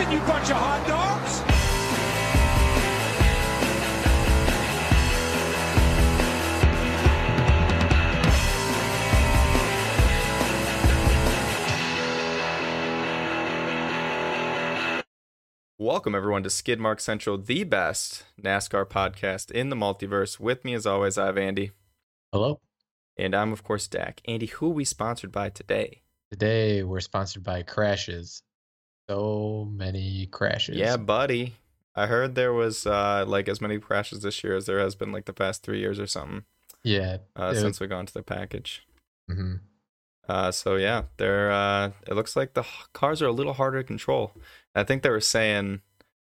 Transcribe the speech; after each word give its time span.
Listen, 0.00 0.14
you 0.14 0.20
bunch 0.20 0.50
of 0.50 0.56
hot 0.56 0.86
dogs! 0.88 1.42
Welcome, 15.76 16.14
everyone, 16.14 16.44
to 16.44 16.48
Skidmark 16.48 16.98
Central, 16.98 17.36
the 17.36 17.64
best 17.64 18.24
NASCAR 18.42 18.86
podcast 18.86 19.50
in 19.50 19.68
the 19.68 19.76
multiverse. 19.76 20.40
With 20.40 20.64
me, 20.64 20.72
as 20.72 20.86
always, 20.86 21.18
I 21.18 21.26
have 21.26 21.36
Andy. 21.36 21.72
Hello. 22.32 22.58
And 23.18 23.34
I'm, 23.34 23.52
of 23.52 23.62
course, 23.62 23.86
Dak. 23.86 24.22
Andy, 24.24 24.46
who 24.46 24.68
are 24.68 24.74
we 24.74 24.86
sponsored 24.86 25.30
by 25.30 25.50
today? 25.50 26.00
Today 26.30 26.82
we're 26.84 27.00
sponsored 27.00 27.42
by 27.42 27.60
Crashes. 27.64 28.42
So 29.10 29.68
many 29.72 30.26
crashes. 30.26 30.76
Yeah, 30.76 30.96
buddy. 30.96 31.54
I 31.96 32.06
heard 32.06 32.36
there 32.36 32.52
was 32.52 32.86
uh, 32.86 33.24
like 33.26 33.48
as 33.48 33.60
many 33.60 33.80
crashes 33.80 34.22
this 34.22 34.44
year 34.44 34.54
as 34.54 34.66
there 34.66 34.78
has 34.78 34.94
been 34.94 35.10
like 35.10 35.24
the 35.24 35.32
past 35.32 35.64
three 35.64 35.80
years 35.80 35.98
or 35.98 36.06
something 36.06 36.44
Yeah. 36.84 37.16
uh, 37.34 37.52
since 37.52 37.80
we 37.80 37.88
got 37.88 37.98
into 37.98 38.12
the 38.12 38.22
package. 38.22 38.86
mhm. 39.28 39.62
Uh, 40.28 40.52
so 40.52 40.76
yeah, 40.76 41.02
they're. 41.16 41.50
Uh, 41.50 41.90
it 42.06 42.14
looks 42.14 42.36
like 42.36 42.54
the 42.54 42.64
cars 42.92 43.20
are 43.20 43.26
a 43.26 43.32
little 43.32 43.54
harder 43.54 43.82
to 43.82 43.86
control. 43.86 44.30
I 44.76 44.84
think 44.84 45.02
they 45.02 45.10
were 45.10 45.18
saying, 45.20 45.80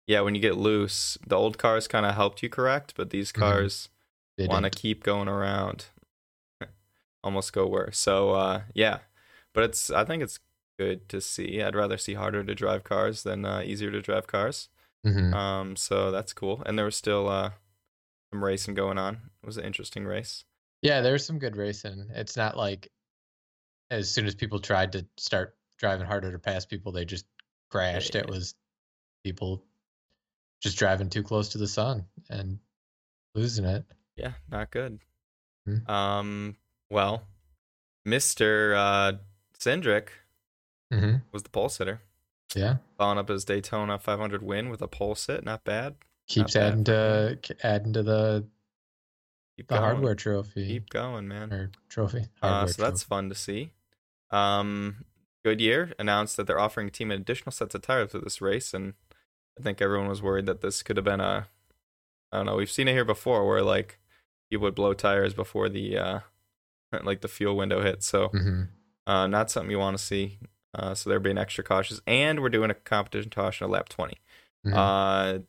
yeah, 0.08 0.20
when 0.22 0.34
you 0.34 0.40
get 0.40 0.56
loose, 0.56 1.16
the 1.24 1.36
old 1.36 1.58
cars 1.58 1.86
kind 1.86 2.04
of 2.04 2.16
helped 2.16 2.42
you 2.42 2.48
correct, 2.48 2.94
but 2.96 3.10
these 3.10 3.30
Mhm. 3.30 3.38
cars 3.38 3.88
They 4.36 4.48
want 4.48 4.64
to 4.64 4.70
keep 4.70 5.04
going 5.04 5.28
around, 5.28 5.86
almost 7.22 7.52
go 7.52 7.68
worse. 7.68 7.98
So 7.98 8.30
uh, 8.32 8.62
yeah, 8.74 8.98
but 9.52 9.62
it's. 9.62 9.92
I 9.92 10.04
think 10.04 10.24
it's 10.24 10.40
good 10.78 11.08
to 11.08 11.20
see. 11.20 11.62
I'd 11.62 11.74
rather 11.74 11.98
see 11.98 12.14
harder 12.14 12.44
to 12.44 12.54
drive 12.54 12.84
cars 12.84 13.22
than 13.22 13.44
uh, 13.44 13.62
easier 13.64 13.90
to 13.90 14.00
drive 14.02 14.26
cars. 14.26 14.68
Mhm. 15.06 15.34
Um, 15.34 15.76
so 15.76 16.10
that's 16.10 16.32
cool. 16.32 16.62
And 16.64 16.78
there 16.78 16.84
was 16.84 16.96
still 16.96 17.28
uh, 17.28 17.50
some 18.32 18.42
racing 18.42 18.74
going 18.74 18.98
on. 18.98 19.30
It 19.42 19.46
was 19.46 19.56
an 19.56 19.64
interesting 19.64 20.04
race. 20.04 20.44
Yeah, 20.82 21.00
there 21.00 21.12
was 21.12 21.24
some 21.24 21.38
good 21.38 21.56
racing. 21.56 22.08
It's 22.14 22.36
not 22.36 22.56
like 22.56 22.90
as 23.90 24.10
soon 24.10 24.26
as 24.26 24.34
people 24.34 24.58
tried 24.58 24.92
to 24.92 25.06
start 25.16 25.56
driving 25.78 26.06
harder 26.06 26.32
to 26.32 26.38
pass 26.38 26.66
people, 26.66 26.92
they 26.92 27.04
just 27.04 27.26
crashed. 27.70 28.14
It 28.14 28.28
was 28.28 28.54
people 29.22 29.64
just 30.62 30.78
driving 30.78 31.10
too 31.10 31.22
close 31.22 31.50
to 31.50 31.58
the 31.58 31.66
sun 31.68 32.06
and 32.30 32.58
losing 33.34 33.64
it. 33.64 33.84
Yeah, 34.16 34.32
not 34.50 34.70
good. 34.70 35.00
Hmm. 35.66 35.90
Um, 35.90 36.56
well, 36.90 37.26
Mister 38.04 38.74
uh, 38.74 39.12
Cindric 39.58 40.08
hmm 40.92 41.16
was 41.32 41.42
the 41.42 41.50
pole 41.50 41.68
sitter, 41.68 42.00
Yeah. 42.54 42.76
following 42.98 43.18
up 43.18 43.28
his 43.28 43.44
Daytona 43.44 43.98
500 43.98 44.42
win 44.42 44.68
with 44.68 44.82
a 44.82 44.88
pole 44.88 45.14
sit. 45.14 45.44
Not 45.44 45.64
bad. 45.64 45.96
Keeps 46.28 46.54
bad 46.54 46.62
adding 46.72 46.84
for 46.84 47.34
to 47.36 47.66
adding 47.66 47.92
to 47.94 48.02
the 48.02 48.46
Keep 49.56 49.68
the 49.68 49.74
going. 49.74 49.82
hardware 49.84 50.14
trophy 50.14 50.66
Keep 50.66 50.90
going, 50.90 51.28
man. 51.28 51.52
or 51.52 51.70
trophy. 51.88 52.26
Uh, 52.42 52.48
Hardware 52.48 52.72
so 52.72 52.82
that's 52.82 53.02
fun 53.02 53.28
to 53.28 53.34
see. 53.34 53.72
Um, 54.30 55.04
Goodyear 55.44 55.92
announced 55.98 56.36
that 56.36 56.46
they're 56.46 56.58
offering 56.58 56.88
a 56.88 56.90
team 56.90 57.10
additional 57.10 57.52
sets 57.52 57.74
of 57.74 57.82
tires 57.82 58.10
for 58.12 58.18
this 58.18 58.40
race, 58.40 58.72
and 58.74 58.94
I 59.58 59.62
think 59.62 59.80
everyone 59.82 60.08
was 60.08 60.22
worried 60.22 60.46
that 60.46 60.60
this 60.62 60.82
could 60.82 60.96
have 60.96 61.04
been 61.04 61.20
a, 61.20 61.46
I 62.32 62.36
don't 62.38 62.46
know, 62.46 62.56
we've 62.56 62.70
seen 62.70 62.88
it 62.88 62.92
here 62.92 63.04
before 63.04 63.46
where 63.46 63.62
like 63.62 64.00
you 64.50 64.58
would 64.60 64.74
blow 64.74 64.94
tires 64.94 65.34
before 65.34 65.68
the 65.68 65.98
uh, 65.98 66.20
like 67.04 67.20
the 67.20 67.28
fuel 67.28 67.56
window 67.56 67.80
hits. 67.82 68.06
So 68.06 68.28
Mhm. 68.30 68.68
uh, 69.06 69.26
not 69.26 69.50
something 69.50 69.70
you 69.70 69.78
want 69.78 69.96
to 69.98 70.02
see. 70.02 70.38
Uh, 70.74 70.94
so 70.94 71.08
they're 71.08 71.20
being 71.20 71.38
extra 71.38 71.62
cautious, 71.62 72.00
and 72.06 72.40
we're 72.40 72.48
doing 72.48 72.70
a 72.70 72.74
competition 72.74 73.30
caution 73.30 73.64
at 73.64 73.70
lap 73.70 73.88
20. 73.88 74.18
Mhm. 74.66 74.74
Uh, 74.74 75.42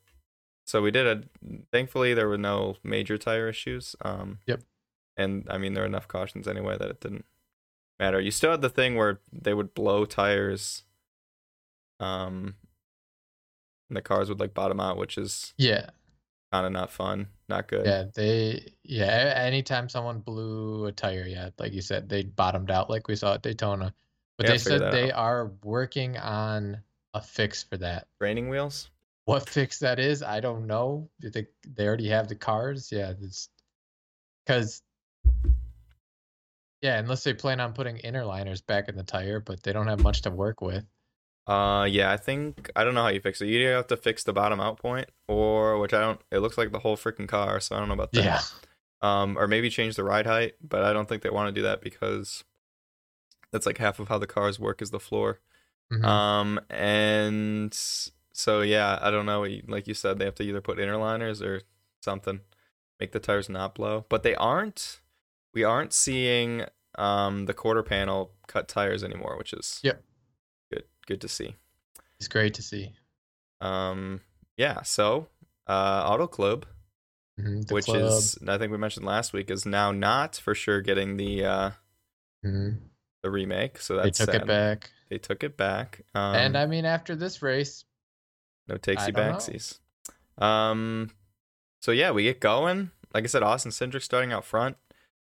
so 0.66 0.82
we 0.82 0.92
did 0.92 1.06
a. 1.08 1.24
Thankfully, 1.72 2.14
there 2.14 2.28
were 2.28 2.38
no 2.38 2.76
major 2.84 3.18
tire 3.18 3.48
issues. 3.48 3.96
Um, 4.02 4.40
Yep. 4.48 4.62
And 5.18 5.48
I 5.50 5.58
mean, 5.58 5.74
there 5.74 5.84
were 5.84 5.88
enough 5.88 6.08
cautions 6.08 6.48
anyway 6.48 6.78
that 6.78 6.90
it 6.90 7.00
didn't 7.00 7.26
matter. 8.00 8.20
You 8.20 8.32
still 8.32 8.52
had 8.52 8.62
the 8.62 8.70
thing 8.70 8.96
where 8.96 9.22
they 9.32 9.54
would 9.54 9.74
blow 9.74 10.06
tires. 10.06 10.84
Um, 12.00 12.56
and 13.90 13.96
the 13.96 14.02
cars 14.02 14.30
would 14.30 14.40
like 14.40 14.54
bottom 14.54 14.80
out, 14.80 14.98
which 14.98 15.18
is 15.18 15.54
yeah. 15.58 15.90
kind 16.52 16.66
of 16.66 16.72
not 16.74 16.92
fun, 16.92 17.28
not 17.48 17.68
good. 17.68 17.86
Yeah, 17.86 18.06
they 18.14 18.74
yeah. 18.84 19.34
Anytime 19.38 19.88
someone 19.88 20.20
blew 20.20 20.86
a 20.86 20.92
tire, 20.92 21.26
yeah, 21.26 21.52
like 21.60 21.72
you 21.72 21.82
said, 21.82 22.10
they 22.10 22.24
bottomed 22.24 22.72
out 22.72 22.90
like 22.90 23.08
we 23.08 23.16
saw 23.16 23.36
at 23.36 23.44
Daytona. 23.44 23.94
But 24.38 24.46
Yeah, 24.48 24.52
they 24.52 24.58
said 24.58 24.92
they 24.92 25.12
out. 25.12 25.18
are 25.18 25.52
working 25.64 26.18
on 26.18 26.82
a 27.14 27.22
fix 27.22 27.64
for 27.64 27.78
that. 27.78 28.08
Training 28.20 28.50
wheels. 28.50 28.90
What 29.26 29.50
fix 29.50 29.80
that 29.80 30.00
is, 30.00 30.22
I 30.22 30.40
don't 30.40 30.68
know. 30.68 31.10
They 31.20 31.48
they 31.68 31.88
already 31.88 32.10
have 32.10 32.28
the 32.28 32.36
cars? 32.36 32.92
Yeah, 32.92 33.14
because 34.46 34.82
yeah, 36.82 37.00
unless 37.00 37.24
they 37.24 37.34
plan 37.34 37.60
on 37.60 37.74
putting 37.74 37.98
inner 37.98 38.24
liners 38.24 38.62
back 38.62 38.90
in 38.90 38.96
the 38.96 39.04
tire, 39.04 39.40
but 39.40 39.64
they 39.64 39.74
don't 39.74 39.88
have 39.88 40.02
much 40.04 40.22
to 40.24 40.30
work 40.30 40.62
with. 40.62 40.86
Uh, 41.48 41.88
yeah, 41.90 42.12
I 42.12 42.18
think 42.18 42.70
I 42.76 42.84
don't 42.84 42.94
know 42.94 43.04
how 43.04 43.10
you 43.10 43.22
fix 43.22 43.42
it. 43.42 43.48
You 43.48 43.60
either 43.60 43.76
have 43.76 43.88
to 43.88 43.98
fix 43.98 44.24
the 44.24 44.34
bottom 44.34 44.60
out 44.60 44.78
point, 44.78 45.10
or 45.28 45.80
which 45.80 45.94
I 45.94 46.02
don't. 46.02 46.22
It 46.32 46.40
looks 46.40 46.58
like 46.58 46.72
the 46.72 46.80
whole 46.80 46.98
freaking 46.98 47.28
car, 47.28 47.60
so 47.60 47.76
I 47.76 47.80
don't 47.80 47.88
know 47.88 47.94
about 47.94 48.12
that. 48.14 48.24
Yeah, 48.24 48.42
um, 49.02 49.38
or 49.38 49.48
maybe 49.48 49.70
change 49.70 49.96
the 49.96 50.04
ride 50.04 50.26
height, 50.28 50.54
but 50.62 50.84
I 50.84 50.94
don't 50.94 51.08
think 51.08 51.24
they 51.24 51.30
want 51.30 51.48
to 51.48 51.60
do 51.60 51.64
that 51.64 51.82
because 51.82 52.44
that's 53.52 53.66
like 53.66 53.78
half 53.78 54.00
of 54.00 54.08
how 54.10 54.18
the 54.18 54.28
cars 54.28 54.60
work 54.60 54.82
is 54.82 54.92
the 54.92 55.00
floor. 55.00 55.40
Mhm. 55.92 56.04
Um, 56.06 56.60
and 56.70 57.74
so 58.34 58.62
yeah, 58.62 58.98
I 59.02 59.12
don't 59.12 59.26
know. 59.26 59.46
Like 59.68 59.88
you 59.88 59.94
said, 59.94 60.18
they 60.20 60.26
have 60.26 60.36
to 60.36 60.44
either 60.44 60.62
put 60.62 60.80
inner 60.80 60.98
liners 60.98 61.42
or 61.42 61.62
something, 62.02 62.42
make 63.00 63.12
the 63.12 63.20
tires 63.20 63.50
not 63.50 63.76
blow. 63.76 64.06
But 64.10 64.24
they 64.24 64.36
aren't. 64.36 65.00
We 65.54 65.64
aren't 65.64 65.94
seeing 65.94 66.66
um 66.98 67.46
the 67.46 67.54
quarter 67.54 67.84
panel 67.84 68.32
cut 68.48 68.68
tires 68.68 69.04
anymore, 69.04 69.38
which 69.38 69.54
is 69.54 69.80
Yep. 69.84 70.04
good. 70.72 70.84
Good 71.08 71.22
to 71.22 71.28
see. 71.28 71.56
it's 72.20 72.28
great 72.30 72.54
to 72.56 72.62
see. 72.62 72.94
Um, 73.62 74.22
yeah. 74.58 74.82
So, 74.84 75.28
uh, 75.68 76.04
Auto 76.08 76.28
Club 76.28 76.66
Mhm, 77.40 77.70
which 77.72 77.86
club, 77.86 77.98
is 78.02 78.38
I 78.48 78.58
think 78.58 78.72
we 78.72 78.78
mentioned 78.78 79.06
last 79.06 79.34
week 79.34 79.50
is 79.52 79.66
now 79.66 79.92
not 79.92 80.38
for 80.38 80.56
sure 80.56 80.80
getting 80.82 81.18
the 81.18 81.44
uh 81.44 81.72
mhm, 82.46 82.80
the 83.26 83.32
remake. 83.32 83.80
So 83.80 83.96
that's 83.96 84.20
they 84.20 84.26
took 84.26 84.34
sad. 84.34 84.42
it 84.44 84.48
back. 84.48 84.92
They 85.10 85.18
took 85.18 85.44
it 85.44 85.58
back. 85.58 86.02
Um, 86.14 86.36
and 86.36 86.58
I 86.58 86.68
mean, 86.68 86.86
after 86.86 87.16
this 87.16 87.42
race, 87.42 87.84
no 88.68 88.76
takesy 88.76 89.00
I 89.00 89.12
don't 89.12 89.26
know. 89.28 89.34
backsies. 89.34 89.80
Um, 90.38 91.10
so 91.82 91.92
yeah, 91.92 92.12
we 92.12 92.24
get 92.24 92.40
going. 92.40 92.92
Like 93.14 93.24
I 93.24 93.28
said, 93.28 93.44
Austin 93.44 93.72
Cindric 93.72 94.04
starting 94.04 94.32
out 94.32 94.46
front. 94.46 94.78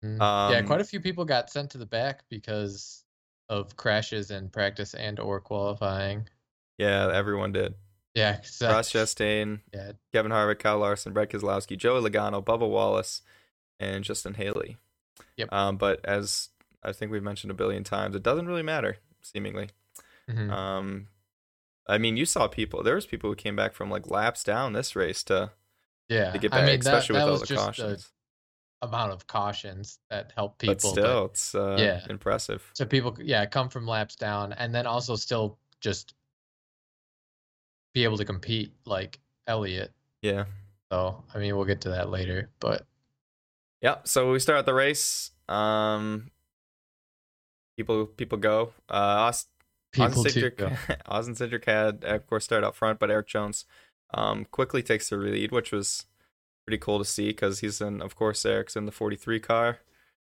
Mm. 0.04 0.18
yeah, 0.18 0.58
Um, 0.58 0.66
quite 0.66 0.80
a 0.80 0.84
few 0.84 1.00
people 1.00 1.24
got 1.24 1.50
sent 1.50 1.70
to 1.70 1.78
the 1.78 1.86
back 1.86 2.24
because 2.28 3.02
of 3.48 3.76
crashes 3.76 4.30
in 4.30 4.50
practice 4.50 4.92
and 4.94 5.18
or 5.18 5.40
qualifying. 5.40 6.28
Yeah, 6.78 7.10
everyone 7.12 7.52
did. 7.52 7.74
Yeah, 8.14 8.38
uh, 8.62 8.66
Ross 8.68 8.92
Chastain, 8.92 9.60
yeah, 9.74 9.92
Kevin 10.12 10.32
Harvick, 10.32 10.58
Kyle 10.58 10.78
Larson, 10.78 11.12
Brad 11.12 11.28
Keselowski, 11.30 11.76
Joey 11.76 12.00
Logano, 12.00 12.42
Bubba 12.44 12.68
Wallace, 12.68 13.22
and 13.78 14.04
Justin 14.04 14.34
Haley. 14.34 14.76
Yep. 15.36 15.52
Um, 15.52 15.76
but 15.76 16.04
as 16.04 16.48
I 16.86 16.92
think 16.92 17.10
we've 17.10 17.22
mentioned 17.22 17.50
a 17.50 17.54
billion 17.54 17.84
times, 17.84 18.14
it 18.14 18.22
doesn't 18.22 18.46
really 18.46 18.62
matter, 18.62 18.98
seemingly. 19.22 19.70
mhm. 20.30 20.50
Um, 20.50 21.08
I 21.88 21.98
mean, 21.98 22.16
you 22.16 22.26
saw 22.26 22.48
people. 22.48 22.82
There 22.82 22.96
was 22.96 23.06
people 23.06 23.30
who 23.30 23.36
came 23.36 23.54
back 23.56 23.74
from 23.74 23.90
like 23.90 24.10
laps 24.10 24.42
down 24.42 24.72
this 24.72 24.96
race 24.96 25.22
to 25.24 25.52
yeah. 26.08 26.32
to 26.32 26.38
get 26.38 26.50
back, 26.50 26.62
I 26.62 26.66
mean, 26.66 26.80
especially 26.80 27.14
that 27.14 27.24
with 27.24 27.28
all 27.28 27.32
was 27.32 27.40
the 27.42 27.46
just 27.46 27.64
cautions. 27.64 28.12
the 28.80 28.88
amount 28.88 29.12
of 29.12 29.26
cautions 29.26 29.98
that 30.10 30.32
help 30.34 30.58
people. 30.58 30.74
but 30.74 30.82
still, 30.82 31.24
it's 31.26 31.54
uh, 31.54 31.76
yeah. 31.78 32.04
impressive. 32.10 32.68
so 32.74 32.84
people, 32.84 33.16
yeah, 33.20 33.46
come 33.46 33.68
from 33.68 33.86
laps 33.86 34.16
down, 34.16 34.52
and 34.52 34.74
then 34.74 34.86
also 34.86 35.16
still 35.16 35.58
just 35.80 36.14
be 37.94 38.04
able 38.04 38.16
to 38.18 38.24
compete 38.24 38.72
like 38.84 39.18
Elliott. 39.46 39.92
Yeah, 40.22 40.44
So 40.90 41.22
I 41.34 41.38
mean, 41.38 41.56
we'll 41.56 41.66
get 41.66 41.82
to 41.82 41.90
that 41.90 42.10
later, 42.10 42.50
but 42.60 42.84
yeah. 43.80 43.98
So 44.04 44.32
we 44.32 44.38
start 44.40 44.66
the 44.66 44.74
race. 44.74 45.30
Um, 45.48 46.30
people 47.76 48.06
people 48.06 48.38
go. 48.38 48.72
Uh, 48.88 49.28
Aust- 49.28 49.48
people 49.92 50.06
Austin 50.08 50.30
Cedric, 50.32 50.56
Cindric, 50.58 51.00
Austin 51.06 51.34
Cindric 51.34 51.64
had 51.64 52.04
of 52.04 52.26
course 52.26 52.44
started 52.44 52.66
out 52.66 52.76
front, 52.76 52.98
but 52.98 53.10
Erik 53.10 53.26
Jones 53.28 53.64
um 54.14 54.44
quickly 54.46 54.82
takes 54.82 55.08
the 55.08 55.16
lead, 55.16 55.50
which 55.52 55.72
was 55.72 56.06
pretty 56.66 56.78
cool 56.78 56.98
to 56.98 57.04
see 57.04 57.28
because 57.28 57.60
he's 57.60 57.80
in, 57.80 58.02
of 58.02 58.16
course, 58.16 58.44
Erik's 58.44 58.74
in 58.76 58.86
the 58.86 58.92
43 58.92 59.38
car, 59.40 59.78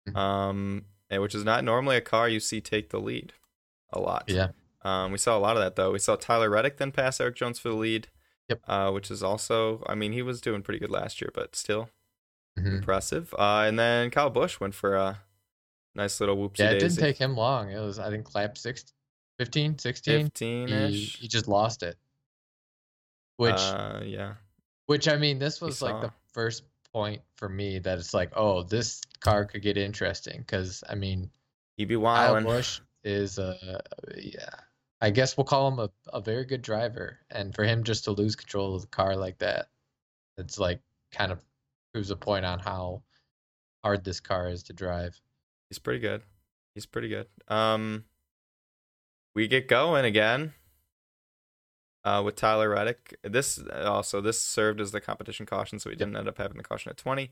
Mhm. 0.10 0.16
um, 0.18 0.86
which 1.10 1.34
is 1.36 1.46
not 1.46 1.64
normally 1.64 1.96
a 1.96 2.02
car 2.02 2.28
you 2.28 2.40
see 2.42 2.60
take 2.62 2.90
the 2.90 3.00
lead 3.00 3.34
a 3.94 4.00
lot. 4.00 4.26
Yeah. 4.28 4.50
Um, 4.82 5.12
we 5.14 5.18
saw 5.18 5.38
a 5.38 5.40
lot 5.40 5.56
of 5.58 5.64
that 5.64 5.76
though. 5.76 5.92
We 5.92 6.00
saw 6.00 6.16
Tyler 6.16 6.50
Reddick 6.50 6.78
then 6.78 6.92
pass 6.92 7.20
Erik 7.22 7.36
Jones 7.36 7.58
for 7.60 7.70
the 7.70 7.76
lead. 7.76 8.08
Yep. 8.50 8.62
Uh, 8.68 8.92
which 8.92 9.10
is 9.10 9.24
also, 9.24 9.84
I 9.88 9.96
mean, 9.96 10.12
he 10.12 10.22
was 10.22 10.40
doing 10.40 10.62
pretty 10.62 10.78
good 10.80 10.92
last 10.92 11.20
year, 11.20 11.32
but 11.34 11.56
still 11.56 11.90
Mhm. 12.60 12.78
impressive. 12.78 13.34
Uh, 13.40 13.64
and 13.68 13.80
then 13.80 14.12
Kyle 14.12 14.30
Busch 14.30 14.60
went 14.60 14.76
for 14.76 14.96
a 14.96 15.22
nice 15.96 16.20
little 16.20 16.36
whoopsie 16.38 16.60
Yeah, 16.60 16.72
it 16.72 16.80
daisy. 16.80 16.88
didn't 16.96 17.00
take 17.00 17.18
him 17.18 17.36
long. 17.36 17.72
It 17.72 17.80
was, 17.80 18.00
I 18.00 18.10
think, 18.10 18.34
lap 18.36 18.58
six, 18.58 18.86
15, 19.40 19.78
16. 19.80 20.26
15 20.26 20.68
He, 20.68 21.04
he 21.06 21.28
just 21.28 21.48
lost 21.48 21.84
it. 21.84 21.98
which 23.38 23.54
uh, 23.56 24.02
yeah, 24.04 24.34
which 24.86 25.08
I 25.08 25.18
mean, 25.18 25.40
this 25.40 25.62
was 25.62 25.82
like 25.82 26.02
the 26.02 26.12
first 26.34 26.64
point 26.94 27.22
for 27.36 27.50
me 27.50 27.80
that 27.80 27.98
it's 27.98 28.14
like, 28.14 28.32
oh, 28.36 28.64
this 28.64 29.02
car 29.20 29.46
could 29.46 29.62
get 29.62 29.78
interesting 29.78 30.40
because 30.40 30.84
I 30.90 30.96
mean, 30.96 31.30
he'd 31.78 31.86
be 31.86 31.96
wild. 31.98 32.44
Kyle. 32.44 32.54
Busch 32.56 32.80
is 33.04 33.38
a 33.38 33.82
yeah, 34.18 34.50
I 35.02 35.10
guess 35.10 35.36
we'll 35.38 35.44
call 35.46 35.68
him 35.68 35.80
a, 35.80 35.90
a 36.14 36.22
very 36.22 36.46
good 36.46 36.62
driver, 36.62 37.20
and 37.30 37.54
for 37.54 37.64
him 37.64 37.84
just 37.84 38.06
to 38.06 38.12
lose 38.12 38.36
control 38.36 38.76
of 38.76 38.82
the 38.82 38.88
car 38.88 39.16
like 39.16 39.38
that, 39.40 39.68
it's 40.38 40.58
like 40.60 40.80
kind 41.12 41.32
of 41.32 41.44
proves 41.94 42.12
a 42.12 42.16
point 42.16 42.46
on 42.46 42.60
how 42.60 43.02
hard 43.84 44.04
this 44.04 44.20
car 44.20 44.50
is 44.50 44.64
to 44.64 44.74
drive. 44.74 45.20
He's 45.76 45.80
pretty 45.80 46.00
good. 46.00 46.22
He's 46.74 46.86
pretty 46.86 47.10
good. 47.10 47.28
Um, 47.48 48.06
we 49.36 49.48
get 49.48 49.68
going 49.68 50.06
again. 50.06 50.54
Uh, 52.06 52.22
with 52.24 52.36
Tyler 52.36 52.70
Reddick. 52.70 53.18
This 53.24 53.60
also 53.84 54.22
this 54.22 54.40
served 54.40 54.80
as 54.80 54.92
the 54.92 55.02
competition 55.02 55.48
caution, 55.48 55.80
so 55.80 55.90
we 55.90 55.96
didn't 55.96 56.16
end 56.16 56.28
up 56.28 56.38
having 56.38 56.58
the 56.58 56.64
caution 56.64 56.92
at 56.92 56.98
twenty. 56.98 57.32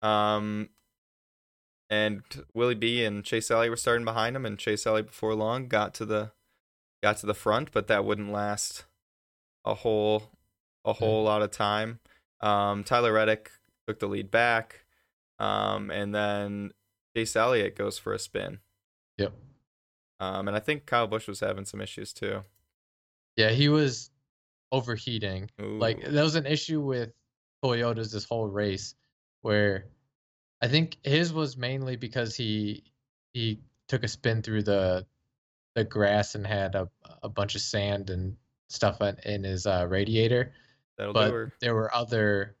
Um, 0.00 0.68
and 1.90 2.22
Willie 2.54 2.76
B 2.76 3.04
and 3.04 3.24
Chase 3.24 3.50
Elliott 3.50 3.70
were 3.70 3.76
starting 3.76 4.04
behind 4.04 4.36
him, 4.36 4.46
and 4.46 4.56
Chase 4.56 4.86
Elliott 4.86 5.08
before 5.08 5.34
long 5.34 5.66
got 5.66 5.92
to 5.94 6.06
the 6.06 6.30
got 7.02 7.16
to 7.16 7.26
the 7.26 7.34
front, 7.34 7.72
but 7.72 7.88
that 7.88 8.04
wouldn't 8.04 8.30
last 8.30 8.84
a 9.64 9.74
whole 9.74 10.30
a 10.84 10.92
whole 10.92 11.24
lot 11.24 11.42
of 11.42 11.50
time. 11.50 11.98
Um, 12.40 12.84
Tyler 12.84 13.12
Reddick 13.12 13.50
took 13.88 13.98
the 13.98 14.06
lead 14.06 14.30
back, 14.30 14.84
um, 15.40 15.90
and 15.90 16.14
then 16.14 16.70
Chase 17.16 17.36
Elliott 17.36 17.76
goes 17.76 17.98
for 17.98 18.12
a 18.12 18.18
spin. 18.18 18.58
Yep. 19.18 19.32
Um, 20.20 20.48
and 20.48 20.56
I 20.56 20.60
think 20.60 20.86
Kyle 20.86 21.06
Busch 21.06 21.28
was 21.28 21.40
having 21.40 21.64
some 21.64 21.80
issues 21.80 22.12
too. 22.12 22.42
Yeah, 23.36 23.50
he 23.50 23.68
was 23.68 24.10
overheating. 24.70 25.50
Like 25.58 26.06
Ooh. 26.06 26.10
that 26.12 26.22
was 26.22 26.34
an 26.36 26.46
issue 26.46 26.80
with 26.80 27.12
Toyotas 27.64 28.12
this 28.12 28.24
whole 28.24 28.46
race, 28.46 28.94
where 29.42 29.86
I 30.60 30.68
think 30.68 30.96
his 31.02 31.32
was 31.32 31.56
mainly 31.56 31.96
because 31.96 32.36
he 32.36 32.84
he 33.32 33.60
took 33.88 34.04
a 34.04 34.08
spin 34.08 34.42
through 34.42 34.62
the 34.62 35.06
the 35.74 35.84
grass 35.84 36.34
and 36.34 36.46
had 36.46 36.74
a 36.74 36.88
a 37.22 37.28
bunch 37.28 37.54
of 37.54 37.60
sand 37.60 38.10
and 38.10 38.36
stuff 38.68 39.00
in, 39.00 39.16
in 39.24 39.44
his 39.44 39.66
uh, 39.66 39.86
radiator. 39.88 40.52
that'll 40.98 41.12
But 41.14 41.28
do 41.28 41.34
her. 41.34 41.52
there 41.60 41.74
were 41.74 41.94
other 41.94 42.56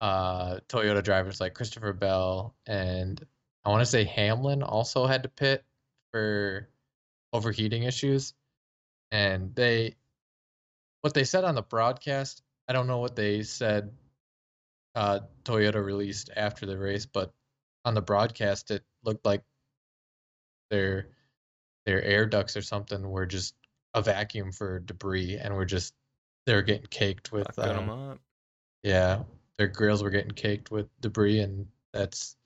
uh, 0.00 0.60
Toyota 0.68 1.02
drivers 1.02 1.40
like 1.40 1.54
Christopher 1.54 1.92
Bell 1.92 2.54
and 2.66 3.24
I 3.66 3.70
want 3.70 3.80
to 3.80 3.86
say 3.86 4.04
Hamlin 4.04 4.62
also 4.62 5.06
had 5.06 5.24
to 5.24 5.28
pit 5.28 5.64
for 6.12 6.68
overheating 7.32 7.82
issues. 7.82 8.32
And 9.10 9.54
they, 9.56 9.96
what 11.00 11.14
they 11.14 11.24
said 11.24 11.42
on 11.42 11.56
the 11.56 11.62
broadcast, 11.62 12.42
I 12.68 12.72
don't 12.72 12.86
know 12.86 12.98
what 12.98 13.16
they 13.16 13.42
said 13.42 13.90
uh, 14.94 15.20
Toyota 15.42 15.84
released 15.84 16.30
after 16.36 16.64
the 16.64 16.78
race, 16.78 17.06
but 17.06 17.32
on 17.84 17.94
the 17.94 18.00
broadcast, 18.00 18.70
it 18.70 18.84
looked 19.02 19.26
like 19.26 19.42
their 20.70 21.08
their 21.86 22.02
air 22.02 22.26
ducts 22.26 22.56
or 22.56 22.62
something 22.62 23.08
were 23.08 23.26
just 23.26 23.54
a 23.94 24.02
vacuum 24.02 24.50
for 24.50 24.80
debris 24.80 25.38
and 25.38 25.54
were 25.54 25.64
just 25.64 25.94
they 26.46 26.54
were 26.54 26.62
getting 26.62 26.86
caked 26.86 27.30
with 27.30 27.56
um, 27.58 27.90
up. 27.90 28.18
yeah, 28.82 29.22
their 29.58 29.68
grills 29.68 30.02
were 30.02 30.10
getting 30.10 30.32
caked 30.32 30.70
with 30.70 30.88
debris, 31.00 31.40
and 31.40 31.66
that's 31.92 32.36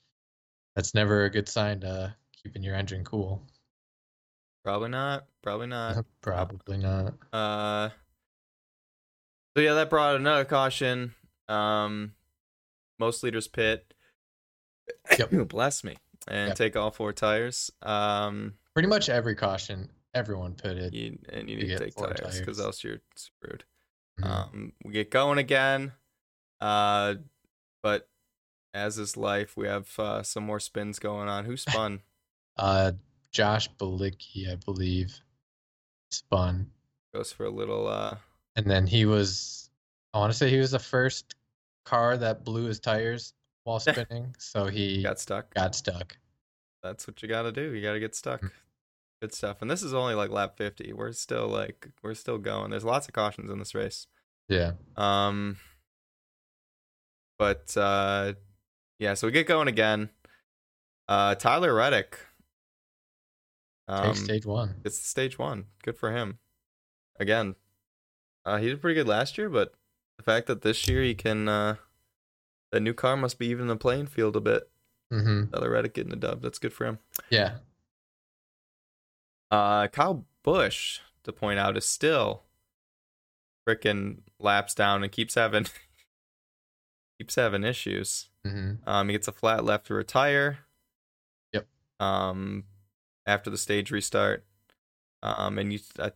that's 0.80 0.94
never 0.94 1.26
a 1.26 1.30
good 1.30 1.46
sign 1.46 1.78
to 1.80 2.14
keeping 2.42 2.62
your 2.62 2.74
engine 2.74 3.04
cool. 3.04 3.42
Probably 4.64 4.88
not. 4.88 5.26
Probably 5.42 5.66
not. 5.66 6.06
Probably 6.22 6.78
not. 6.78 7.12
Uh. 7.34 7.90
So 9.54 9.62
yeah, 9.62 9.74
that 9.74 9.90
brought 9.90 10.16
another 10.16 10.46
caution. 10.46 11.14
Um, 11.48 12.12
most 12.98 13.22
leaders 13.22 13.46
pit. 13.46 13.92
Yep. 15.18 15.48
Bless 15.48 15.84
me. 15.84 15.96
And 16.26 16.48
Yep. 16.48 16.56
take 16.56 16.76
all 16.76 16.90
four 16.90 17.12
tires. 17.12 17.70
Um, 17.82 18.54
Pretty 18.74 18.88
much 18.88 19.08
every 19.10 19.34
caution, 19.34 19.88
everyone 20.14 20.54
pitted. 20.54 20.94
you 20.94 21.18
and 21.28 21.48
you 21.48 21.56
need 21.56 21.62
to 21.62 21.66
get 21.68 21.78
take 21.78 21.94
tires 21.94 22.40
because 22.40 22.58
else 22.58 22.82
you're 22.82 23.00
screwed. 23.16 23.64
Mhm. 24.20 24.26
Um, 24.26 24.72
we 24.84 24.92
get 24.92 25.10
going 25.10 25.38
again. 25.38 25.92
Uh, 26.60 27.16
but 27.82 28.08
as 28.74 28.98
is 28.98 29.16
life, 29.16 29.56
we 29.56 29.66
have 29.66 29.98
uh, 29.98 30.22
some 30.22 30.44
more 30.44 30.60
spins 30.60 30.98
going 30.98 31.28
on. 31.28 31.44
Who 31.44 31.56
spun? 31.56 32.00
Uh, 32.56 32.92
Josh 33.32 33.68
Bilicki, 33.78 34.50
I 34.50 34.56
believe, 34.56 35.18
spun, 36.10 36.70
Goes 37.14 37.32
for 37.32 37.44
a 37.44 37.50
little. 37.50 37.88
Uh, 37.88 38.16
and 38.56 38.66
then 38.66 38.86
he 38.86 39.04
was. 39.04 39.70
I 40.14 40.18
want 40.18 40.32
to 40.32 40.38
say 40.38 40.50
he 40.50 40.58
was 40.58 40.72
the 40.72 40.78
first 40.78 41.34
car 41.84 42.16
that 42.16 42.44
blew 42.44 42.64
his 42.64 42.80
tires 42.80 43.32
while 43.64 43.80
spinning, 43.80 44.34
so 44.38 44.66
he 44.66 45.02
got 45.02 45.18
stuck. 45.18 45.52
got 45.54 45.74
stuck. 45.74 46.16
That's 46.82 47.06
what 47.06 47.22
you 47.22 47.28
got 47.28 47.42
to 47.42 47.52
do. 47.52 47.72
You 47.74 47.82
got 47.82 47.92
to 47.92 48.00
get 48.00 48.14
stuck. 48.14 48.42
Mm. 48.42 48.50
Good 49.20 49.34
stuff. 49.34 49.60
And 49.60 49.70
this 49.70 49.82
is 49.82 49.92
only 49.92 50.14
like 50.14 50.30
lap 50.30 50.56
50. 50.56 50.94
We're 50.94 51.12
still 51.12 51.46
like 51.46 51.88
we're 52.02 52.14
still 52.14 52.38
going. 52.38 52.70
There's 52.70 52.84
lots 52.84 53.06
of 53.06 53.12
cautions 53.12 53.50
in 53.50 53.58
this 53.58 53.74
race. 53.74 54.06
Yeah. 54.48 54.72
Um 54.96 55.58
but 57.38 57.76
uh 57.76 58.32
yeah, 59.00 59.14
so 59.14 59.26
we 59.26 59.32
get 59.32 59.48
going 59.48 59.66
again. 59.66 60.10
Uh 61.08 61.34
Tyler 61.34 61.74
Reddick. 61.74 62.18
Take 63.88 63.98
Um 64.06 64.14
stage 64.14 64.46
one. 64.46 64.76
it's 64.84 64.98
stage 65.04 65.36
1. 65.36 65.64
Good 65.82 65.96
for 65.98 66.12
him. 66.12 66.38
Again. 67.18 67.56
Uh 68.44 68.58
he 68.58 68.68
did 68.68 68.80
pretty 68.80 68.94
good 68.94 69.08
last 69.08 69.36
year, 69.36 69.48
but 69.48 69.72
the 70.16 70.22
fact 70.22 70.46
that 70.46 70.62
this 70.62 70.86
year 70.86 71.02
he 71.02 71.14
can 71.16 71.48
uh 71.48 71.74
the 72.70 72.78
new 72.78 72.94
car 72.94 73.16
must 73.16 73.38
be 73.40 73.48
even 73.48 73.66
the 73.66 73.74
playing 73.76 74.06
field 74.06 74.36
a 74.36 74.40
bit. 74.40 74.70
Mm-hmm. 75.12 75.52
Tyler 75.52 75.70
Reddick 75.70 75.94
getting 75.94 76.12
a 76.12 76.16
dub. 76.16 76.40
That's 76.40 76.60
good 76.60 76.72
for 76.72 76.86
him. 76.86 76.98
Yeah. 77.30 77.54
Uh, 79.50 79.88
Kyle 79.88 80.24
Busch, 80.44 81.00
to 81.24 81.32
point 81.32 81.58
out, 81.58 81.76
is 81.76 81.84
still 81.84 82.44
freaking 83.68 84.18
laps 84.38 84.72
down 84.74 85.02
and 85.02 85.10
keeps 85.10 85.34
having 85.34 85.66
keeps 87.18 87.34
having 87.34 87.64
issues. 87.64 88.29
Mm-hmm. 88.46 88.88
Um, 88.88 89.08
he 89.08 89.12
gets 89.12 89.28
a 89.28 89.32
flat 89.32 89.64
left 89.64 89.86
to 89.86 89.94
retire. 89.94 90.58
Yep. 91.52 91.66
Um, 92.00 92.64
after 93.26 93.50
the 93.50 93.58
stage 93.58 93.90
restart. 93.90 94.44
Um, 95.22 95.58
and 95.58 95.72
you, 95.72 95.80
uh, 95.98 96.10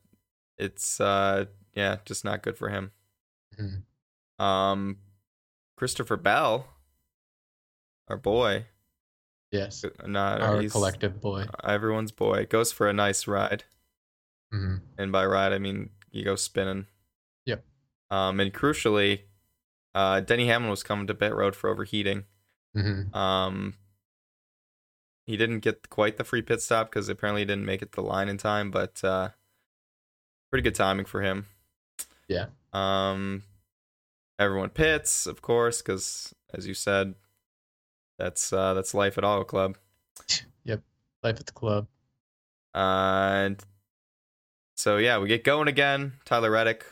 it's 0.57 1.01
uh, 1.01 1.47
yeah, 1.75 1.99
just 2.05 2.25
not 2.25 2.43
good 2.43 2.57
for 2.57 2.69
him. 2.71 2.93
Mhm. 3.59 3.83
Um, 4.43 4.99
Christopher 5.77 6.17
Bell, 6.17 6.67
our 8.09 8.17
boy, 8.17 8.67
Yes. 9.51 9.85
not 10.07 10.41
Our 10.41 10.67
collective 10.69 11.21
boy. 11.21 11.47
everyone's 11.63 12.11
boy, 12.13 12.47
goes 12.47 12.73
for 12.73 12.89
a 12.89 12.93
nice 12.93 13.27
ride. 13.27 13.65
Mm-hmm. 14.53 14.77
and 14.99 15.11
by 15.11 15.27
ride 15.27 15.53
I 15.53 15.59
mean 15.59 15.91
you 16.13 16.25
go 16.25 16.37
spinning. 16.37 16.87
Yep. 17.47 17.65
Um, 18.11 18.39
and 18.39 18.55
crucially, 18.55 19.23
uh, 19.95 20.21
Denny 20.21 20.47
Hamlin 20.47 20.71
was 20.71 20.83
coming 20.83 21.07
to 21.07 21.15
pit 21.15 21.35
road 21.35 21.55
for 21.55 21.71
overheating. 21.71 22.25
Mm-hmm. 22.77 23.17
Um, 23.17 23.75
he 25.27 25.37
didn't 25.37 25.61
get 25.61 25.89
quite 25.89 26.17
the 26.17 26.25
free 26.25 26.43
pit 26.43 26.61
stop 26.61 26.91
because 26.91 27.09
apparently 27.09 27.43
he 27.43 27.47
didn't 27.47 27.65
make 27.65 27.83
it 27.83 27.93
to 27.93 27.97
the 27.97 28.07
line 28.07 28.29
in 28.29 28.37
time, 28.37 28.71
but 28.71 29.03
uh, 29.05 29.31
pretty 30.51 30.63
good 30.63 30.75
timing 30.75 31.07
for 31.07 31.23
him. 31.23 31.47
Yeah. 32.29 32.47
Um, 32.73 33.43
everyone 34.39 34.71
pits, 34.71 35.27
of 35.27 35.41
course, 35.41 35.81
because 35.81 36.35
as 36.53 36.67
you 36.67 36.75
said, 36.75 37.15
that's 38.19 38.53
uh, 38.53 38.75
that's 38.75 38.95
life 38.95 39.19
at 39.19 39.25
Auto 39.25 39.45
Club. 39.45 39.77
Yep, 40.67 40.81
life 41.23 41.41
at 41.41 41.45
the 41.45 41.53
club. 41.53 41.89
and 42.73 43.63
so 44.77 44.97
yeah, 44.97 45.19
we 45.19 45.29
get 45.29 45.45
going 45.45 45.69
again. 45.69 46.15
Tyler 46.25 46.51
Reddick 46.51 46.87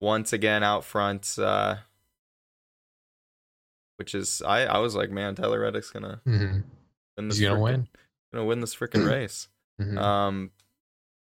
once 0.00 0.32
again 0.32 0.62
out 0.62 0.84
front, 0.84 1.36
uh, 1.38 1.76
which 3.96 4.14
is 4.14 4.42
I 4.42 4.64
I 4.66 4.78
was 4.78 4.94
like, 4.94 5.10
man, 5.10 5.34
Tyler 5.34 5.60
Reddick's 5.60 5.90
gonna 5.90 6.20
Mm-hmm. 6.26 6.60
win 7.16 7.28
this. 7.28 7.38
He's 7.38 7.46
gonna 7.48 7.58
frickin- 7.60 7.62
win. 7.62 7.88
Gonna 8.32 8.44
win 8.46 8.60
this 8.60 8.74
freaking 8.74 9.08
race. 9.10 9.48
Mhm. 9.80 9.98
Um, 9.98 10.50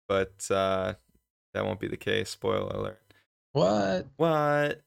but 0.08 0.50
uh, 0.52 0.94
that 1.54 1.66
won't 1.66 1.80
be 1.80 1.88
the 1.88 1.98
case. 1.98 2.30
Spoiler 2.30 2.70
alert. 2.70 3.02
what? 3.54 4.08
What? 4.18 4.82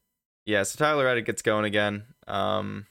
Yeah, 0.45 0.63
so 0.63 0.77
Tyler 0.77 1.05
Reddick 1.05 1.25
gets 1.25 1.41
going 1.41 1.65
again. 1.65 2.03
Um, 2.27 2.85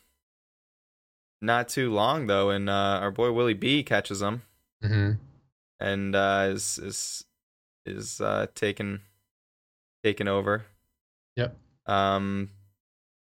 not 1.40 1.68
too 1.68 1.92
long 1.92 2.26
though, 2.26 2.50
and 2.50 2.68
uh, 2.68 2.98
our 3.00 3.10
boy 3.10 3.32
Willie 3.32 3.54
B 3.54 3.82
catches 3.82 4.20
him. 4.22 4.42
Mm-hmm. 4.84 5.12
and 5.80 6.14
uh, 6.14 6.48
is 6.52 6.78
is 6.78 7.24
is 7.86 8.20
uh, 8.20 8.46
taken 8.54 9.00
taken 10.04 10.28
over. 10.28 10.64
Yep. 11.36 11.56
Um, 11.86 12.50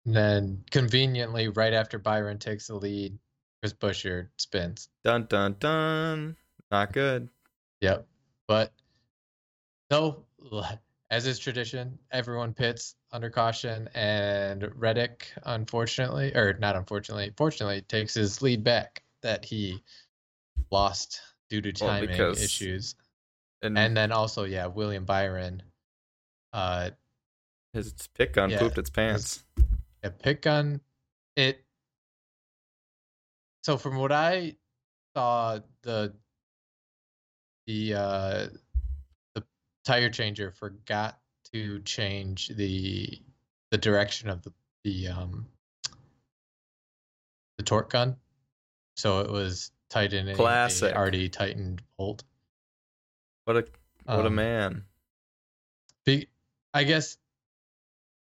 And 0.05 0.15
then 0.15 0.63
conveniently, 0.71 1.49
right 1.49 1.73
after 1.73 1.99
Byron 1.99 2.39
takes 2.39 2.67
the 2.67 2.75
lead, 2.75 3.17
Chris 3.61 3.73
Buescher 3.73 4.29
spins. 4.37 4.89
dun 5.03 5.25
dun 5.29 5.55
dun. 5.59 6.35
Not 6.71 6.93
good. 6.93 7.29
Yep. 7.81 8.07
But 8.47 8.73
so 9.91 10.25
as 11.11 11.27
is 11.27 11.37
tradition, 11.37 11.99
everyone 12.11 12.53
pits 12.53 12.95
under 13.11 13.29
caution, 13.29 13.89
and 13.93 14.71
Reddick, 14.75 15.27
unfortunately, 15.43 16.33
or 16.33 16.53
not 16.59 16.75
unfortunately, 16.75 17.33
fortunately, 17.37 17.81
takes 17.81 18.13
his 18.13 18.41
lead 18.41 18.63
back 18.63 19.03
that 19.21 19.43
he 19.45 19.83
lost 20.71 21.21
due 21.49 21.61
to 21.61 21.73
Well, 21.83 21.93
timing 21.93 22.09
because- 22.09 22.41
issues. 22.41 22.95
And, 23.63 23.77
And 23.77 23.95
then 23.95 24.11
also, 24.11 24.45
yeah, 24.45 24.65
William 24.65 25.05
Byron, 25.05 25.61
uh, 26.51 26.89
his 27.73 27.93
pick 28.15 28.33
gun 28.33 28.49
yeah, 28.49 28.57
pooped 28.57 28.77
its 28.79 28.89
pants. 28.89 29.43
A 30.03 30.09
pick 30.09 30.41
gun. 30.43 30.81
It. 31.35 31.63
So 33.63 33.77
from 33.77 33.97
what 33.97 34.11
I 34.11 34.55
saw, 35.15 35.59
the 35.83 36.13
the 37.67 37.93
uh, 37.93 38.47
the 39.35 39.43
tire 39.85 40.09
changer 40.09 40.51
forgot 40.51 41.19
to 41.53 41.79
change 41.81 42.49
the 42.49 43.19
the 43.69 43.77
direction 43.77 44.29
of 44.29 44.41
the 44.41 44.51
the 44.83 45.07
um 45.09 45.47
the 47.57 47.63
torque 47.63 47.91
gun, 47.91 48.17
so 48.95 49.19
it 49.19 49.29
was 49.29 49.71
tightening 49.89 50.35
Classic. 50.35 50.91
a 50.91 50.97
already 50.97 51.29
tightened 51.29 51.81
bolt. 51.97 52.23
What 53.45 53.57
a 53.57 53.65
what 54.05 54.25
a 54.25 54.27
Um, 54.27 54.35
man. 54.35 54.83
Be, 56.03 56.27
I 56.73 56.83
guess 56.83 57.17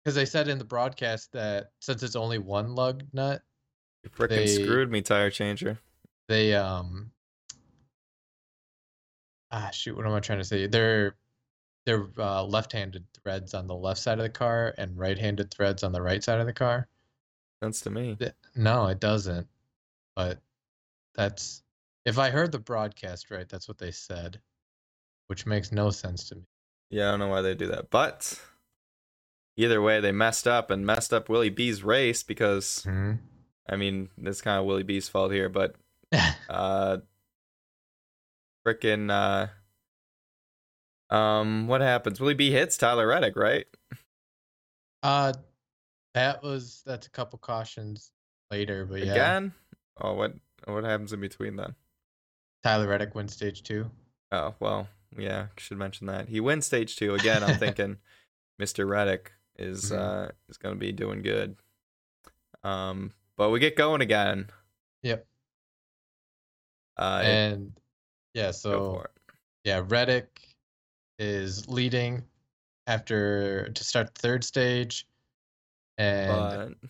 because 0.03 0.15
they 0.15 0.25
said 0.25 0.47
in 0.47 0.57
the 0.57 0.63
broadcast 0.65 1.31
that 1.33 1.71
since 1.79 2.03
it's 2.03 2.15
only 2.15 2.37
one 2.37 2.75
lug 2.75 3.03
nut, 3.13 3.41
You 4.03 4.09
freaking 4.09 4.29
they- 4.29 4.47
screwed 4.47 4.89
me, 4.91 5.01
tire 5.01 5.29
changer. 5.29 5.79
they 6.27 6.53
um 6.55 7.11
ah 9.51 9.69
shoot, 9.71 9.95
what 9.95 10.05
am 10.05 10.13
I 10.13 10.19
trying 10.19 10.39
to 10.39 10.45
say? 10.45 10.67
They're 10.67 11.15
they're 11.85 12.07
uh, 12.19 12.43
left-handed 12.43 13.05
threads 13.23 13.53
on 13.55 13.65
the 13.65 13.73
left 13.75 13.99
side 13.99 14.19
of 14.19 14.23
the 14.23 14.29
car 14.29 14.75
and 14.77 14.95
right-handed 14.97 15.49
threads 15.49 15.81
on 15.83 15.91
the 15.91 16.01
right 16.01 16.23
side 16.23 16.39
of 16.39 16.45
the 16.45 16.53
car. 16.53 16.87
Sense 17.63 17.81
to 17.81 17.89
me. 17.89 18.15
No, 18.55 18.87
it 18.87 18.99
doesn't. 18.99 19.47
But 20.15 20.39
that's 21.15 21.63
if 22.05 22.19
I 22.19 22.29
heard 22.29 22.51
the 22.51 22.59
broadcast 22.59 23.31
right, 23.31 23.47
that's 23.49 23.67
what 23.67 23.77
they 23.79 23.91
said, 23.91 24.39
which 25.27 25.45
makes 25.47 25.71
no 25.71 25.89
sense 25.89 26.29
to 26.29 26.35
me. 26.35 26.41
Yeah, 26.91 27.07
I 27.07 27.11
don't 27.11 27.19
know 27.21 27.27
why 27.27 27.41
they 27.41 27.55
do 27.55 27.67
that. 27.67 27.89
But 27.89 28.39
either 29.57 29.81
way, 29.81 29.99
they 29.99 30.11
messed 30.11 30.47
up 30.47 30.71
and 30.71 30.85
messed 30.85 31.13
up 31.13 31.29
Willie 31.29 31.49
B's 31.49 31.83
race 31.83 32.23
because 32.23 32.85
I 33.67 33.75
mean, 33.75 34.09
it's 34.17 34.41
kind 34.41 34.59
of 34.59 34.65
Willie 34.65 34.83
B's 34.83 35.09
fault 35.09 35.31
here, 35.31 35.49
but 35.49 35.75
uh 36.49 36.97
freaking 38.65 39.11
uh 39.11 39.47
um 41.13 41.67
what 41.67 41.81
happens? 41.81 42.19
Willie 42.19 42.33
B 42.33 42.51
hits 42.51 42.77
Tyler 42.77 43.07
Reddick, 43.07 43.35
right? 43.35 43.65
uh, 45.03 45.33
that 46.13 46.43
was 46.43 46.81
that's 46.85 47.07
a 47.07 47.11
couple 47.11 47.39
cautions 47.39 48.11
later, 48.51 48.85
but 48.85 49.03
yeah, 49.03 49.13
Again? 49.13 49.53
Oh, 50.01 50.13
what 50.13 50.33
what 50.65 50.83
happens 50.83 51.13
in 51.13 51.19
between 51.19 51.55
then? 51.55 51.75
Tyler 52.63 52.87
Reddick 52.87 53.15
wins 53.15 53.33
stage 53.33 53.63
two. 53.63 53.89
Oh, 54.31 54.53
well, 54.59 54.87
yeah, 55.17 55.47
should 55.57 55.77
mention 55.77 56.07
that. 56.07 56.29
He 56.29 56.39
wins 56.39 56.65
stage 56.65 56.95
2 56.95 57.15
again. 57.15 57.43
I'm 57.43 57.55
thinking 57.57 57.97
Mr. 58.61 58.87
Reddick 58.87 59.33
is 59.59 59.91
Mhm. 59.91 59.97
uh 59.99 60.31
is 60.49 60.57
going 60.57 60.73
to 60.73 60.79
be 60.79 60.91
doing 60.91 61.21
good. 61.21 61.55
Um 62.63 63.13
but 63.35 63.49
we 63.51 63.59
get 63.59 63.75
going 63.75 64.01
again. 64.01 64.49
Yep. 65.03 65.25
Uh 66.97 67.21
and 67.23 67.79
yeah, 68.33 68.51
so 68.51 69.05
yeah, 69.63 69.83
Reddick 69.87 70.41
is 71.17 71.67
leading 71.67 72.23
after 72.87 73.69
to 73.69 73.83
start 73.83 74.13
the 74.13 74.19
third 74.21 74.43
stage, 74.43 75.07
and 75.97 76.75
But 76.79 76.89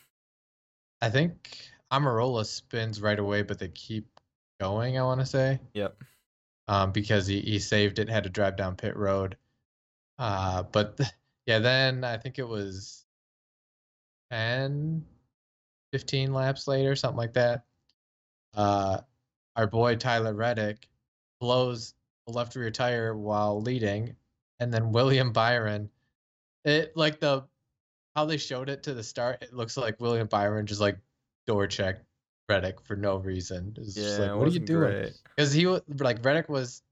I 1.01 1.09
think 1.09 1.57
Almirola 1.91 2.45
spins 2.45 3.01
right 3.01 3.17
away, 3.19 3.41
but 3.41 3.57
they 3.59 3.69
keep 3.69 4.07
going. 4.59 4.97
I 4.99 5.03
want 5.03 5.19
to 5.21 5.25
say, 5.25 5.59
yep. 5.73 5.95
um, 6.67 6.91
because 6.91 7.25
he, 7.25 7.41
he 7.41 7.57
saved 7.59 7.99
it, 7.99 8.09
had 8.09 8.23
to 8.25 8.29
drive 8.29 8.55
down 8.55 8.75
pit 8.75 8.95
road. 8.95 9.37
Uh, 10.17 10.63
but 10.63 10.99
yeah, 11.49 11.57
then 11.57 12.03
I 12.03 12.17
think 12.17 12.37
it 12.37 12.47
was 12.47 13.03
10, 14.31 15.03
15 15.91 16.31
laps 16.31 16.67
later, 16.67 16.95
something 16.95 17.17
like 17.17 17.33
that. 17.33 17.63
Uh, 18.53 18.99
our 19.55 19.65
boy 19.65 19.95
Tyler 19.95 20.35
Reddick 20.35 20.87
blows 21.41 21.95
the 22.27 22.33
left 22.33 22.55
rear 22.55 22.69
tire 22.69 23.17
while 23.17 23.59
leading, 23.61 24.15
and 24.59 24.71
then 24.71 24.91
William 24.91 25.31
Byron, 25.31 25.89
it 26.65 26.95
like 26.95 27.19
the 27.19 27.47
how 28.15 28.25
they 28.25 28.37
showed 28.37 28.69
it 28.69 28.83
to 28.83 28.93
the 28.93 29.01
start, 29.01 29.41
it 29.41 29.51
looks 29.51 29.75
like 29.75 29.99
William 29.99 30.27
Byron 30.27 30.67
just 30.67 30.81
like 30.81 30.99
door 31.47 31.65
checked 31.65 32.03
Reddick 32.47 32.79
for 32.81 32.95
no 32.95 33.17
reason. 33.17 33.73
It's 33.75 33.97
Yeah, 33.97 34.03
just 34.03 34.19
like, 34.19 34.35
what 34.35 34.47
are 34.47 34.51
you 34.51 34.59
doing? 34.59 35.07
because 35.35 35.51
he 35.51 35.65
was 35.65 35.81
like 35.97 36.23
Reddick 36.23 36.47
was 36.47 36.83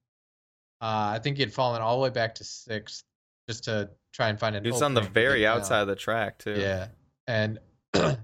uh 0.82 1.14
I 1.14 1.20
think 1.22 1.38
he 1.38 1.44
had 1.44 1.54
fallen 1.54 1.80
all 1.84 1.98
the 1.98 2.04
way 2.06 2.10
back 2.10 2.34
to 2.36 2.44
sixth 2.44 3.04
just 3.48 3.66
to 3.66 3.92
try 4.18 4.30
and 4.30 4.40
find 4.40 4.56
He 4.66 4.72
was 4.72 4.82
on 4.82 4.96
the 4.96 5.02
opening 5.02 5.14
to 5.14 5.20
get 5.20 5.24
very 5.28 5.46
outside 5.48 5.82
of 5.82 5.88
the 5.88 5.96
track 5.96 6.40
too. 6.40 6.56
yeah 6.60 6.88
and 7.28 7.60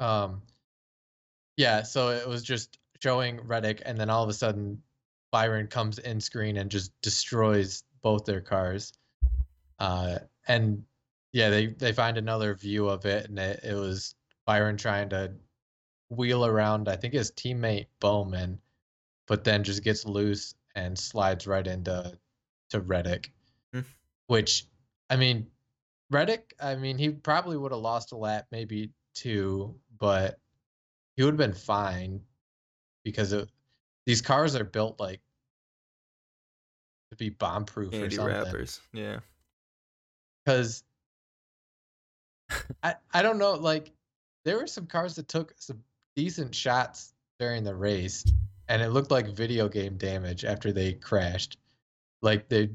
um 0.00 0.40
yeah 1.56 1.82
so 1.82 2.08
it 2.08 2.26
was 2.26 2.42
just 2.42 2.78
showing 3.02 3.38
Reddick 3.46 3.82
and 3.84 3.98
then 3.98 4.10
all 4.10 4.22
of 4.22 4.28
a 4.30 4.32
sudden 4.32 4.82
Byron 5.30 5.66
comes 5.66 5.98
in 5.98 6.20
screen 6.20 6.56
and 6.56 6.70
just 6.70 6.90
destroys 7.02 7.84
both 8.02 8.24
their 8.24 8.40
cars 8.40 8.92
uh 9.78 10.18
and 10.46 10.82
yeah 11.32 11.50
they 11.50 11.66
they 11.66 11.92
find 11.92 12.16
another 12.16 12.54
view 12.54 12.88
of 12.88 13.04
it 13.04 13.28
and 13.28 13.38
it, 13.38 13.60
it 13.62 13.74
was 13.74 14.14
Byron 14.46 14.78
trying 14.78 15.10
to 15.10 15.32
wheel 16.08 16.46
around 16.46 16.88
I 16.88 16.96
think 16.96 17.12
his 17.12 17.30
teammate 17.32 17.86
Bowman 18.00 18.58
but 19.26 19.44
then 19.44 19.62
just 19.64 19.84
gets 19.84 20.06
loose 20.06 20.54
and 20.74 20.98
slides 20.98 21.46
right 21.46 21.66
into 21.66 22.16
to 22.70 22.80
Reddick, 22.80 23.30
Hmm. 23.74 23.80
which 24.28 24.64
I 25.10 25.16
mean, 25.16 25.46
Reddick. 26.10 26.54
I 26.60 26.74
mean, 26.76 26.98
he 26.98 27.10
probably 27.10 27.56
would 27.56 27.72
have 27.72 27.80
lost 27.80 28.12
a 28.12 28.16
lap, 28.16 28.46
maybe 28.50 28.90
two, 29.14 29.74
but 29.98 30.38
he 31.16 31.22
would 31.24 31.32
have 31.32 31.38
been 31.38 31.52
fine 31.52 32.20
because 33.04 33.32
it, 33.32 33.48
these 34.06 34.22
cars 34.22 34.54
are 34.54 34.64
built 34.64 35.00
like 35.00 35.20
to 37.10 37.16
be 37.16 37.30
bomb 37.30 37.64
proof 37.64 37.94
or 37.94 38.10
something. 38.10 38.24
rappers. 38.26 38.80
Yeah. 38.92 39.20
Because 40.44 40.84
I 42.82 42.94
I 43.12 43.22
don't 43.22 43.38
know, 43.38 43.54
like 43.54 43.92
there 44.44 44.58
were 44.58 44.66
some 44.66 44.86
cars 44.86 45.16
that 45.16 45.28
took 45.28 45.54
some 45.56 45.82
decent 46.16 46.54
shots 46.54 47.12
during 47.38 47.64
the 47.64 47.74
race, 47.74 48.24
and 48.68 48.82
it 48.82 48.88
looked 48.90 49.10
like 49.10 49.28
video 49.28 49.68
game 49.68 49.96
damage 49.96 50.44
after 50.44 50.72
they 50.72 50.92
crashed. 50.92 51.58
Like 52.22 52.48
they, 52.48 52.70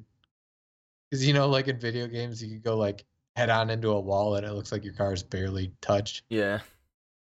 because 1.13 1.27
you 1.27 1.31
know, 1.33 1.47
like 1.47 1.67
in 1.67 1.77
video 1.79 2.07
games, 2.07 2.43
you 2.43 2.49
could 2.55 2.63
go 2.63 2.75
like 2.75 3.05
head 3.35 3.51
on 3.51 3.69
into 3.69 3.89
a 3.89 3.99
wall 3.99 4.35
and 4.35 4.43
it 4.43 4.51
looks 4.53 4.71
like 4.71 4.83
your 4.83 4.95
car 4.95 5.13
is 5.13 5.21
barely 5.21 5.71
touched. 5.79 6.23
Yeah. 6.29 6.61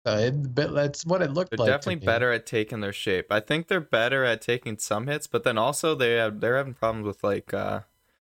So 0.07 0.15
it, 0.17 0.55
but 0.55 0.74
that's 0.74 1.05
what 1.05 1.21
it 1.21 1.31
looked 1.31 1.51
They're 1.51 1.57
like. 1.57 1.67
definitely 1.67 2.05
better 2.05 2.31
at 2.31 2.45
taking 2.45 2.79
their 2.79 2.93
shape. 2.93 3.27
I 3.29 3.41
think 3.41 3.67
they're 3.67 3.81
better 3.81 4.24
at 4.24 4.41
taking 4.41 4.77
some 4.77 5.07
hits, 5.07 5.27
but 5.27 5.43
then 5.43 5.57
also 5.57 5.93
they 5.93 6.13
have 6.13 6.39
they're 6.39 6.55
having 6.55 6.74
problems 6.74 7.05
with 7.05 7.21
like 7.21 7.53
uh 7.53 7.81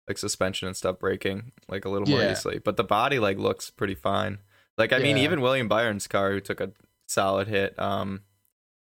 like 0.09 0.19
suspension 0.19 0.67
and 0.67 0.77
stuff 0.77 0.99
breaking 0.99 1.53
like 1.69 1.85
a 1.85 1.89
little 1.89 2.09
more 2.09 2.21
Yeah. 2.21 2.33
easily. 2.33 2.59
But 2.59 2.77
the 2.77 2.83
body 2.85 3.21
like 3.21 3.39
looks 3.39 3.71
pretty 3.71 3.95
fine. 3.95 4.39
Like 4.77 4.93
I 4.93 4.99
mean, 4.99 5.17
even 5.19 5.41
William 5.41 5.69
Byron's 5.69 6.09
car 6.09 6.33
who 6.33 6.41
took 6.41 6.61
a 6.61 6.73
solid 7.07 7.47
hit, 7.47 7.79
um, 7.79 8.23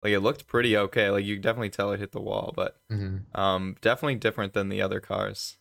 like 0.02 0.14
it 0.14 0.20
looked 0.20 0.46
pretty 0.46 0.74
okay. 0.76 1.10
Like 1.10 1.26
you 1.26 1.38
definitely 1.38 1.68
tell 1.68 1.92
it 1.92 2.00
hit 2.00 2.12
the 2.12 2.20
wall, 2.20 2.54
but 2.56 2.78
Mhm. 2.90 3.24
um, 3.38 3.76
definitely 3.82 4.14
different 4.14 4.54
than 4.54 4.70
the 4.70 4.80
other 4.80 5.00
cars. 5.00 5.58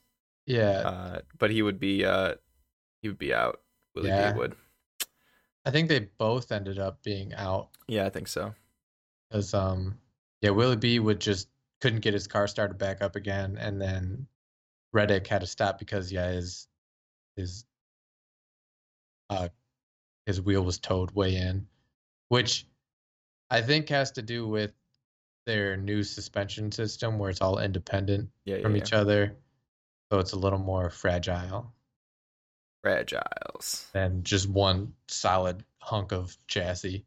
Yeah, 0.52 0.80
Uh, 0.80 1.22
but 1.38 1.50
he 1.52 1.62
would 1.62 1.80
be 1.80 2.04
uh, 2.06 2.36
he 3.02 3.08
would 3.08 3.18
be 3.18 3.34
out. 3.34 3.62
Willie 3.96 4.10
Yeah. 4.10 4.34
B 4.34 4.38
would. 4.40 4.56
I 5.66 5.72
think 5.72 5.88
they 5.90 6.00
both 6.18 6.52
ended 6.52 6.80
up 6.80 7.02
being 7.04 7.34
out 7.34 7.70
Yeah, 7.88 8.06
I 8.06 8.10
think 8.10 8.28
so. 8.28 8.54
because 9.30 9.54
um 9.54 9.98
yeah 10.42 10.50
Willie 10.50 10.76
B 10.76 11.00
would 11.00 11.20
just 11.22 11.48
couldn't 11.80 12.02
get 12.02 12.14
his 12.14 12.28
car 12.28 12.48
started 12.48 12.78
back 12.78 13.02
up 13.02 13.16
again, 13.16 13.58
and 13.58 13.82
then 13.82 14.28
Reddick 14.92 15.26
had 15.28 15.42
to 15.42 15.48
stop 15.48 15.80
because 15.80 16.12
yeah 16.12 16.32
his 16.32 16.68
his 17.38 17.66
uh 19.30 19.48
his 20.26 20.42
wheel 20.42 20.64
was 20.64 20.80
towed 20.80 21.12
way 21.12 21.36
in, 21.36 21.68
which 22.28 22.68
I 23.50 23.62
think 23.62 23.88
has 23.90 24.12
to 24.12 24.22
do 24.22 24.48
with 24.48 24.74
their 25.46 25.76
new 25.78 26.04
suspension 26.04 26.72
system 26.72 27.18
where 27.18 27.30
it's 27.30 27.42
all 27.42 27.60
independent 27.60 28.30
Yeah, 28.46 28.58
yeah, 28.58 28.62
from 28.62 28.76
yeah. 28.76 28.82
each 28.84 28.94
other, 28.94 29.36
so 30.12 30.20
it's 30.20 30.34
a 30.34 30.38
little 30.40 30.60
more 30.60 30.90
fragile 30.90 31.74
Fragiles. 32.86 33.90
than 33.94 34.24
just 34.24 34.50
one 34.50 34.94
solid 35.08 35.64
hunk 35.80 36.12
of 36.12 36.36
chassis. 36.48 37.06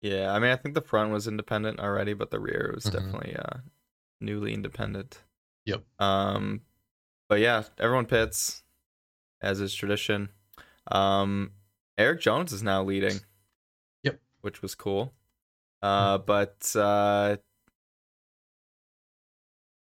Yeah, 0.00 0.32
I 0.32 0.40
mean, 0.40 0.50
I 0.50 0.56
think 0.56 0.74
the 0.74 0.80
front 0.82 1.12
was 1.12 1.28
independent 1.28 1.78
already, 1.78 2.14
but 2.14 2.30
the 2.32 2.40
rear 2.40 2.72
was 2.74 2.84
Mhm. 2.86 2.92
definitely 2.92 3.36
uh, 3.36 3.58
newly 4.20 4.52
independent. 4.54 5.22
Yep. 5.66 5.84
Um, 6.00 6.62
but 7.28 7.38
yeah, 7.38 7.62
everyone 7.78 8.06
pits 8.06 8.64
as 9.40 9.60
is 9.60 9.72
tradition. 9.72 10.30
Um, 10.88 11.52
Erik 11.96 12.20
Jones 12.20 12.52
is 12.52 12.62
now 12.64 12.82
leading. 12.82 13.20
Yep. 14.02 14.20
Which 14.40 14.62
was 14.62 14.74
cool. 14.74 15.14
Uh, 15.82 16.18
but 16.18 16.74
uh, 16.74 17.36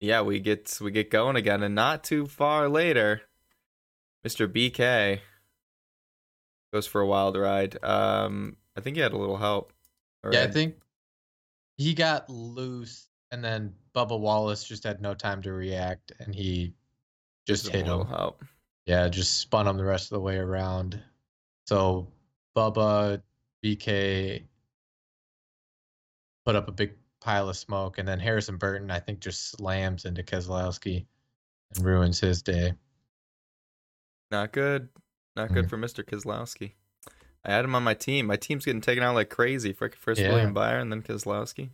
yeah, 0.01 0.21
we 0.21 0.39
get 0.39 0.77
we 0.81 0.91
get 0.91 1.11
going 1.11 1.35
again, 1.35 1.61
and 1.61 1.75
not 1.75 2.03
too 2.03 2.25
far 2.25 2.67
later, 2.67 3.21
Mr. 4.25 4.51
BK 4.51 5.19
goes 6.73 6.87
for 6.87 7.01
a 7.01 7.07
wild 7.07 7.37
ride. 7.37 7.77
Um, 7.83 8.57
I 8.75 8.81
think 8.81 8.95
he 8.95 9.01
had 9.01 9.13
a 9.13 9.17
little 9.17 9.37
help. 9.37 9.71
Yeah, 10.29 10.43
I 10.43 10.47
think 10.47 10.75
he 11.77 11.93
got 11.93 12.29
loose, 12.29 13.07
and 13.31 13.43
then 13.43 13.75
Bubba 13.95 14.19
Wallace 14.19 14.63
just 14.63 14.83
had 14.83 15.01
no 15.01 15.13
time 15.13 15.43
to 15.43 15.53
react, 15.53 16.11
and 16.19 16.33
he 16.33 16.73
just 17.47 17.67
hit 17.67 17.85
him. 17.85 18.05
help. 18.07 18.43
Yeah, 18.87 19.07
just 19.07 19.37
spun 19.37 19.67
him 19.67 19.77
the 19.77 19.85
rest 19.85 20.11
of 20.11 20.15
the 20.15 20.21
way 20.21 20.37
around. 20.37 20.99
So 21.67 22.07
Bubba, 22.57 23.21
BK 23.63 24.45
put 26.43 26.55
up 26.55 26.67
a 26.67 26.71
big 26.71 26.93
pile 27.21 27.47
of 27.47 27.55
smoke, 27.55 27.97
and 27.97 28.07
then 28.07 28.19
Harrison 28.19 28.57
Burton, 28.57 28.91
I 28.91 28.99
think, 28.99 29.19
just 29.19 29.51
slams 29.51 30.05
into 30.05 30.23
Keselowski 30.23 31.05
and 31.75 31.85
ruins 31.85 32.19
his 32.19 32.41
day. 32.41 32.73
Not 34.31 34.51
good. 34.51 34.89
Not 35.35 35.53
good 35.53 35.65
Mhm. 35.65 35.69
for 35.69 35.77
Mr. 35.77 36.03
Keselowski. 36.03 36.73
I 37.43 37.51
had 37.51 37.65
him 37.65 37.75
on 37.75 37.83
my 37.83 37.93
team. 37.93 38.27
My 38.27 38.35
team's 38.37 38.65
getting 38.65 38.81
taken 38.81 39.03
out 39.03 39.15
like 39.15 39.29
crazy. 39.29 39.73
Frick- 39.73 39.95
First 39.95 40.21
Yeah. 40.21 40.29
William 40.29 40.53
Byron, 40.53 40.89
then 40.89 41.01
Keselowski. 41.01 41.71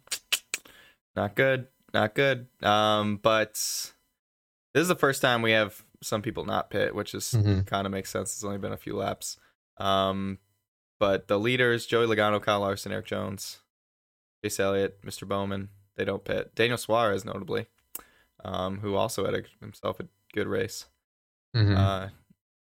Not 1.15 1.35
good. 1.35 1.67
Not 1.93 2.13
good. 2.15 2.47
Um, 2.63 3.17
but 3.17 3.53
this 3.53 4.81
is 4.81 4.87
the 4.87 4.95
first 4.95 5.21
time 5.21 5.41
we 5.41 5.51
have 5.51 5.83
some 6.03 6.21
people 6.21 6.45
not 6.45 6.69
pit, 6.69 6.93
which 6.93 7.13
is 7.15 7.31
Mhm. 7.33 7.65
kind 7.65 7.85
of 7.87 7.91
makes 7.91 8.09
sense. 8.11 8.33
It's 8.33 8.43
only 8.43 8.59
been 8.59 8.71
a 8.73 8.77
few 8.77 8.95
laps. 8.95 9.37
Um, 9.77 10.39
but 10.99 11.27
the 11.27 11.39
leaders: 11.39 11.85
Joey 11.85 12.05
Logano, 12.05 12.41
Kyle 12.41 12.59
Larson, 12.61 12.91
Erik 12.91 13.05
Jones, 13.07 13.61
Chase 14.43 14.59
Elliott, 14.59 15.01
Mr. 15.03 15.27
Bowman. 15.27 15.69
They 15.95 16.05
don't 16.05 16.23
pit. 16.23 16.53
Daniel 16.55 16.77
Suarez, 16.77 17.25
notably, 17.25 17.65
um, 18.45 18.79
who 18.79 18.95
also 18.95 19.25
had 19.25 19.33
a, 19.33 19.43
himself 19.59 19.99
a 19.99 20.07
good 20.33 20.47
race 20.47 20.85
Mhm. 21.55 21.75
uh, 21.77 22.09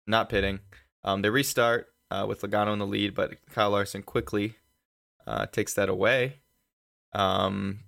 not 0.07 0.29
pitting. 0.29 0.61
Um, 1.05 1.23
they 1.23 1.31
restart 1.31 1.89
uh, 2.11 2.27
with 2.29 2.43
Logano 2.43 2.73
in 2.73 2.79
the 2.79 2.87
lead, 2.87 3.15
but 3.15 3.35
Kyle 3.51 3.71
Larson 3.71 4.03
quickly 4.03 4.57
uh, 5.27 5.47
takes 5.47 5.75
that 5.75 5.89
away. 5.89 6.41
Um, 7.13 7.81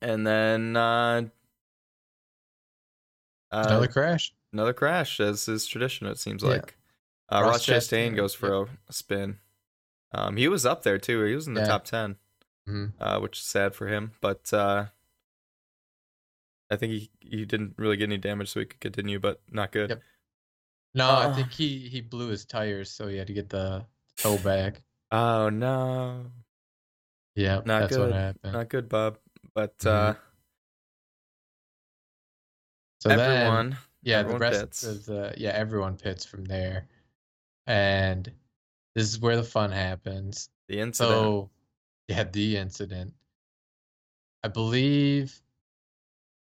and 0.00 0.26
then 0.26 0.76
uh, 0.76 1.22
uh, 3.50 3.64
Another 3.66 3.88
crash. 3.88 4.32
another 4.52 4.72
crash, 4.72 5.20
as 5.20 5.48
is 5.48 5.66
tradition. 5.66 6.06
It 6.06 6.18
seems 6.18 6.42
Yeah. 6.42 6.50
like 6.50 6.76
uh, 7.30 7.42
Ross 7.42 7.52
Ross 7.52 7.66
Chastain 7.66 8.12
Chastain, 8.12 8.16
goes 8.16 8.34
for 8.34 8.52
a, 8.54 8.62
a 8.88 8.92
spin. 8.92 9.38
Um, 10.12 10.36
he 10.36 10.48
was 10.48 10.66
up 10.66 10.82
there 10.82 10.98
too. 10.98 11.22
He 11.24 11.34
was 11.34 11.46
in 11.48 11.54
the 11.54 11.60
Yeah. 11.62 11.66
top 11.66 11.84
ten, 11.84 12.16
Mhm. 12.68 12.92
uh, 13.00 13.18
which 13.20 13.38
is 13.38 13.44
sad 13.44 13.74
for 13.74 13.88
him. 13.88 14.12
But 14.20 14.52
uh, 14.52 14.86
I 16.70 16.76
think 16.76 16.92
he 16.92 17.10
he 17.20 17.44
didn't 17.44 17.74
really 17.78 17.96
get 17.96 18.04
any 18.04 18.18
damage, 18.18 18.50
so 18.50 18.60
he 18.60 18.66
could 18.66 18.80
continue, 18.80 19.18
but 19.18 19.40
not 19.50 19.72
good. 19.72 19.90
Yep. 19.90 20.02
No, 20.94 21.08
I 21.10 21.24
Uh. 21.26 21.34
think 21.34 21.50
he 21.52 21.88
he 21.88 22.00
blew 22.00 22.28
his 22.28 22.44
tires, 22.44 22.90
so 22.90 23.08
he 23.08 23.16
had 23.16 23.26
to 23.28 23.32
get 23.32 23.48
the 23.48 23.86
toe 24.16 24.38
back. 24.38 24.82
Oh 25.10 25.48
no, 25.50 26.30
Yeah, 27.34 27.56
Not 27.64 27.80
that's 27.80 27.96
good. 27.96 28.10
what 28.10 28.12
happened. 28.12 28.52
not 28.52 28.68
good, 28.68 28.88
Bob. 28.90 29.18
But 29.54 29.78
Mhm. 29.78 29.90
uh, 29.90 30.14
so 33.00 33.08
then, 33.08 33.20
everyone, 33.20 33.78
yeah, 34.02 34.18
everyone 34.18 34.38
the 34.38 34.44
rest 34.44 34.60
pits. 34.60 34.84
of 34.84 35.04
the 35.06 35.34
yeah, 35.36 35.50
everyone 35.50 35.96
pits 35.96 36.24
from 36.24 36.44
there, 36.44 36.88
and 37.66 38.30
this 38.94 39.08
is 39.08 39.20
where 39.20 39.36
the 39.36 39.42
fun 39.42 39.70
happens. 39.72 40.48
the 40.68 40.80
incident. 40.80 41.12
So, 41.12 41.50
yeah, 42.08 42.24
the 42.24 42.56
incident. 42.56 43.14
I 44.42 44.48
believe. 44.48 45.40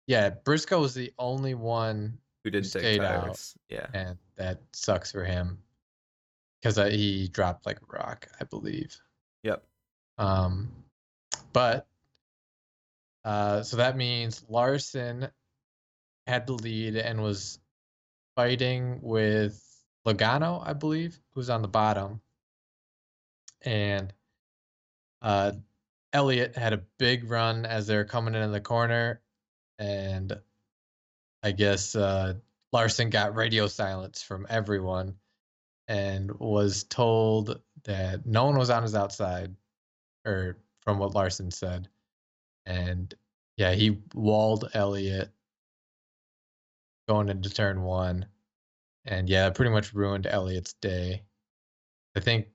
Yeah, 0.06 0.30
Briscoe 0.30 0.80
was 0.80 0.94
the 0.94 1.12
only 1.18 1.54
one, 1.54 2.18
who 2.42 2.50
didn't 2.50 2.70
take 2.72 3.00
out. 3.00 3.24
tires? 3.24 3.54
Yeah, 3.68 3.86
and 3.92 4.18
that 4.36 4.62
sucks 4.72 5.12
for 5.12 5.24
him 5.24 5.58
because 6.60 6.76
he 6.76 7.28
dropped 7.28 7.66
like 7.66 7.78
a 7.78 7.96
rock, 7.96 8.28
I 8.40 8.44
believe. 8.44 8.96
yep. 9.42 9.64
Um, 10.16 10.70
but 11.52 11.86
uh, 13.24 13.62
so 13.62 13.76
that 13.76 13.96
means 13.96 14.44
Larson 14.48 15.28
had 16.26 16.46
the 16.46 16.54
lead 16.54 16.96
and 16.96 17.22
was 17.22 17.58
fighting 18.36 19.00
with 19.02 19.62
Logano, 20.06 20.62
I 20.66 20.72
believe, 20.72 21.18
who's 21.32 21.50
on 21.50 21.62
the 21.62 21.68
bottom, 21.68 22.20
and 23.62 24.12
uh, 25.22 25.52
had 26.12 26.72
a 26.72 26.82
big 26.98 27.30
run 27.30 27.66
as 27.66 27.86
they're 27.86 28.04
coming 28.04 28.34
in 28.34 28.52
the 28.52 28.60
corner, 28.60 29.20
and 29.78 30.38
I 31.42 31.52
guess 31.52 31.94
uh, 31.94 32.34
Larson 32.72 33.10
got 33.10 33.34
radio 33.34 33.66
silence 33.66 34.22
from 34.22 34.46
everyone 34.48 35.14
and 35.88 36.30
was 36.38 36.84
told 36.84 37.60
that 37.84 38.26
no 38.26 38.44
one 38.44 38.58
was 38.58 38.70
on 38.70 38.82
his 38.82 38.94
outside, 38.94 39.54
or 40.26 40.58
from 40.82 40.98
what 40.98 41.14
Larson 41.14 41.50
said. 41.50 41.88
And 42.66 43.14
yeah, 43.56 43.72
he 43.72 43.98
walled 44.14 44.70
Elliott 44.74 45.30
going 47.08 47.28
into 47.28 47.50
turn 47.50 47.82
one. 47.82 48.26
And 49.06 49.28
yeah, 49.28 49.48
pretty 49.50 49.70
much 49.70 49.94
ruined 49.94 50.26
Elliott's 50.26 50.74
day. 50.74 51.22
I 52.14 52.20
think, 52.20 52.48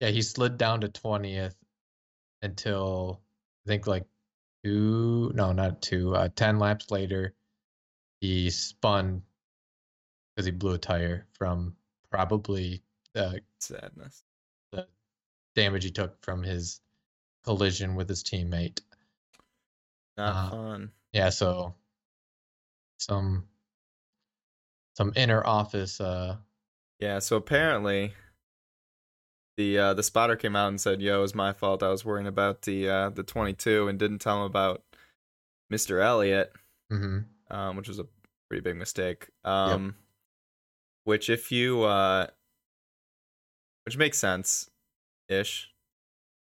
yeah, 0.00 0.08
he 0.08 0.22
slid 0.22 0.58
down 0.58 0.80
to 0.82 0.88
20th 0.88 1.54
until 2.42 3.20
I 3.66 3.68
think 3.68 3.86
like 3.86 4.04
two, 4.62 5.32
no, 5.34 5.52
not 5.52 5.82
two, 5.82 6.14
uh, 6.14 6.28
10 6.34 6.58
laps 6.58 6.90
later, 6.90 7.34
he 8.20 8.50
spun 8.50 9.22
because 10.34 10.46
he 10.46 10.52
blew 10.52 10.74
a 10.74 10.78
tire 10.78 11.26
from 11.32 11.76
probably 12.10 12.82
the 13.12 13.40
Sadness. 13.60 14.22
the 14.72 14.86
damage 15.54 15.84
he 15.84 15.90
took 15.90 16.20
from 16.24 16.42
his 16.42 16.80
collision 17.44 17.94
with 17.94 18.08
his 18.08 18.24
teammate. 18.24 18.80
Not 20.16 20.34
Uh, 20.34 20.50
fun. 20.50 20.92
Yeah, 21.12 21.30
so 21.30 21.74
some 22.98 23.48
some 24.96 25.12
inner 25.16 25.44
office 25.44 26.00
uh 26.00 26.36
Yeah. 26.98 27.18
So 27.18 27.36
apparently, 27.36 28.14
the 29.56 29.78
uh, 29.78 29.94
the 29.94 30.02
spotter 30.02 30.36
came 30.36 30.56
out 30.56 30.68
and 30.68 30.80
said, 30.80 31.00
"Yo, 31.00 31.18
it 31.18 31.22
was 31.22 31.34
my 31.34 31.52
fault. 31.52 31.82
I 31.82 31.88
was 31.88 32.04
worrying 32.04 32.26
about 32.26 32.62
the 32.62 32.88
uh, 32.88 33.10
the 33.10 33.22
22 33.22 33.88
and 33.88 33.98
didn't 33.98 34.18
tell 34.18 34.38
him 34.38 34.44
about 34.44 34.82
Mr. 35.72 36.02
Elliott." 36.02 36.52
mhm, 36.92 37.24
um, 37.50 37.76
which 37.76 37.88
was 37.88 37.98
a 37.98 38.06
pretty 38.48 38.62
big 38.62 38.76
mistake. 38.76 39.28
Um, 39.44 39.96
which 41.04 41.28
if 41.28 41.52
you, 41.52 41.82
uh, 41.82 42.26
which 43.84 43.96
makes 43.96 44.18
sense, 44.18 44.70
ish. 45.28 45.70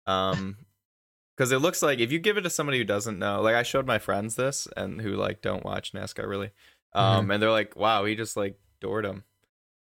Um, 0.07 0.57
because 1.37 1.53
it 1.53 1.59
looks 1.59 1.83
like 1.83 2.01
if 2.01 2.13
you 2.13 2.19
give 2.19 2.37
it 2.37 2.43
to 2.43 2.51
somebody 2.51 2.79
who 2.79 2.85
doesn't 2.85 3.19
know, 3.19 3.41
like 3.41 3.55
I 3.55 3.63
showed 3.63 3.87
my 3.87 3.99
friends 3.99 4.37
this 4.37 4.69
and 4.77 5.01
who 5.01 5.15
like 5.15 5.41
don't 5.41 5.65
watch 5.65 5.93
NASCAR 5.93 6.29
really, 6.29 6.51
um, 6.93 7.31
and 7.31 7.43
they're 7.43 7.51
like, 7.51 7.77
wow, 7.77 8.05
he 8.05 8.15
just 8.15 8.37
like 8.37 8.59
doored 8.81 9.07
him. 9.07 9.25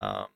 Um, 0.01 0.27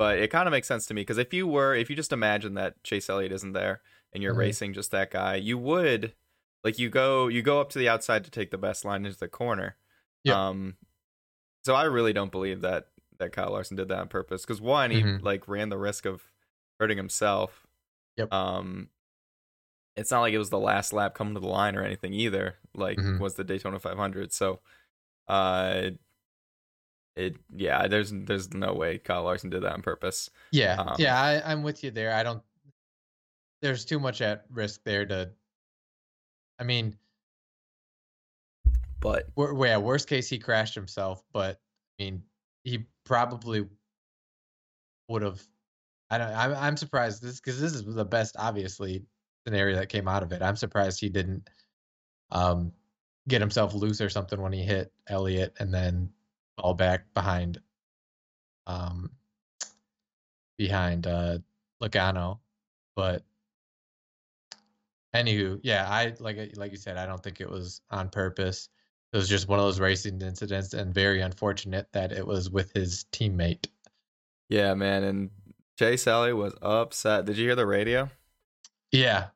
but 0.00 0.18
it 0.18 0.28
kind 0.30 0.48
of 0.48 0.50
makes 0.52 0.66
sense 0.66 0.86
to 0.86 0.94
me 0.94 1.02
because 1.02 1.18
if 1.18 1.34
you 1.34 1.46
were, 1.46 1.74
if 1.74 1.90
you 1.90 1.94
just 1.94 2.10
imagine 2.12 2.54
that 2.54 2.82
Chase 2.82 3.10
Elliott 3.10 3.32
isn't 3.32 3.52
there 3.52 3.82
and 4.14 4.22
you're 4.22 4.32
Mhm. 4.34 4.38
racing 4.38 4.72
just 4.72 4.90
that 4.92 5.10
guy, 5.10 5.34
you 5.36 5.58
would 5.58 6.14
like 6.64 6.78
you 6.78 6.88
go 6.88 7.28
you 7.28 7.42
go 7.42 7.60
up 7.60 7.68
to 7.70 7.78
the 7.78 7.88
outside 7.90 8.24
to 8.24 8.30
take 8.30 8.50
the 8.50 8.56
best 8.58 8.82
line 8.84 9.04
into 9.04 9.18
the 9.18 9.28
corner. 9.28 9.76
Yep. 10.24 10.34
Um, 10.36 10.76
so 11.64 11.74
I 11.74 11.84
really 11.84 12.12
don't 12.14 12.32
believe 12.32 12.62
that 12.62 12.88
that 13.18 13.32
Kyle 13.32 13.50
Larson 13.52 13.76
did 13.76 13.88
that 13.88 13.98
on 14.00 14.08
purpose 14.08 14.42
because 14.46 14.60
one, 14.62 14.90
he 14.90 15.02
Mhm. 15.02 15.22
like 15.22 15.46
ran 15.48 15.68
the 15.68 15.76
risk 15.78 16.06
of 16.06 16.22
hurting 16.80 16.96
himself. 16.96 17.66
Yep. 18.16 18.32
Um, 18.32 18.88
it's 19.96 20.10
not 20.10 20.20
like 20.22 20.32
it 20.32 20.38
was 20.38 20.50
the 20.50 20.58
last 20.58 20.92
lap 20.94 21.14
coming 21.14 21.34
to 21.34 21.40
the 21.40 21.46
line 21.46 21.76
or 21.76 21.82
anything 21.82 22.14
either. 22.14 22.56
Like 22.74 22.96
Mhm. 22.98 23.18
was 23.20 23.34
the 23.34 23.44
Daytona 23.44 23.78
500. 23.78 24.32
So, 24.32 24.60
uh, 25.28 25.90
it 27.16 27.36
yeah, 27.54 27.86
there's 27.88 28.12
there's 28.12 28.52
no 28.54 28.72
way 28.72 28.98
Kyle 28.98 29.24
Larson 29.24 29.50
did 29.50 29.62
that 29.62 29.72
on 29.72 29.82
purpose. 29.82 30.30
yeah, 30.52 30.76
Um, 30.78 30.96
yeah, 30.98 31.20
I, 31.20 31.52
I'm 31.52 31.62
with 31.62 31.82
you 31.84 31.90
there. 31.90 32.12
I 32.14 32.22
don't 32.22 32.42
there's 33.62 33.84
too 33.84 34.00
much 34.00 34.22
at 34.22 34.44
risk 34.50 34.80
there 34.84 35.04
to 35.06 35.30
I 36.58 36.64
mean, 36.64 36.96
But 39.00 39.28
wor- 39.34 39.66
yeah, 39.66 39.78
worst 39.78 40.08
case 40.08 40.28
he 40.28 40.38
crashed 40.38 40.74
himself, 40.74 41.22
but 41.32 41.60
I 41.98 42.02
mean, 42.04 42.22
he 42.64 42.86
probably 43.04 43.66
would 45.08 45.22
have 45.22 45.42
I 46.10 46.18
don't 46.18 46.28
I'm 46.32 46.54
I'm 46.54 46.76
surprised 46.76 47.22
this 47.22 47.40
cuz 47.40 47.60
this 47.60 47.72
is 47.72 47.84
the 47.84 48.04
best 48.04 48.36
obviously 48.38 49.04
scenario 49.46 49.76
that 49.76 49.88
came 49.88 50.06
out 50.06 50.22
of 50.22 50.32
it. 50.32 50.42
I'm 50.42 50.56
surprised 50.56 51.00
he 51.00 51.08
didn't 51.08 51.48
um 52.30 52.72
get 53.28 53.40
himself 53.40 53.74
loose 53.74 54.00
or 54.00 54.08
something 54.08 54.40
when 54.40 54.52
he 54.52 54.62
hit 54.62 54.92
Elliott 55.08 55.54
and 55.60 55.72
then 55.72 56.12
fall 56.60 56.74
back 56.74 57.12
behind 57.14 57.60
um 58.66 59.10
behind 60.58 61.06
uh 61.06 61.38
Logano. 61.82 62.40
But 62.96 63.22
anywho, 65.14 65.60
yeah, 65.62 65.88
I 65.88 66.14
like 66.20 66.38
I- 66.38 66.50
like 66.56 66.72
you 66.72 66.78
said, 66.78 66.96
I 66.96 67.06
don't 67.06 67.22
think 67.22 67.40
it 67.40 67.48
was 67.50 67.80
on 67.90 68.10
purpose. 68.10 68.68
It 69.12 69.16
was 69.16 69.28
just 69.28 69.48
one 69.48 69.58
of 69.58 69.64
those 69.64 69.80
racing 69.80 70.20
incidents 70.22 70.72
and 70.72 70.94
very 70.94 71.20
unfortunate 71.20 71.88
that 71.92 72.12
it 72.12 72.24
was 72.26 72.48
with 72.48 72.72
his 72.72 73.06
teammate. 73.12 73.66
Yeah, 74.48 74.74
man. 74.74 75.02
And 75.02 75.30
Jay 75.76 75.96
Sally 75.96 76.32
was 76.32 76.54
upset. 76.62 77.24
Did 77.24 77.36
you 77.36 77.44
hear 77.46 77.56
the 77.56 77.66
radio? 77.66 78.08
Yeah, 78.92 79.28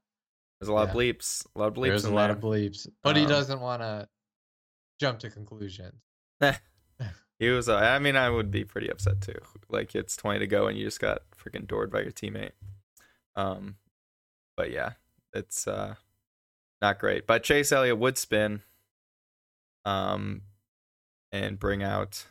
There's 0.60 0.68
a 0.68 0.72
lot 0.72 0.84
Yeah. 0.84 0.90
of 0.90 0.96
bleeps. 0.96 1.46
A 1.54 1.58
lot 1.58 1.68
of 1.68 1.74
bleeps. 1.74 1.86
there's 1.88 2.04
a 2.04 2.08
in 2.08 2.14
lot 2.14 2.30
of 2.30 2.38
bleeps, 2.38 2.88
but 3.02 3.16
he 3.16 3.22
Um, 3.24 3.28
doesn't 3.28 3.60
want 3.60 3.82
to 3.82 4.08
jump 5.00 5.18
to 5.20 5.30
conclusions. 5.30 6.00
He 7.38 7.48
was. 7.48 7.68
Uh, 7.68 7.76
I 7.76 7.98
mean, 7.98 8.16
I 8.16 8.30
would 8.30 8.50
be 8.50 8.64
pretty 8.64 8.88
upset 8.88 9.20
too. 9.20 9.38
Like 9.68 9.94
it's 9.94 10.16
20 10.16 10.38
to 10.40 10.46
go 10.46 10.66
and 10.66 10.78
you 10.78 10.84
just 10.84 11.00
got 11.00 11.22
freaking 11.36 11.66
doored 11.66 11.90
by 11.90 12.00
your 12.02 12.12
teammate. 12.12 12.52
Um, 13.36 13.76
but 14.56 14.70
yeah, 14.70 14.92
it's 15.32 15.66
uh 15.66 15.94
not 16.80 16.98
great. 16.98 17.26
But 17.26 17.42
Chase 17.42 17.72
Elliott 17.72 17.98
would 17.98 18.18
spin, 18.18 18.62
um, 19.84 20.42
and 21.32 21.58
bring 21.58 21.82
out 21.82 22.26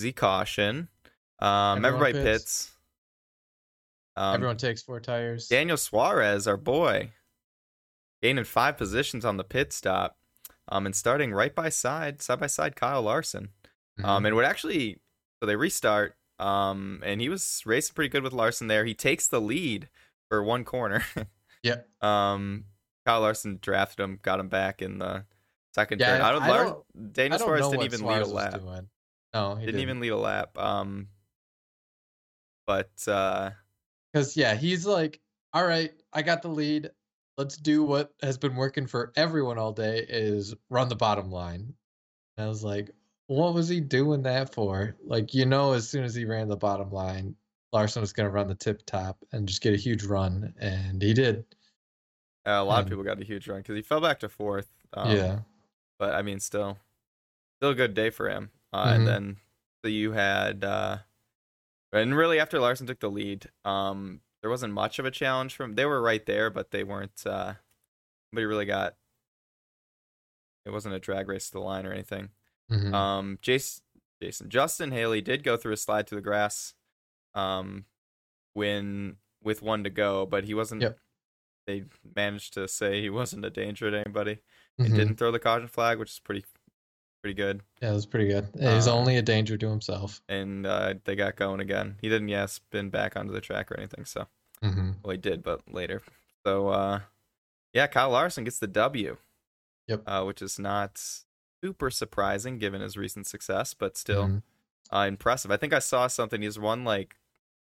Z 0.00 0.12
caution. 0.12 0.88
Um, 1.38 1.84
Everyone 1.84 1.84
everybody 1.84 2.12
pits. 2.12 2.42
pits. 2.42 2.70
Um, 4.16 4.34
Everyone 4.34 4.56
takes 4.56 4.82
four 4.82 4.98
tires. 4.98 5.48
Daniel 5.48 5.76
Suarez, 5.76 6.48
our 6.48 6.56
boy, 6.56 7.10
gaining 8.22 8.44
five 8.44 8.78
positions 8.78 9.24
on 9.24 9.36
the 9.36 9.44
pit 9.44 9.72
stop, 9.72 10.16
um, 10.68 10.86
and 10.86 10.96
starting 10.96 11.32
right 11.32 11.54
by 11.54 11.68
side, 11.68 12.22
side 12.22 12.40
by 12.40 12.46
side, 12.46 12.74
Kyle 12.76 13.02
Larson. 13.02 13.50
Mhm. 14.00 14.04
Um, 14.04 14.26
and 14.26 14.34
would 14.36 14.44
actually, 14.44 15.00
so 15.40 15.46
they 15.46 15.56
restart. 15.56 16.16
Um, 16.38 17.00
and 17.04 17.20
he 17.20 17.28
was 17.30 17.62
racing 17.64 17.94
pretty 17.94 18.10
good 18.10 18.22
with 18.22 18.32
Larson 18.34 18.66
there. 18.66 18.84
He 18.84 18.94
takes 18.94 19.26
the 19.26 19.40
lead 19.40 19.88
for 20.28 20.42
one 20.42 20.64
corner. 20.64 21.04
Yep. 21.62 21.88
Um, 22.04 22.66
Kyle 23.04 23.22
Larson 23.22 23.58
drafted 23.60 23.98
him, 24.04 24.20
got 24.22 24.38
him 24.38 24.46
back 24.48 24.82
in 24.82 24.98
the 24.98 25.24
second 25.74 25.98
Yeah, 25.98 26.18
turn. 26.18 26.20
I 26.20 26.30
don't, 26.32 26.42
I 26.42 26.48
Lar- 26.48 26.64
don't- 26.64 27.12
Daniel 27.12 27.38
Suarez 27.40 27.68
didn't 27.68 27.84
even 27.86 27.98
Suarez 27.98 28.28
lead 28.28 28.32
a 28.32 28.34
lap. 28.34 28.60
doing. 28.60 28.88
No, 29.34 29.54
he 29.56 29.60
Didn't, 29.62 29.66
didn't, 29.66 29.80
even 29.80 30.00
lead 30.00 30.10
a 30.10 30.16
lap. 30.16 30.56
Um, 30.56 31.08
but 32.66 32.90
uh, 33.08 33.50
Because 34.12 34.36
yeah, 34.36 34.54
he's 34.54 34.86
like, 34.86 35.20
all 35.52 35.66
right, 35.66 35.92
I 36.12 36.22
got 36.22 36.42
the 36.42 36.48
lead. 36.48 36.90
Let's 37.36 37.56
do 37.56 37.82
what 37.82 38.12
has 38.22 38.38
been 38.38 38.54
working 38.54 38.86
for 38.86 39.12
everyone 39.16 39.58
all 39.58 39.72
day 39.72 40.04
is 40.08 40.54
run 40.70 40.88
the 40.88 40.96
bottom 40.96 41.30
line. 41.30 41.74
And 42.36 42.46
I 42.46 42.48
was 42.48 42.62
like, 42.64 42.90
what 43.28 43.54
was 43.54 43.68
he 43.68 43.80
doing 43.80 44.22
that 44.22 44.54
for? 44.54 44.96
Like, 45.04 45.34
you 45.34 45.46
know, 45.46 45.72
as 45.72 45.88
soon 45.88 46.04
as 46.04 46.14
he 46.14 46.24
ran 46.24 46.48
the 46.48 46.56
bottom 46.56 46.90
line, 46.90 47.34
Larson 47.72 48.00
was 48.00 48.12
going 48.12 48.26
to 48.26 48.30
run 48.32 48.46
the 48.48 48.54
tip 48.54 48.84
top 48.86 49.18
and 49.32 49.48
just 49.48 49.60
get 49.62 49.74
a 49.74 49.76
huge 49.78 50.04
run, 50.04 50.54
and 50.58 51.02
he 51.02 51.12
did. 51.14 51.44
a 52.44 52.62
lot 52.62 52.82
of 52.82 52.88
people 52.88 53.02
got 53.02 53.20
a 53.20 53.24
huge 53.24 53.48
run 53.48 53.58
because 53.60 53.74
he 53.74 53.82
fell 53.82 54.00
back 54.00 54.20
to 54.20 54.28
fourth. 54.28 54.68
Um, 54.94 55.10
yeah, 55.16 55.40
but 55.98 56.14
I 56.14 56.22
mean, 56.22 56.38
still, 56.38 56.78
still 57.58 57.70
a 57.70 57.74
good 57.74 57.94
day 57.94 58.10
for 58.10 58.28
him. 58.30 58.50
Uh, 58.72 58.86
Mhm. 58.86 58.94
And 58.96 59.06
then 59.06 59.36
so 59.84 59.88
you 59.88 60.12
had, 60.12 60.62
uh, 60.64 60.98
and 61.92 62.16
really 62.16 62.38
after 62.38 62.60
Larson 62.60 62.86
took 62.86 63.00
the 63.00 63.10
lead, 63.10 63.50
um, 63.64 64.20
there 64.42 64.50
wasn't 64.50 64.72
much 64.74 64.98
of 65.00 65.04
a 65.04 65.10
challenge 65.10 65.56
from. 65.56 65.74
They 65.74 65.86
were 65.86 66.00
right 66.00 66.24
there, 66.24 66.50
but 66.50 66.70
they 66.70 66.84
weren't. 66.84 67.26
Uh, 67.26 67.54
nobody 68.32 68.46
really 68.46 68.66
got. 68.66 68.96
It 70.64 70.70
wasn't 70.70 70.94
a 70.94 71.00
drag 71.00 71.28
race 71.28 71.46
to 71.46 71.52
the 71.52 71.60
line 71.60 71.84
or 71.86 71.92
anything. 71.92 72.30
Mhm. 72.70 72.92
Um, 72.94 73.38
Jason, 73.42 73.82
Jason, 74.22 74.48
Justin 74.50 74.90
Haley 74.92 75.20
did 75.20 75.42
go 75.42 75.56
through 75.56 75.72
a 75.72 75.76
slide 75.76 76.06
to 76.08 76.14
the 76.14 76.20
grass, 76.20 76.74
um, 77.34 77.84
when 78.54 79.16
with 79.42 79.62
one 79.62 79.84
to 79.84 79.90
go, 79.90 80.26
but 80.26 80.44
he 80.44 80.54
wasn't. 80.54 80.82
Yep. 80.82 80.98
They 81.66 81.84
managed 82.14 82.54
to 82.54 82.68
say 82.68 83.00
he 83.00 83.10
wasn't 83.10 83.44
a 83.44 83.50
danger 83.50 83.90
to 83.90 83.98
anybody. 83.98 84.38
He 84.78 84.84
Mhm. 84.84 84.94
didn't 84.94 85.16
throw 85.16 85.30
the 85.32 85.38
caution 85.38 85.68
flag, 85.68 85.98
which 85.98 86.10
is 86.12 86.18
pretty, 86.20 86.44
pretty 87.22 87.34
good. 87.34 87.62
Yeah, 87.82 87.90
it 87.90 87.94
was 87.94 88.06
pretty 88.06 88.28
good. 88.28 88.48
He's 88.54 88.86
Uh, 88.86 88.94
only 88.96 89.16
a 89.16 89.22
danger 89.22 89.56
to 89.58 89.68
himself. 89.68 90.22
And 90.28 90.64
uh, 90.66 90.94
they 91.04 91.16
got 91.16 91.36
going 91.36 91.60
again. 91.60 91.98
He 92.00 92.08
didn't, 92.08 92.28
yeah, 92.28 92.46
spin 92.46 92.90
back 92.90 93.16
onto 93.16 93.32
the 93.32 93.40
track 93.40 93.70
or 93.72 93.76
anything. 93.76 94.04
So, 94.04 94.28
hmm 94.62 94.92
well, 95.02 95.10
he 95.12 95.18
did, 95.18 95.42
but 95.42 95.60
later. 95.72 96.02
So, 96.46 96.68
uh, 96.68 97.00
yeah, 97.72 97.86
Kyle 97.88 98.10
Larson 98.10 98.44
gets 98.44 98.58
the 98.60 98.68
W. 98.68 99.16
Yep. 99.88 100.02
Uh, 100.06 100.24
which 100.24 100.42
is 100.42 100.58
not 100.58 101.02
super 101.62 101.90
surprising 101.90 102.58
given 102.58 102.80
his 102.80 102.96
recent 102.96 103.26
success, 103.26 103.74
but 103.74 103.96
still 103.96 104.26
Mhm. 104.26 104.42
uh, 104.92 105.06
impressive. 105.08 105.50
I 105.50 105.56
think 105.56 105.72
I 105.72 105.78
saw 105.80 106.06
something. 106.06 106.42
He's 106.42 106.58
won 106.58 106.84
like, 106.84 107.16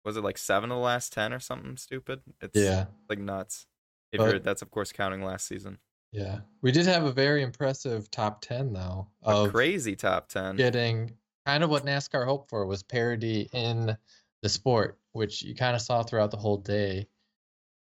was 0.05 0.17
it 0.17 0.23
like 0.23 0.39
seven 0.39 0.71
of 0.71 0.77
the 0.77 0.83
last 0.83 1.13
ten 1.13 1.33
or 1.33 1.41
something 1.41 1.77
stupid? 1.77 2.23
It's 2.41 2.59
Yeah, 2.59 2.87
like 3.09 3.19
nuts. 3.19 3.67
If 4.13 4.19
But- 4.19 4.31
you're, 4.31 4.39
that's 4.39 4.63
of 4.63 4.71
course 4.71 4.93
counting 4.93 5.23
last 5.23 5.47
season. 5.47 5.79
yeah. 6.13 6.41
We 6.61 6.73
did 6.73 6.87
have 6.87 7.05
a 7.05 7.13
very 7.13 7.43
impressive 7.43 8.11
top 8.11 8.41
ten 8.41 8.73
though. 8.73 9.09
A 9.23 9.49
crazy 9.51 9.97
top 9.97 10.29
ten. 10.29 10.57
getting 10.57 11.17
kind 11.47 11.63
of 11.65 11.71
what 11.71 11.85
NASCAR 11.85 12.25
hoped 12.25 12.49
for 12.51 12.65
was 12.67 12.83
parity 12.83 13.49
in 13.53 13.97
the 14.43 14.49
sport, 14.49 14.99
which 15.13 15.43
you 15.43 15.55
kind 15.55 15.75
of 15.77 15.83
saw 15.83 16.03
throughout 16.03 16.31
the 16.31 16.37
whole 16.39 16.57
day. 16.59 17.09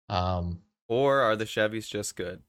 Um, 0.08 0.62
Or 0.88 1.20
are 1.20 1.36
the 1.36 1.44
Chevys 1.44 1.88
just 1.88 2.16
good? 2.16 2.42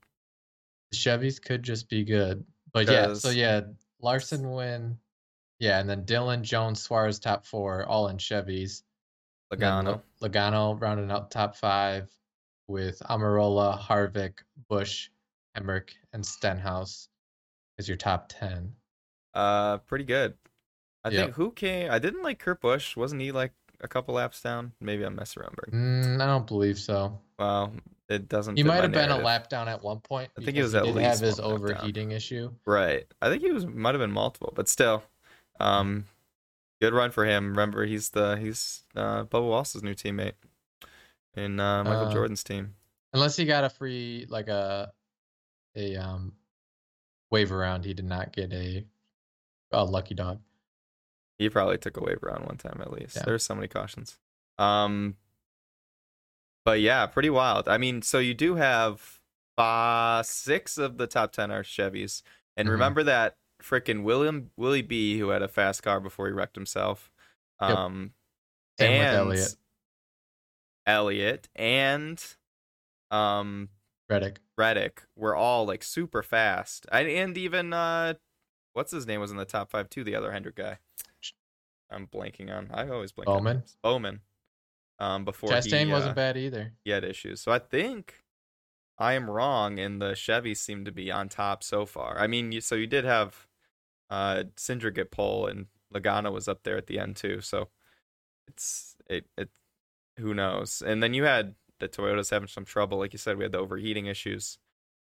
the 0.91 0.97
Chevys 0.97 1.39
could 1.41 1.61
just 1.61 1.87
be 1.89 2.03
good, 2.03 2.45
but 2.73 2.87
yeah. 2.87 3.13
So 3.13 3.29
yeah, 3.29 3.61
Larson 4.01 4.51
win, 4.51 4.97
yeah, 5.59 5.79
and 5.79 5.89
then 5.89 6.05
Dillon 6.05 6.43
Jones 6.43 6.81
Suarez 6.81 7.19
top 7.19 7.45
four, 7.45 7.85
all 7.85 8.07
in 8.09 8.17
Chevys. 8.17 8.83
Logano. 9.53 10.01
Logano 10.21 10.79
rounding 10.79 11.09
out 11.09 11.31
top 11.31 11.55
five 11.55 12.09
with 12.67 12.99
Almirola, 13.09 13.79
Harvick, 13.79 14.39
Busch, 14.67 15.09
Emmerich, 15.55 15.95
and 16.13 16.23
Stenhouse 16.23 17.09
as 17.79 17.87
your 17.87 17.97
top 17.97 18.27
ten. 18.29 18.73
Uh, 19.33 19.77
pretty 19.79 20.05
good. 20.05 20.35
I 21.03 21.09
Yep. 21.09 21.23
think 21.23 21.35
who 21.35 21.51
came? 21.51 21.89
I 21.91 21.97
didn't 21.97 22.21
like 22.23 22.39
Kurt 22.39 22.61
Busch. 22.61 22.95
Wasn't 22.95 23.21
he 23.21 23.31
like 23.31 23.53
a 23.81 23.87
couple 23.87 24.15
laps 24.15 24.41
down? 24.41 24.71
Maybe 24.81 25.03
I'm 25.03 25.15
misremembering. 25.17 25.71
Mm, 25.73 26.21
I 26.21 26.25
don't 26.25 26.47
believe 26.47 26.77
so. 26.79 27.19
Well, 27.37 27.73
it 28.09 28.27
doesn't. 28.27 28.57
He 28.57 28.63
might 28.63 28.81
have 28.81 28.91
been 28.91 29.11
a 29.11 29.17
lap 29.17 29.49
down 29.49 29.67
at 29.67 29.83
one 29.83 29.99
point. 29.99 30.29
I 30.37 30.43
think 30.43 30.55
he 30.55 30.61
was 30.63 30.75
at 30.75 30.83
did 30.83 30.95
least 30.95 31.07
have 31.07 31.19
his 31.19 31.37
down. 31.37 31.51
overheating 31.51 32.11
issue. 32.11 32.51
Right. 32.65 33.05
I 33.21 33.29
think 33.29 33.41
he 33.43 33.51
was 33.51 33.65
might 33.65 33.93
have 33.95 34.01
been 34.01 34.11
multiple, 34.11 34.51
but 34.55 34.67
still, 34.67 35.03
um, 35.59 36.05
good 36.81 36.93
run 36.93 37.11
for 37.11 37.25
him. 37.25 37.49
Remember, 37.49 37.85
he's 37.85 38.09
the 38.09 38.35
he's 38.37 38.83
uh 38.95 39.23
Bubba 39.25 39.47
Wallace's 39.47 39.83
new 39.83 39.93
teammate 39.93 40.33
in 41.35 41.59
uh, 41.59 41.83
Michael 41.83 42.07
Uh, 42.07 42.13
Jordan's 42.13 42.43
team. 42.43 42.75
Unless 43.13 43.35
he 43.37 43.45
got 43.45 43.63
a 43.63 43.69
free 43.69 44.25
like 44.29 44.47
a 44.49 44.91
a 45.75 45.95
um 45.95 46.33
wave 47.31 47.51
around, 47.51 47.85
he 47.85 47.93
did 47.93 48.05
not 48.05 48.33
get 48.33 48.51
a, 48.53 48.85
a 49.71 49.85
lucky 49.85 50.15
dog. 50.15 50.39
He 51.39 51.49
probably 51.49 51.77
took 51.79 51.97
a 51.97 52.03
wave 52.03 52.21
around 52.21 52.45
one 52.45 52.57
time 52.57 52.79
at 52.81 52.91
least. 52.91 53.15
Yeah. 53.15 53.23
There's 53.25 53.43
so 53.43 53.55
many 53.55 53.67
cautions. 53.67 54.19
Um, 54.59 55.15
but 56.65 56.81
yeah, 56.81 57.05
pretty 57.07 57.29
wild. 57.31 57.67
I 57.67 57.77
mean, 57.79 58.01
so 58.03 58.19
you 58.19 58.33
do 58.35 58.55
have 58.55 59.21
uh 59.57 60.21
six 60.23 60.77
of 60.77 60.97
the 60.97 61.07
top 61.07 61.31
ten 61.31 61.49
are 61.51 61.63
Chevys, 61.63 62.21
and 62.55 62.67
Mhm. 62.67 62.71
remember 62.73 63.03
that 63.03 63.37
freaking 63.63 64.03
William 64.03 64.51
Willie 64.57 64.81
B 64.81 65.17
who 65.17 65.29
had 65.29 65.41
a 65.41 65.47
fast 65.47 65.81
car 65.83 65.99
before 65.99 66.27
he 66.27 66.33
wrecked 66.33 66.55
himself. 66.55 67.09
Yep. 67.61 67.69
Um, 67.71 68.13
with 68.77 68.87
and 68.87 69.15
Elliot. 69.15 69.55
Elliott 70.85 71.49
and 71.55 72.23
um 73.11 73.69
Reddick. 74.09 74.39
Reddick 74.57 75.03
were 75.15 75.35
all 75.35 75.65
like 75.65 75.83
super 75.83 76.23
fast. 76.23 76.85
And, 76.91 77.07
and 77.07 77.37
even 77.37 77.73
uh 77.73 78.15
what's 78.73 78.91
his 78.91 79.05
name 79.07 79.19
was 79.21 79.31
in 79.31 79.37
the 79.37 79.45
top 79.45 79.69
five 79.69 79.89
too, 79.89 80.03
the 80.03 80.15
other 80.15 80.31
Hendrick 80.31 80.55
guy. 80.55 80.79
I'm 81.91 82.07
blanking 82.07 82.55
on. 82.55 82.69
I 82.73 82.89
always 82.89 83.11
blank 83.11 83.29
on 83.29 83.37
Bowman? 83.37 83.57
names. 83.57 83.77
Bowman. 83.81 84.21
Um 84.99 85.25
before 85.25 85.49
Chastain 85.49 85.85
he, 85.85 85.91
wasn't 85.91 86.11
uh, 86.11 86.15
bad 86.15 86.37
either. 86.37 86.73
he 86.83 86.91
had 86.91 87.03
issues. 87.03 87.41
So 87.41 87.51
I 87.51 87.59
think 87.59 88.23
I 88.97 89.13
am 89.13 89.29
wrong 89.29 89.79
and 89.79 90.01
the 90.01 90.11
Chevys 90.11 90.57
seem 90.57 90.85
to 90.85 90.91
be 90.91 91.11
on 91.11 91.29
top 91.29 91.63
so 91.63 91.85
far. 91.85 92.17
I 92.19 92.27
mean 92.27 92.51
you 92.51 92.61
so 92.61 92.75
you 92.75 92.87
did 92.87 93.05
have 93.05 93.47
uh 94.09 94.43
Cindric 94.55 94.95
get 94.95 95.11
pole 95.11 95.47
and 95.47 95.67
Logano 95.93 96.31
was 96.31 96.47
up 96.47 96.63
there 96.63 96.77
at 96.77 96.87
the 96.87 96.99
end 96.99 97.15
too. 97.15 97.41
So 97.41 97.69
it's 98.47 98.95
it 99.09 99.25
it 99.37 99.49
who 100.17 100.33
knows. 100.33 100.83
And 100.85 101.01
then 101.01 101.13
you 101.13 101.23
had 101.23 101.55
the 101.79 101.87
Toyotas 101.87 102.29
having 102.29 102.47
some 102.47 102.65
trouble. 102.65 102.97
Like 102.97 103.13
you 103.13 103.19
said, 103.19 103.37
we 103.37 103.43
had 103.43 103.53
the 103.53 103.59
overheating 103.59 104.05
issues. 104.05 104.57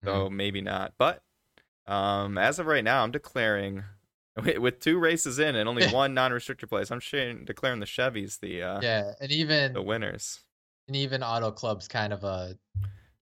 Mm-hmm. 0.05 0.35
Maybe 0.35 0.61
not. 0.61 0.93
But 0.97 1.23
um, 1.87 2.37
as 2.37 2.59
of 2.59 2.67
right 2.67 2.83
now, 2.83 3.03
I'm 3.03 3.11
declaring 3.11 3.83
with 4.59 4.79
two 4.79 4.99
races 4.99 5.39
in 5.39 5.55
and 5.55 5.67
only 5.67 5.87
one 5.91 6.13
non-restricted 6.13 6.69
place. 6.69 6.91
I'm 6.91 6.99
sharing, 6.99 7.45
declaring 7.45 7.79
the 7.79 7.85
Chevys 7.85 8.39
the 8.39 8.61
uh, 8.63 8.81
Yeah, 8.81 9.13
and 9.19 9.31
even 9.31 9.73
the 9.73 9.81
winners. 9.81 10.39
and 10.87 10.95
even 10.95 11.23
Auto 11.23 11.51
Club's 11.51 11.87
kind 11.87 12.13
of 12.13 12.23
a. 12.23 12.57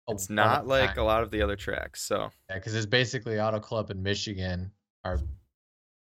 a 0.07 0.11
It's 0.11 0.29
not 0.29 0.67
like 0.67 0.87
kind. 0.89 0.99
a 0.99 1.03
lot 1.03 1.23
of 1.23 1.31
the 1.31 1.41
other 1.41 1.55
tracks. 1.55 2.01
So 2.01 2.31
Yeah, 2.49 2.55
because 2.55 2.75
it's 2.75 2.85
basically 2.85 3.39
Auto 3.39 3.59
Club 3.59 3.91
in 3.91 4.01
Michigan 4.03 4.71
are 5.03 5.19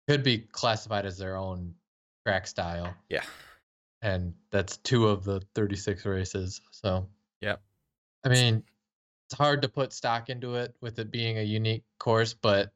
could 0.07 0.23
be 0.23 0.39
classified 0.39 1.05
as 1.05 1.17
their 1.17 1.37
own 1.37 1.75
track 2.25 2.47
style. 2.47 2.93
Yeah. 3.09 3.23
And 4.01 4.33
that's 4.49 4.77
two 4.77 5.07
of 5.07 5.23
the 5.23 5.41
36 5.53 6.05
races. 6.05 6.59
So, 6.71 7.07
yeah, 7.39 7.57
I 8.25 8.29
mean, 8.29 8.63
it's 9.27 9.37
hard 9.37 9.61
to 9.61 9.69
put 9.69 9.93
stock 9.93 10.29
into 10.29 10.55
it 10.55 10.75
with 10.81 10.97
it 10.97 11.11
being 11.11 11.37
a 11.37 11.43
unique 11.43 11.83
course, 11.99 12.33
but 12.33 12.71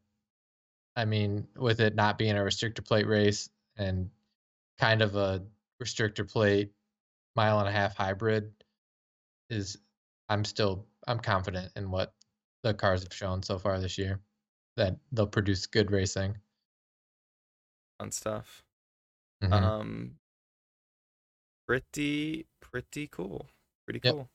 I 0.95 1.05
mean, 1.05 1.47
with 1.55 1.79
it 1.79 1.95
not 1.95 2.17
being 2.17 2.35
a 2.37 2.41
restrictor 2.41 2.85
plate 2.85 3.07
race 3.07 3.49
and 3.77 4.11
kind 4.79 5.01
of 5.01 5.15
a 5.15 5.45
restrictor 5.83 6.29
plate 6.29 6.73
mile 7.35 7.59
and 7.59 7.69
a 7.69 7.73
half 7.73 7.95
hybrid 7.97 8.53
is 9.49 9.77
I'm 10.29 10.45
still 10.45 10.87
I'm 11.07 11.19
confident 11.19 11.73
in 11.75 11.91
what 11.91 12.13
the 12.63 12.73
cars 12.73 13.03
have 13.03 13.13
shown 13.13 13.43
so 13.43 13.59
far 13.59 13.79
this 13.79 13.97
year 13.97 14.21
that 14.77 14.99
they'll 15.11 15.27
produce 15.27 15.67
good 15.67 15.91
racing. 15.91 16.37
Fun 17.99 18.11
stuff. 18.11 18.63
Mhm. 19.41 19.75
Um, 19.81 20.19
pretty 21.67 22.47
pretty 22.59 23.07
cool. 23.07 23.49
Pretty 23.85 23.99
Yep. 24.03 24.17
cool. 24.17 24.29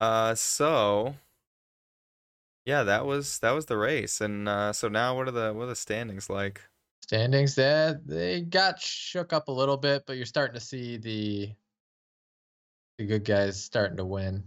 Uh, 0.00 0.34
so 0.34 1.14
yeah, 2.64 2.82
that 2.84 3.06
was 3.06 3.38
that 3.40 3.52
was 3.52 3.66
the 3.66 3.76
race, 3.76 4.20
and 4.20 4.48
uh, 4.48 4.72
so 4.72 4.88
now 4.88 5.16
what 5.16 5.28
are 5.28 5.32
the 5.32 5.52
what 5.52 5.64
are 5.64 5.68
the 5.68 5.76
standings 5.76 6.28
like? 6.28 6.60
Standings 7.02 7.54
there, 7.54 8.00
they 8.04 8.42
got 8.42 8.80
shook 8.80 9.32
up 9.32 9.48
a 9.48 9.52
little 9.52 9.76
bit, 9.76 10.04
but 10.06 10.16
you're 10.16 10.26
starting 10.26 10.54
to 10.54 10.60
see 10.60 10.96
the 10.96 11.52
the 12.98 13.06
good 13.06 13.24
guys 13.24 13.62
starting 13.62 13.96
to 13.96 14.04
win. 14.04 14.44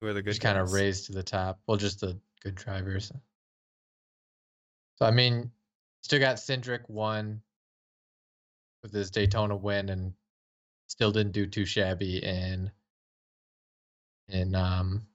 Who 0.00 0.06
are 0.06 0.14
the 0.14 0.22
good 0.22 0.30
just 0.30 0.40
kind 0.40 0.58
of 0.58 0.72
raised 0.72 1.06
to 1.06 1.12
the 1.12 1.22
top. 1.22 1.60
Well, 1.66 1.76
just 1.76 2.00
the 2.00 2.18
good 2.42 2.54
drivers. 2.54 3.12
So 4.96 5.04
I 5.06 5.10
mean, 5.10 5.50
still 6.00 6.20
got 6.20 6.36
Cindric 6.36 6.88
one 6.88 7.42
with 8.82 8.92
his 8.92 9.10
Daytona 9.10 9.56
win, 9.56 9.90
and 9.90 10.14
still 10.86 11.12
didn't 11.12 11.32
do 11.32 11.46
too 11.46 11.66
shabby 11.66 12.24
in 12.24 12.70
in 14.30 14.54
um 14.54 15.06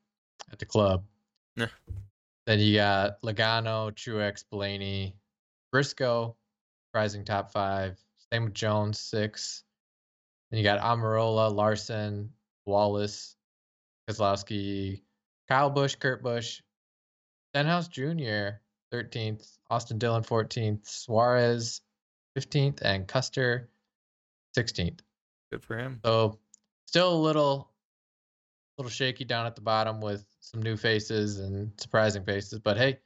at 0.51 0.59
the 0.59 0.65
club. 0.65 1.03
Yeah. 1.55 1.67
Then 2.45 2.59
you 2.59 2.75
got 2.75 3.21
Logano, 3.21 3.91
Truex, 3.91 4.43
Blaney, 4.49 5.15
Briscoe, 5.71 6.35
rising 6.93 7.25
top 7.25 7.51
five. 7.51 7.99
Same 8.31 8.45
with 8.45 8.53
Jones, 8.53 8.99
six. 8.99 9.63
Then 10.49 10.59
you 10.59 10.63
got 10.63 10.79
Almirola, 10.79 11.53
Larson, 11.53 12.31
Wallace, 12.65 13.35
Keselowski, 14.07 15.01
Kyle 15.47 15.69
Busch, 15.69 15.95
Kurt 15.95 16.23
Busch, 16.23 16.61
Stenhouse 17.51 17.87
Jr., 17.87 18.59
13th, 18.93 19.57
Austin 19.69 19.97
Dillon, 19.97 20.23
14th, 20.23 20.87
Suarez, 20.87 21.81
15th, 22.37 22.81
and 22.81 23.07
Custer, 23.07 23.69
16th. 24.57 24.99
Good 25.51 25.63
for 25.63 25.77
him. 25.77 25.99
So 26.05 26.39
still 26.85 27.13
a 27.13 27.17
little, 27.17 27.71
little 28.77 28.89
shaky 28.89 29.23
down 29.25 29.45
at 29.45 29.55
the 29.55 29.61
bottom 29.61 30.01
with 30.01 30.25
some 30.39 30.61
new 30.61 30.75
faces 30.75 31.39
and 31.39 31.71
surprising 31.79 32.23
faces. 32.23 32.59
But 32.59 32.77
hey, 32.77 32.99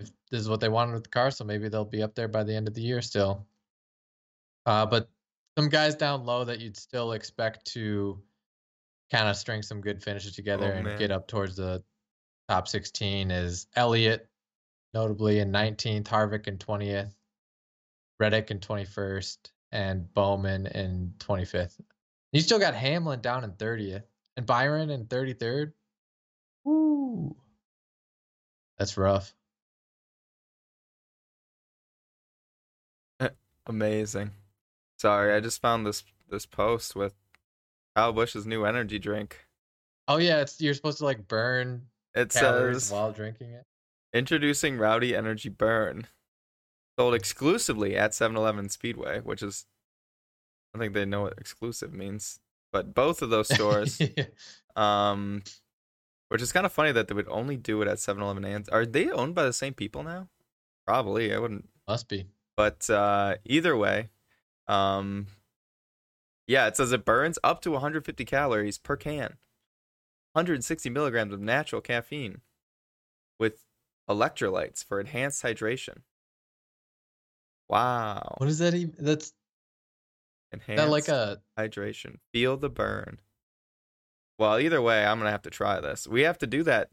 if 0.00 0.10
this 0.30 0.40
is 0.40 0.48
what 0.48 0.60
they 0.60 0.68
wanted 0.68 0.94
with 0.94 1.04
the 1.04 1.08
car, 1.10 1.30
so 1.30 1.44
maybe 1.44 1.68
they'll 1.68 1.84
be 1.84 2.02
up 2.02 2.14
there 2.14 2.28
by 2.28 2.44
the 2.44 2.54
end 2.54 2.68
of 2.68 2.74
the 2.74 2.82
year 2.82 3.02
still. 3.02 3.46
Uh, 4.66 4.86
but 4.86 5.08
some 5.58 5.68
guys 5.68 5.94
down 5.94 6.24
low 6.24 6.44
that 6.44 6.60
you'd 6.60 6.76
still 6.76 7.12
expect 7.12 7.64
to 7.72 8.20
kind 9.10 9.28
of 9.28 9.36
string 9.36 9.62
some 9.62 9.80
good 9.80 10.02
finishes 10.02 10.34
together 10.34 10.66
Oh, 10.66 10.76
and 10.76 10.84
man. 10.84 10.98
get 10.98 11.10
up 11.10 11.28
towards 11.28 11.56
the 11.56 11.82
top 12.48 12.66
16 12.68 13.30
is 13.30 13.66
Elliott, 13.76 14.28
notably 14.92 15.40
in 15.40 15.52
19th, 15.52 16.04
Harvick 16.04 16.46
in 16.48 16.58
20th, 16.58 17.14
Reddick 18.18 18.50
in 18.50 18.58
21st, 18.60 19.50
and 19.72 20.12
Bowman 20.14 20.66
in 20.66 21.14
25th. 21.18 21.80
You 22.32 22.40
still 22.40 22.58
got 22.58 22.74
Hamlin 22.74 23.20
down 23.20 23.44
in 23.44 23.52
30th 23.52 24.04
and 24.36 24.46
Byron 24.46 24.90
in 24.90 25.06
33rd. 25.06 25.72
Woo. 26.64 27.36
That's 28.78 28.96
rough. 28.96 29.34
Eh, 33.20 33.28
amazing. 33.66 34.32
Sorry, 34.98 35.34
I 35.34 35.40
just 35.40 35.60
found 35.60 35.86
this 35.86 36.04
this 36.30 36.46
post 36.46 36.96
with 36.96 37.14
Kyle 37.94 38.12
Busch's 38.12 38.46
new 38.46 38.64
energy 38.64 38.98
drink. 38.98 39.46
Oh 40.08 40.16
yeah, 40.18 40.40
it's 40.40 40.60
you're 40.60 40.74
supposed 40.74 40.98
to 40.98 41.04
like 41.04 41.28
burn 41.28 41.86
It 42.14 42.30
calories 42.30 42.84
says 42.84 42.92
while 42.92 43.12
drinking 43.12 43.50
it. 43.52 43.64
introducing 44.12 44.78
Rowdy 44.78 45.14
Energy 45.14 45.48
Burn. 45.48 46.06
Sold 46.98 47.14
exclusively 47.14 47.96
at 47.96 48.12
7-Eleven 48.12 48.68
Speedway, 48.68 49.20
which 49.20 49.42
is 49.42 49.66
I 50.74 50.78
think 50.78 50.94
they 50.94 51.04
know 51.04 51.22
what 51.22 51.38
exclusive 51.38 51.92
means. 51.92 52.40
But 52.74 52.92
both 52.92 53.22
of 53.22 53.30
those 53.30 53.48
stores, 53.48 54.02
um 54.76 55.44
which 56.28 56.42
is 56.42 56.50
kind 56.50 56.66
of 56.66 56.72
funny 56.72 56.90
that 56.90 57.06
they 57.06 57.14
would 57.14 57.28
only 57.28 57.56
do 57.56 57.80
it 57.80 57.86
at 57.86 57.98
7-Eleven 57.98 58.44
and 58.44 58.68
are 58.72 58.84
they 58.84 59.08
owned 59.10 59.36
by 59.36 59.44
the 59.44 59.52
same 59.52 59.74
people 59.74 60.02
now? 60.02 60.28
Probably. 60.84 61.32
I 61.32 61.38
wouldn't 61.38 61.68
Must 61.86 62.08
be. 62.08 62.26
But 62.56 62.90
uh, 62.90 63.36
either 63.44 63.76
way, 63.76 64.08
um, 64.66 65.28
yeah, 66.48 66.66
it 66.66 66.76
says 66.76 66.90
it 66.90 67.04
burns 67.04 67.38
up 67.44 67.60
to 67.62 67.70
150 67.70 68.24
calories 68.24 68.78
per 68.78 68.96
can, 68.96 69.36
160 70.32 70.90
milligrams 70.90 71.32
of 71.32 71.40
natural 71.40 71.80
caffeine, 71.80 72.40
with 73.38 73.64
electrolytes 74.10 74.84
for 74.84 74.98
enhanced 74.98 75.42
hydration. 75.44 75.98
Wow, 77.68 78.34
What 78.38 78.48
is 78.48 78.58
that 78.58 78.74
even? 78.74 78.94
That's 78.98 79.32
enhanced 80.54 80.82
that 80.82 80.90
like 80.90 81.08
a 81.08 81.40
hydration. 81.58 82.16
Feel 82.32 82.56
the 82.56 82.70
burn. 82.70 83.20
Well, 84.38 84.58
either 84.58 84.80
way, 84.82 85.04
I'm 85.04 85.18
gonna 85.18 85.30
have 85.30 85.42
to 85.42 85.50
try 85.50 85.80
this. 85.80 86.06
We 86.08 86.22
have 86.22 86.38
to 86.38 86.46
do 86.46 86.62
that 86.64 86.88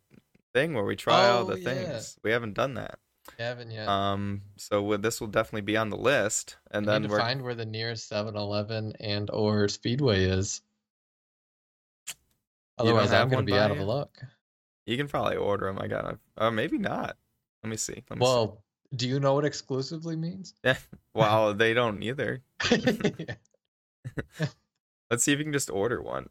thing 0.54 0.74
where 0.74 0.84
we 0.84 0.96
try 0.96 1.30
all 1.30 1.42
Oh, 1.44 1.54
the 1.54 1.60
yeah. 1.60 1.70
things. 1.74 2.18
We 2.24 2.32
haven't 2.32 2.54
done 2.54 2.74
that. 2.76 3.00
We 3.38 3.44
haven't 3.44 3.72
yet. 3.72 3.88
Um, 3.88 4.42
so 4.58 4.82
with, 4.84 5.02
this 5.02 5.22
will 5.22 5.28
definitely 5.28 5.62
be 5.62 5.78
on 5.78 5.90
the 5.90 5.98
list, 5.98 6.58
and 6.72 6.88
I 6.90 6.94
then 7.00 7.10
we're 7.10 7.18
find 7.20 7.42
where 7.42 7.56
the 7.56 7.66
nearest 7.66 8.12
7-Eleven 8.12 8.94
and 9.00 9.30
or 9.30 9.68
Speedway 9.70 10.24
is. 10.26 10.62
Otherwise, 12.78 13.12
I'm 13.14 13.30
gonna 13.30 13.44
be 13.44 13.54
out 13.58 13.72
of 13.72 13.78
you? 13.78 13.84
luck. 13.84 14.18
You 14.86 14.98
can 14.98 15.08
probably 15.08 15.38
order 15.38 15.68
them. 15.68 15.80
I 15.80 15.88
got. 15.88 16.18
Or 16.38 16.52
maybe 16.52 16.78
not. 16.78 17.16
Let 17.64 17.70
me 17.70 17.78
see. 17.78 18.04
Let 18.10 18.18
me 18.18 18.24
Well, 18.24 18.64
do 18.96 19.08
you 19.08 19.20
know 19.20 19.36
what 19.36 19.46
exclusively 19.46 20.16
means? 20.16 20.54
see. 20.66 20.74
Wow, 21.14 21.54
they 21.54 21.74
don't 21.74 22.02
either. 22.04 22.42
Let's 25.12 25.24
see 25.24 25.34
if 25.34 25.40
you 25.40 25.46
can 25.46 25.54
just 25.54 25.70
order 25.70 26.02
one 26.02 26.30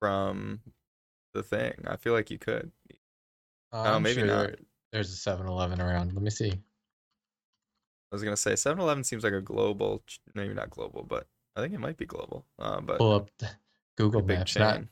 from 0.00 0.60
the 1.34 1.42
thing. 1.42 1.74
I 1.86 1.96
feel 1.96 2.12
like 2.12 2.30
you 2.30 2.38
could. 2.38 2.70
Uh, 3.72 3.82
I'm 3.82 4.02
maybe 4.02 4.20
sure 4.20 4.26
not. 4.26 4.46
there- 4.48 4.56
there's 4.92 5.10
a 5.12 5.30
7-Eleven 5.30 5.80
around. 5.80 6.12
Let 6.12 6.22
me 6.22 6.28
see. 6.28 6.50
I 6.52 8.14
was 8.14 8.22
gonna 8.22 8.36
say 8.36 8.52
7-Eleven 8.52 9.04
seems 9.04 9.24
like 9.24 9.32
a 9.32 9.40
global, 9.40 10.02
maybe 10.34 10.52
not 10.52 10.68
global, 10.68 11.02
but 11.02 11.26
I 11.56 11.62
think 11.62 11.72
it 11.72 11.80
might 11.80 11.96
be 11.96 12.04
global. 12.04 12.44
Uh, 12.58 12.82
but 12.82 12.98
Pull 12.98 13.12
up 13.12 13.30
Google 13.96 14.20
Maps, 14.22 14.54
not, 14.56 14.82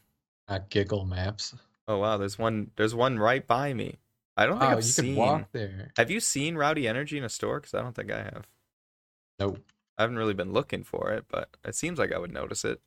not 0.48 0.70
Giggle 0.70 1.04
Maps. 1.04 1.54
Oh 1.86 1.98
wow, 1.98 2.16
there's 2.16 2.38
one. 2.38 2.70
There's 2.76 2.94
one 2.94 3.18
right 3.18 3.46
by 3.46 3.74
me. 3.74 3.98
I 4.38 4.46
don't 4.46 4.58
think 4.58 4.70
Wow, 4.70 4.76
I've 4.78 4.84
you 4.84 4.90
seen. 4.90 5.14
could 5.14 5.20
walk 5.20 5.48
there. 5.52 5.92
Have 5.98 6.10
you 6.10 6.18
seen 6.20 6.56
Rowdy 6.56 6.88
Energy 6.88 7.18
in 7.18 7.24
a 7.24 7.28
store? 7.28 7.60
Because 7.60 7.74
I 7.74 7.82
don't 7.82 7.94
think 7.94 8.10
I 8.10 8.22
have. 8.22 8.46
Nope. 9.38 9.58
I 10.00 10.04
haven't 10.04 10.16
really 10.16 10.32
been 10.32 10.54
looking 10.54 10.82
for 10.82 11.10
it, 11.10 11.26
but 11.28 11.50
it 11.62 11.74
seems 11.74 11.98
like 11.98 12.10
I 12.10 12.16
would 12.18 12.32
notice 12.32 12.64
it. 12.64 12.80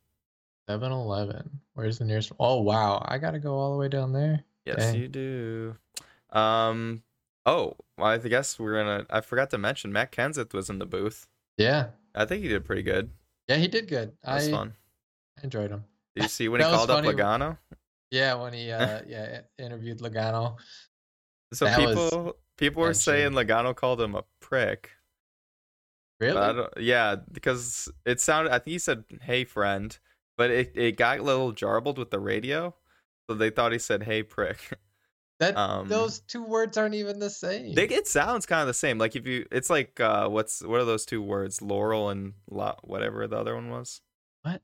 7-Eleven. 0.68 1.60
Where's 1.74 1.98
the 1.98 2.04
nearest? 2.04 2.32
Oh 2.40 2.60
wow, 2.60 3.04
I 3.06 3.18
gotta 3.18 3.38
go 3.38 3.54
all 3.54 3.70
the 3.70 3.78
way 3.78 3.86
down 3.88 4.12
there. 4.12 4.42
Yes, 4.64 4.78
Dang. 4.78 4.96
you 4.96 5.06
do. 5.06 5.76
Um. 6.30 7.04
Oh, 7.46 7.76
well, 7.96 8.08
I 8.08 8.18
guess 8.18 8.58
we're 8.58 8.82
gonna. 8.82 9.06
I 9.10 9.20
forgot 9.20 9.50
to 9.50 9.58
mention 9.58 9.92
Matt 9.92 10.10
Kenseth 10.10 10.52
was 10.52 10.68
in 10.68 10.80
the 10.80 10.86
booth. 10.86 11.28
Yeah, 11.56 11.90
I 12.16 12.24
think 12.24 12.42
he 12.42 12.48
did 12.48 12.64
pretty 12.64 12.82
good. 12.82 13.10
yeah, 13.46 13.56
he 13.58 13.68
did 13.68 13.86
good. 13.86 14.10
That 14.24 14.34
was 14.34 14.48
I 14.48 14.50
fun. 14.50 14.74
I 15.38 15.44
enjoyed 15.44 15.70
him. 15.70 15.84
Did 16.16 16.24
you 16.24 16.28
see 16.30 16.48
when 16.48 16.62
he 16.62 16.66
called 16.66 16.90
up 16.90 17.04
funny. 17.04 17.16
Logano? 17.16 17.58
Yeah, 18.10 18.34
when 18.34 18.54
he 18.54 18.72
uh 18.72 19.02
yeah 19.06 19.42
interviewed 19.56 20.00
Logano. 20.00 20.56
So 21.52 21.66
That 21.66 21.78
people 21.78 22.36
people 22.56 22.82
were 22.82 22.92
saying. 22.94 23.32
Logano 23.34 23.72
called 23.72 24.00
him 24.00 24.16
a 24.16 24.24
prick. 24.40 24.90
Really? 26.24 26.34
But 26.34 26.42
I 26.42 26.52
don't, 26.52 26.72
yeah, 26.78 27.16
because 27.32 27.90
it 28.06 28.20
sounded. 28.20 28.52
I 28.52 28.58
think 28.58 28.72
he 28.72 28.78
said 28.78 29.04
"Hey 29.22 29.44
friend," 29.44 29.96
but 30.36 30.50
it 30.50 30.72
it 30.74 30.96
got 30.96 31.18
a 31.18 31.22
little 31.22 31.52
jarbled 31.52 31.98
with 31.98 32.10
the 32.10 32.18
radio, 32.18 32.74
so 33.28 33.36
they 33.36 33.50
thought 33.50 33.72
he 33.72 33.78
said 33.78 34.02
"Hey 34.02 34.22
prick." 34.22 34.58
that 35.40 35.56
um, 35.56 35.88
those 35.88 36.20
two 36.20 36.42
words 36.42 36.76
aren't 36.76 36.94
even 36.94 37.18
the 37.18 37.30
same. 37.30 37.74
They, 37.74 37.88
it 37.88 38.06
sounds 38.06 38.46
kind 38.46 38.62
of 38.62 38.66
the 38.68 38.74
same. 38.74 38.98
Like 38.98 39.16
if 39.16 39.26
you, 39.26 39.46
it's 39.50 39.70
like 39.70 40.00
uh, 40.00 40.28
what's 40.28 40.62
what 40.62 40.80
are 40.80 40.84
those 40.84 41.04
two 41.04 41.22
words? 41.22 41.60
Laurel 41.60 42.10
and 42.10 42.34
la, 42.48 42.76
whatever 42.82 43.26
the 43.26 43.36
other 43.36 43.54
one 43.54 43.70
was. 43.70 44.00
what? 44.42 44.62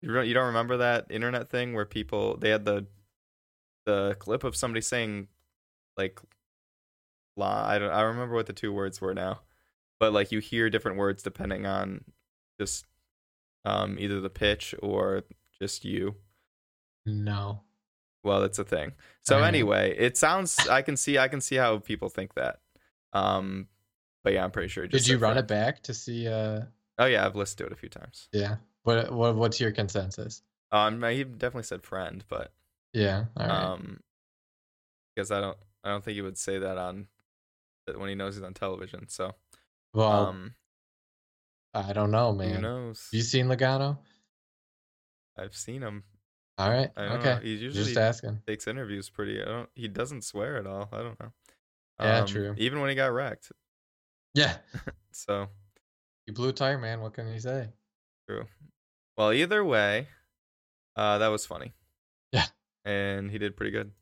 You 0.00 0.12
don't, 0.12 0.26
you 0.26 0.34
don't 0.34 0.46
remember 0.46 0.78
that 0.78 1.06
internet 1.10 1.48
thing 1.48 1.74
where 1.74 1.84
people 1.84 2.36
they 2.36 2.50
had 2.50 2.64
the 2.64 2.86
the 3.86 4.16
clip 4.18 4.44
of 4.44 4.56
somebody 4.56 4.80
saying 4.80 5.28
like 5.96 6.20
lie. 7.36 7.76
I 7.76 7.78
don't. 7.78 7.90
I 7.90 8.02
remember 8.02 8.34
what 8.34 8.46
the 8.46 8.52
two 8.52 8.72
words 8.72 9.00
were 9.00 9.14
now, 9.14 9.40
but 10.02 10.12
like 10.12 10.32
you 10.32 10.40
hear 10.40 10.68
different 10.68 10.98
words 10.98 11.22
depending 11.22 11.64
on 11.64 12.02
just 12.60 12.84
um 13.64 13.96
either 14.00 14.20
the 14.20 14.28
pitch 14.28 14.74
or 14.82 15.22
just 15.60 15.84
you. 15.84 16.16
No. 17.06 17.60
Well, 18.24 18.40
that's 18.40 18.58
a 18.58 18.64
thing. 18.64 18.92
So 19.22 19.36
Alright. 19.36 19.48
anyway, 19.54 19.94
it 19.96 20.16
sounds. 20.16 20.66
I 20.66 20.82
can 20.82 20.96
see. 20.96 21.18
I 21.18 21.28
can 21.28 21.40
see 21.40 21.54
how 21.56 21.78
people 21.78 22.08
think 22.08 22.34
that. 22.34 22.58
Um, 23.12 23.68
but 24.24 24.32
yeah, 24.32 24.42
I'm 24.44 24.50
pretty 24.50 24.68
sure. 24.68 24.84
it 24.84 24.90
just 24.90 25.04
Did 25.06 25.12
you 25.12 25.18
run 25.18 25.34
friend. 25.34 25.44
it 25.44 25.48
back 25.48 25.82
to 25.84 25.94
see? 25.94 26.26
Uh, 26.26 26.62
Oh 26.98 27.06
yeah, 27.06 27.24
I've 27.24 27.36
listened 27.36 27.58
to 27.58 27.66
it 27.66 27.72
a 27.72 27.76
few 27.76 27.88
times. 27.88 28.28
yeah. 28.32 28.56
What 28.82 29.12
what 29.12 29.36
what's 29.36 29.60
your 29.60 29.70
consensus? 29.70 30.42
Um, 30.72 31.00
he 31.04 31.22
definitely 31.24 31.62
said 31.62 31.82
friend, 31.84 32.24
but 32.28 32.52
Yeah. 32.92 33.26
Right. 33.36 33.48
um, 33.50 34.00
because 35.14 35.30
I 35.30 35.40
don't. 35.40 35.58
I 35.84 35.90
don't 35.90 36.02
think 36.04 36.14
he 36.16 36.22
would 36.22 36.38
say 36.38 36.58
that 36.58 36.78
on 36.78 37.06
that 37.86 37.98
when 37.98 38.08
he 38.08 38.14
knows 38.16 38.34
he's 38.36 38.44
on 38.44 38.54
television. 38.54 39.08
So 39.08 39.34
well, 39.94 40.26
um, 40.28 40.54
I 41.74 41.92
don't 41.92 42.10
know, 42.10 42.32
man. 42.32 42.54
who 42.56 42.60
knows? 42.60 43.08
You 43.12 43.22
seen 43.22 43.46
Logano? 43.46 43.98
I've 45.38 45.54
seen 45.56 45.82
him. 45.82 46.04
All 46.58 46.68
right. 46.70 46.90
Okay. 46.96 47.24
know. 47.24 47.40
He 47.42 47.54
usually 47.54 47.84
Just 47.86 47.96
asking. 47.96 48.40
takes 48.46 48.66
interviews 48.66 49.08
pretty. 49.08 49.40
I 49.40 49.46
don't. 49.46 49.68
He 49.74 49.88
doesn't 49.88 50.22
swear 50.24 50.56
at 50.58 50.66
all. 50.66 50.88
I 50.92 50.98
don't 50.98 51.18
know. 51.18 51.32
Yeah, 52.00 52.18
Um, 52.20 52.26
true. 52.26 52.54
Even 52.58 52.80
when 52.80 52.90
he 52.90 52.96
got 52.96 53.12
wrecked. 53.12 53.50
Yeah. 54.34 54.56
So 55.14 55.48
You 56.26 56.32
blew 56.32 56.48
a 56.48 56.52
tire, 56.54 56.78
man. 56.78 57.00
What 57.02 57.12
can 57.14 57.28
you 57.32 57.38
say? 57.40 57.68
true. 58.28 58.46
Well, 59.16 59.32
either 59.32 59.62
way, 59.64 60.08
uh, 60.96 61.18
that 61.18 61.28
was 61.28 61.44
funny. 61.44 61.72
Yeah. 62.32 62.46
And 62.86 63.30
he 63.30 63.36
did 63.38 63.56
pretty 63.56 63.72
good. 63.72 63.92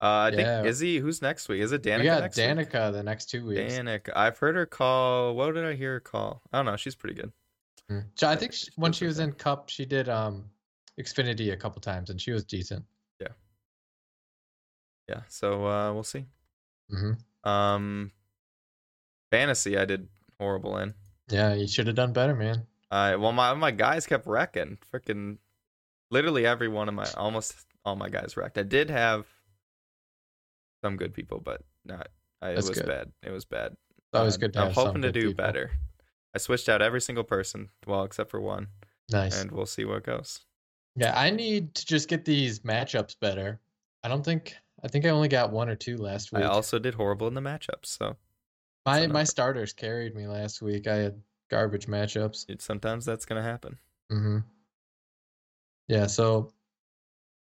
Uh, 0.00 0.04
I 0.06 0.28
Yeah. 0.30 0.36
think 0.62 0.66
is 0.66 0.78
he? 0.78 0.98
Who's 0.98 1.20
next 1.20 1.48
week? 1.48 1.60
Is 1.60 1.72
it 1.72 1.82
Danica 1.82 1.98
we 1.98 2.04
got 2.04 2.20
next 2.20 2.36
week? 2.36 2.46
Danica 2.46 2.92
the 2.92 3.02
next 3.02 3.26
two 3.30 3.44
weeks. 3.46 3.60
Danica. 3.74 4.10
I've 4.14 4.38
heard 4.38 4.54
her 4.54 4.66
call. 4.66 5.34
What 5.34 5.54
did 5.54 5.64
I 5.64 5.74
hear 5.74 5.94
her 5.94 6.00
call? 6.00 6.42
I 6.52 6.58
don't 6.58 6.66
know. 6.66 6.76
She's 6.76 6.94
pretty 6.94 7.14
good. 7.20 7.32
Mm. 7.90 8.04
So 8.14 8.28
I 8.28 8.36
think 8.36 8.52
she, 8.52 8.68
when 8.76 8.92
she 8.92 9.06
was 9.06 9.18
in 9.18 9.32
Cup, 9.32 9.68
she 9.70 9.84
did 9.84 10.08
um 10.08 10.44
Xfinity 11.00 11.52
a 11.52 11.56
couple 11.56 11.80
times, 11.80 12.10
and 12.10 12.20
she 12.20 12.30
was 12.32 12.44
decent. 12.44 12.84
Yeah. 13.20 13.28
Yeah. 15.08 15.22
So 15.28 15.66
uh, 15.66 15.92
we'll 15.92 16.04
see. 16.04 16.26
hmm 16.90 17.12
Um, 17.44 18.12
fantasy. 19.30 19.76
I 19.78 19.84
did 19.84 20.08
horrible 20.38 20.76
in. 20.78 20.94
Yeah, 21.28 21.54
you 21.54 21.66
should 21.68 21.86
have 21.86 21.96
done 21.96 22.12
better, 22.12 22.34
man. 22.34 22.66
I 22.90 23.16
well, 23.16 23.32
my 23.32 23.52
my 23.54 23.70
guys 23.70 24.06
kept 24.06 24.26
wrecking. 24.26 24.78
Freaking, 24.92 25.38
literally 26.10 26.46
every 26.46 26.68
one 26.68 26.88
of 26.88 26.94
my 26.94 27.10
almost 27.16 27.66
all 27.84 27.96
my 27.96 28.08
guys 28.08 28.36
wrecked. 28.36 28.58
I 28.58 28.62
did 28.62 28.90
have 28.90 29.26
some 30.82 30.96
good 30.96 31.14
people, 31.14 31.40
but 31.40 31.62
not. 31.84 32.08
I, 32.40 32.50
it 32.50 32.54
That's 32.56 32.68
was 32.68 32.78
good. 32.78 32.86
bad. 32.86 33.12
It 33.22 33.30
was 33.30 33.44
bad. 33.44 33.76
That 34.12 34.20
always 34.20 34.36
Uh, 34.36 34.38
good 34.38 34.52
to 34.54 34.60
I'm 34.62 34.72
hoping 34.72 35.02
to 35.02 35.12
do 35.12 35.28
people. 35.28 35.44
better. 35.44 35.70
I 36.34 36.38
switched 36.38 36.68
out 36.68 36.82
every 36.82 37.00
single 37.00 37.24
person, 37.24 37.70
well, 37.86 38.04
except 38.04 38.30
for 38.30 38.40
one, 38.40 38.68
Nice. 39.10 39.40
and 39.40 39.50
we'll 39.50 39.66
see 39.66 39.84
what 39.84 40.04
goes. 40.04 40.40
Yeah, 40.96 41.18
I 41.18 41.30
need 41.30 41.74
to 41.74 41.86
just 41.86 42.08
get 42.08 42.24
these 42.24 42.60
matchups 42.60 43.18
better. 43.20 43.60
I 44.02 44.08
don't 44.08 44.24
think 44.24 44.54
I 44.82 44.88
think 44.88 45.04
I 45.04 45.08
only 45.10 45.28
got 45.28 45.50
one 45.52 45.68
or 45.68 45.74
two 45.76 45.96
last 45.96 46.32
week. 46.32 46.42
I 46.44 46.46
also 46.46 46.78
did 46.78 46.94
horrible 46.94 47.26
in 47.28 47.34
the 47.34 47.40
matchups, 47.40 47.86
so 47.86 48.16
my 48.86 49.06
my 49.06 49.24
starters 49.24 49.72
carried 49.72 50.14
me 50.14 50.26
last 50.26 50.62
week. 50.62 50.86
I 50.86 50.96
had 50.96 51.20
garbage 51.50 51.86
matchups. 51.86 52.48
it, 52.48 52.62
sometimes 52.62 53.04
that's 53.04 53.24
gonna 53.24 53.42
happen. 53.42 53.78
hmm 54.10 54.38
Yeah, 55.88 56.06
so 56.06 56.52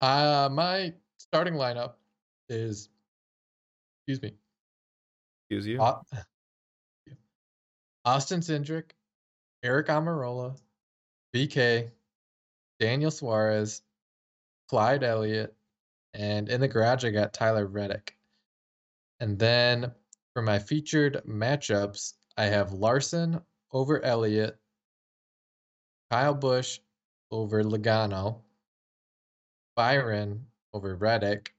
uh 0.00 0.48
my 0.50 0.94
starting 1.18 1.54
lineup 1.54 1.94
is 2.48 2.88
excuse 4.12 4.30
me. 4.30 4.36
Excuse 5.50 5.66
you. 5.66 5.80
Au- 5.80 6.02
Austin 8.04 8.40
Cindric, 8.40 8.90
Eric 9.62 9.86
Almirola, 9.86 10.58
BK, 11.34 11.90
Daniel 12.80 13.10
Suarez, 13.10 13.82
Clyde 14.68 15.04
Elliott, 15.04 15.54
and 16.14 16.48
in 16.48 16.60
the 16.60 16.68
garage 16.68 17.04
I 17.04 17.10
got 17.10 17.32
Tyler 17.32 17.66
Reddick. 17.66 18.16
And 19.20 19.38
then 19.38 19.92
for 20.34 20.42
my 20.42 20.58
featured 20.58 21.22
matchups, 21.28 22.14
I 22.36 22.46
have 22.46 22.72
Larson 22.72 23.40
over 23.72 24.02
Elliott, 24.04 24.58
Kyle 26.10 26.34
Busch 26.34 26.80
over 27.30 27.62
Logano, 27.62 28.40
Byron 29.76 30.46
over 30.74 30.96
Reddick, 30.96 31.54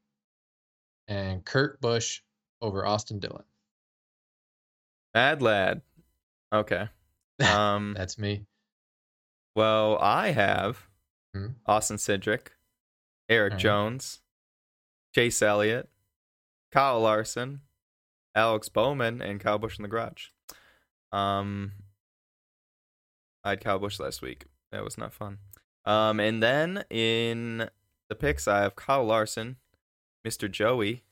and 1.08 1.44
Kurt 1.46 1.80
Busch 1.80 2.22
over 2.64 2.84
Austin 2.86 3.20
Dillon. 3.20 3.44
Mad 5.14 5.42
lad. 5.42 5.82
Okay. 6.52 6.88
Um. 7.44 7.94
That's 7.98 8.18
me. 8.18 8.46
well, 9.56 9.98
I 10.00 10.30
have 10.32 10.88
Hmm. 11.34 11.48
Austin 11.66 11.98
Cindric, 11.98 12.50
Erik 13.28 13.54
Alright. 13.54 13.60
Jones, 13.62 14.22
Chase 15.16 15.42
Elliott, 15.42 15.90
Kyle 16.72 17.02
Larson, 17.02 17.62
Alex 18.36 18.70
Bowman, 18.70 19.20
and 19.22 19.40
Kyle 19.40 19.58
Busch 19.58 19.80
in 19.80 19.84
the 19.84 19.90
garage. 19.90 20.28
Um, 21.12 21.72
I 23.44 23.50
had 23.52 23.62
Kyle 23.64 23.80
Busch 23.80 24.00
last 24.00 24.22
week. 24.22 24.46
That 24.72 24.84
was 24.84 24.96
not 24.98 25.12
fun. 25.12 25.40
Um, 25.86 26.20
and 26.20 26.42
then 26.42 26.86
in 26.92 27.68
the 28.10 28.16
picks, 28.16 28.48
I 28.48 28.62
have 28.62 28.76
Kyle 28.76 29.04
Larson, 29.04 29.58
Mr. 30.26 30.50
Joey, 30.50 31.04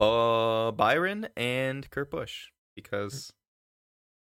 uh, 0.00 0.70
Byron, 0.72 1.28
and 1.36 1.88
Kurt 1.90 2.10
Busch 2.10 2.48
because 2.74 3.32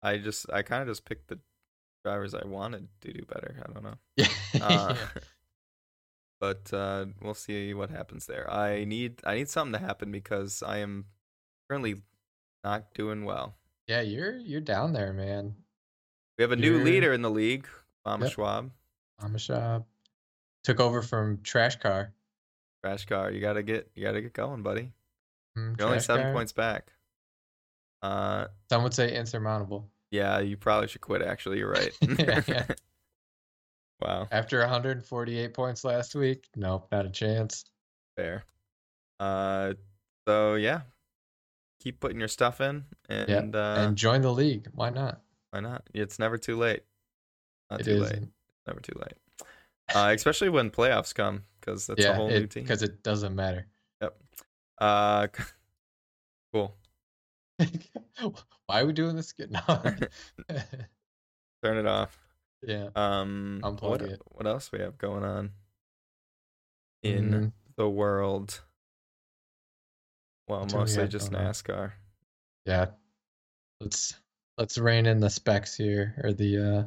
I 0.01 0.17
just 0.17 0.49
I 0.51 0.61
kind 0.61 0.81
of 0.81 0.87
just 0.87 1.05
picked 1.05 1.27
the 1.27 1.39
drivers 2.05 2.33
I 2.33 2.45
wanted 2.45 2.87
to 3.01 3.13
do 3.13 3.23
better. 3.25 3.61
I 3.67 3.71
don't 3.73 3.83
know. 3.83 3.95
Yeah. 4.15 4.27
Uh, 4.61 4.95
but 6.39 6.71
uh, 6.73 7.05
we'll 7.21 7.33
see 7.33 7.73
what 7.73 7.89
happens 7.89 8.25
there. 8.27 8.51
I 8.51 8.85
need 8.85 9.21
I 9.25 9.35
need 9.35 9.49
something 9.49 9.73
to 9.79 9.85
happen 9.85 10.11
because 10.11 10.63
I 10.65 10.77
am 10.77 11.05
currently 11.69 11.95
not 12.63 12.93
doing 12.93 13.25
well. 13.25 13.55
yeah, 13.87 14.01
you're 14.01 14.37
you're 14.37 14.61
down 14.61 14.93
there, 14.93 15.13
man. 15.13 15.55
We 16.37 16.43
have 16.43 16.51
a 16.51 16.55
new 16.55 16.73
You're- 16.73 16.83
leader 16.83 17.13
in 17.13 17.21
the 17.23 17.31
league, 17.31 17.67
Mama 18.05 18.25
Yep. 18.25 18.33
Schwab. 18.33 18.71
Amashab 19.21 19.85
took 20.63 20.79
over 20.79 21.01
from 21.01 21.39
Trash 21.41 21.77
Car. 21.77 22.13
Trash 22.83 23.05
car, 23.05 23.31
you 23.31 23.41
gotta 23.41 23.63
get 23.63 23.89
you 23.95 24.03
gotta 24.03 24.21
get 24.21 24.33
going, 24.33 24.61
buddy. 24.61 24.91
Mm, 25.57 25.77
You're 25.79 25.87
only 25.87 25.99
seven 25.99 26.23
Car. 26.25 26.33
points 26.33 26.51
back. 26.51 26.91
Uh, 28.03 28.47
Some 28.69 28.83
would 28.83 28.93
say 28.93 29.15
insurmountable. 29.15 29.89
yeah, 30.11 30.39
you 30.39 30.55
probably 30.57 30.87
should 30.87 31.01
quit. 31.01 31.21
Actually, 31.21 31.57
you're 31.59 31.71
right. 31.71 31.91
Yeah, 32.19 32.41
yeah. 32.47 32.65
wow, 34.01 34.27
After 34.31 34.59
148 34.59 35.53
points 35.53 35.83
last 35.83 36.13
week, 36.15 36.45
nope, 36.55 36.87
not 36.91 37.05
a 37.05 37.09
chance. 37.09 37.65
fair. 38.15 38.43
Uh, 39.19 39.73
so 40.27 40.53
yeah, 40.55 40.81
keep 41.79 41.99
putting 41.99 42.19
your 42.19 42.27
stuff 42.27 42.61
in, 42.61 42.85
and 43.09 43.55
uh, 43.55 43.75
and 43.79 43.97
join 43.97 44.21
the 44.21 44.31
league. 44.31 44.67
Why 44.75 44.91
not? 44.91 45.21
why 45.51 45.61
not? 45.61 45.83
It's 45.93 46.19
never 46.19 46.37
too 46.37 46.55
late. 46.57 46.83
Not 47.71 47.79
It 47.81 47.85
too 47.85 48.03
is. 48.03 48.11
late. 48.11 48.23
Never 48.67 48.79
too 48.79 48.93
late. 48.99 49.47
Uh, 49.95 50.11
especially 50.13 50.49
when 50.49 50.69
playoffs 50.69 51.15
come, 51.15 51.43
because 51.59 51.87
that's 51.87 52.01
a 52.01 52.03
yeah, 52.09 52.13
whole 52.15 52.29
new 52.29 52.45
team. 52.45 52.63
because 52.63 52.83
it 52.83 53.01
doesn't 53.01 53.33
matter. 53.35 53.65
Uh, 54.77 55.27
cool. 56.53 56.75
Why 58.67 58.81
are 58.81 58.85
we 58.85 58.93
doing 58.93 59.15
this? 59.15 59.33
again? 59.37 59.59
No. 59.67 59.83
Turn 61.63 61.77
it 61.77 61.87
off. 61.87 62.15
yeah. 62.61 62.89
Um, 62.95 63.61
Unplug 63.63 63.81
what, 63.81 64.01
it. 64.03 64.21
what 64.25 64.45
else 64.45 64.71
we 64.71 64.79
have 64.79 64.97
going 64.99 65.23
on 65.23 65.51
in 67.01 67.31
Mm, 67.31 67.51
the 67.77 67.89
world? 67.89 68.61
Well, 70.47 70.65
mostly 70.71 71.07
just 71.07 71.31
going 71.31 71.43
on? 71.43 71.51
NASCAR. 71.51 71.91
yeah. 72.65 72.87
Let's 73.81 74.15
let's 74.57 74.77
rein 74.77 75.05
in 75.07 75.19
the 75.19 75.29
specs 75.29 75.75
here 75.75 76.15
or 76.23 76.31
the 76.33 76.57
uh 76.57 76.83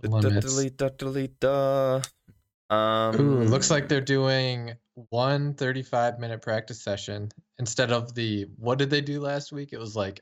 the 0.00 0.08
limits. 0.10 0.46
Delete, 0.46 0.76
delete, 0.76 0.98
delete, 0.98 1.40
duh. 1.40 2.02
Um, 2.70 3.20
Ooh, 3.20 3.44
looks 3.44 3.70
like 3.70 3.88
they're 3.88 4.00
doing 4.00 4.74
one 5.10 5.54
35 5.54 6.18
minute 6.18 6.40
practice 6.40 6.80
session 6.80 7.30
instead 7.58 7.90
of 7.90 8.14
the 8.14 8.46
what 8.56 8.78
did 8.78 8.90
they 8.90 9.00
do 9.00 9.20
last 9.20 9.50
week? 9.50 9.72
It 9.72 9.78
was 9.78 9.96
like 9.96 10.20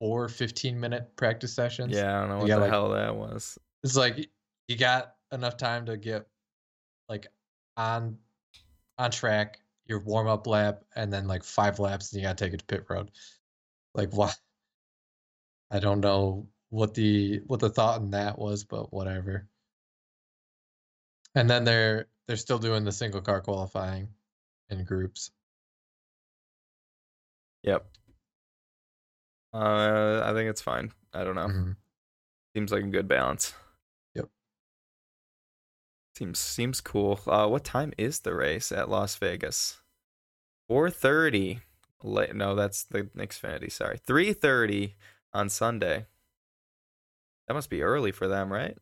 four 0.00 0.28
15 0.28 0.80
minute 0.80 1.14
practice 1.16 1.54
sessions. 1.54 1.94
Yeah, 1.94 2.16
I 2.16 2.20
don't 2.20 2.28
know 2.30 2.38
what 2.38 2.48
got, 2.48 2.56
the 2.56 2.62
like- 2.62 2.70
hell 2.70 2.90
that 2.90 3.14
was. 3.14 3.58
It's 3.84 3.96
like 3.96 4.30
you 4.68 4.76
got 4.76 5.14
enough 5.32 5.56
time 5.56 5.86
to 5.86 5.96
get 5.96 6.26
like 7.08 7.26
on 7.76 8.16
on 8.98 9.10
track, 9.10 9.58
your 9.86 10.00
warm 10.00 10.28
up 10.28 10.46
lap, 10.46 10.84
and 10.96 11.12
then 11.12 11.26
like 11.26 11.44
five 11.44 11.78
laps, 11.78 12.12
and 12.12 12.20
you 12.20 12.26
gotta 12.26 12.42
take 12.42 12.54
it 12.54 12.58
to 12.58 12.64
pit 12.64 12.86
road. 12.88 13.10
Like 13.94 14.12
what? 14.14 14.38
I 15.70 15.78
don't 15.78 16.00
know 16.00 16.46
what 16.70 16.94
the 16.94 17.40
what 17.46 17.60
the 17.60 17.70
thought 17.70 18.00
in 18.00 18.10
that 18.12 18.38
was, 18.38 18.64
but 18.64 18.92
whatever. 18.92 19.48
And 21.34 21.48
then 21.48 21.64
they're 21.64 22.08
they're 22.26 22.36
still 22.36 22.58
doing 22.58 22.84
the 22.84 22.92
single 22.92 23.20
car 23.20 23.40
qualifying 23.40 24.08
in 24.70 24.84
groups. 24.84 25.30
Yep. 27.62 27.86
Uh, 29.54 30.22
I 30.24 30.32
think 30.32 30.48
it's 30.50 30.62
fine. 30.62 30.92
I 31.12 31.24
don't 31.24 31.34
know. 31.34 31.46
Mhm. 31.48 31.76
Seems 32.54 32.72
like 32.72 32.84
a 32.84 32.88
good 32.88 33.08
balance. 33.08 33.54
Yep. 34.14 34.28
Seems 36.16 36.38
seems 36.38 36.80
cool. 36.80 37.20
Uh, 37.26 37.48
what 37.48 37.64
time 37.64 37.92
is 37.98 38.20
the 38.20 38.34
race 38.34 38.72
at 38.72 38.88
Las 38.88 39.16
Vegas? 39.16 39.80
Four 40.68 40.90
thirty. 40.90 41.60
Late. 42.02 42.34
No, 42.34 42.54
that's 42.54 42.82
the 42.84 43.04
Xfinity. 43.04 43.70
Sorry, 43.70 43.96
three 43.98 44.32
thirty 44.32 44.96
on 45.32 45.48
Sunday. 45.48 46.06
That 47.46 47.54
must 47.54 47.70
be 47.70 47.82
early 47.82 48.10
for 48.12 48.26
them, 48.28 48.52
right? 48.52 48.76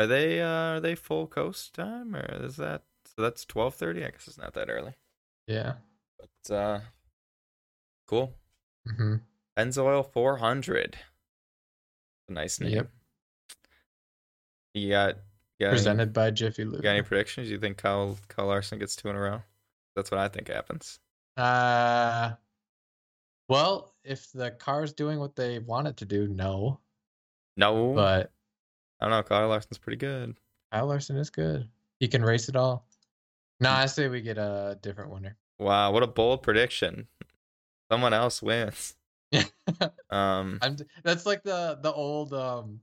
Are 0.00 0.06
they 0.06 0.40
uh, 0.40 0.46
are 0.46 0.80
they 0.80 0.94
full 0.94 1.26
coast 1.26 1.74
time 1.74 2.16
or 2.16 2.24
is 2.42 2.56
that 2.56 2.84
so? 3.04 3.20
That's 3.20 3.44
twelve 3.44 3.74
thirty. 3.74 4.02
I 4.02 4.08
guess 4.10 4.26
it's 4.26 4.38
not 4.38 4.54
that 4.54 4.70
early. 4.70 4.94
Yeah. 5.46 5.74
But 6.18 6.54
uh, 6.54 6.80
cool. 8.06 8.32
hmm 8.86 9.16
Pennzoil 9.58 10.10
400. 10.10 10.96
Nice 12.30 12.60
name. 12.60 12.70
Yep. 12.72 12.90
You 14.72 14.88
got, 14.90 15.16
you 15.58 15.66
got 15.66 15.66
any, 15.66 15.76
Presented 15.76 16.12
by 16.14 16.30
Jiffy 16.30 16.64
Lube. 16.64 16.82
got 16.82 16.90
any 16.90 17.02
predictions? 17.02 17.50
You 17.50 17.58
think 17.58 17.76
Kyle, 17.76 18.16
Kyle 18.28 18.46
Larson 18.46 18.78
gets 18.78 18.96
two 18.96 19.08
in 19.10 19.16
a 19.16 19.20
row? 19.20 19.42
That's 19.96 20.10
what 20.10 20.18
I 20.20 20.28
think 20.28 20.48
happens. 20.48 20.98
Uh, 21.36 22.30
well, 23.50 23.92
if 24.02 24.32
the 24.32 24.52
car's 24.52 24.94
doing 24.94 25.18
what 25.18 25.36
they 25.36 25.58
want 25.58 25.88
it 25.88 25.98
to 25.98 26.06
do, 26.06 26.26
no. 26.28 26.80
No, 27.58 27.92
But 27.92 28.32
I 29.00 29.06
don't 29.06 29.10
know. 29.10 29.22
Kyle 29.22 29.48
Larson's 29.48 29.78
pretty 29.78 29.96
good. 29.96 30.36
Kyle 30.72 30.86
Larson 30.86 31.16
is 31.16 31.30
good. 31.30 31.68
He 31.98 32.08
can 32.08 32.22
race 32.22 32.48
it 32.48 32.56
all. 32.56 32.86
No, 33.60 33.70
I 33.70 33.86
say 33.86 34.08
we 34.08 34.20
get 34.22 34.38
a 34.38 34.78
different 34.82 35.10
winner. 35.10 35.36
Wow, 35.58 35.92
what 35.92 36.02
a 36.02 36.06
bold 36.06 36.42
prediction. 36.42 37.06
Someone 37.90 38.12
else 38.14 38.42
wins. 38.42 38.94
Um, 40.10 40.58
I'm, 40.60 40.76
that's 41.04 41.24
like 41.24 41.44
the 41.44 41.78
the 41.80 41.92
old 41.92 42.32
um 42.34 42.80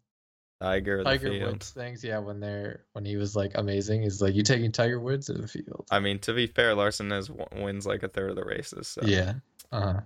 Tiger, 0.62 1.04
Tiger. 1.04 1.38
Woods 1.46 1.72
things. 1.72 2.02
Yeah, 2.04 2.20
when 2.20 2.40
they're 2.40 2.86
when 2.94 3.04
he 3.04 3.18
was 3.18 3.36
like 3.36 3.52
amazing, 3.56 4.04
he's 4.04 4.22
like, 4.22 4.34
"You 4.34 4.44
taking 4.44 4.72
Tiger 4.72 5.00
Woods 5.00 5.30
in 5.30 5.42
the 5.42 5.48
field?" 5.48 5.86
I 5.92 6.00
mean, 6.00 6.20
to 6.20 6.34
be 6.34 6.48
fair, 6.48 6.74
Larson 6.74 7.12
has 7.12 7.30
wins 7.54 7.86
like 7.86 8.04
a 8.04 8.08
third 8.08 8.30
of 8.30 8.38
the 8.38 8.46
races. 8.46 8.88
So 8.88 9.02
yeah. 9.04 9.34
Uh 9.74 9.82
huh. 9.82 10.00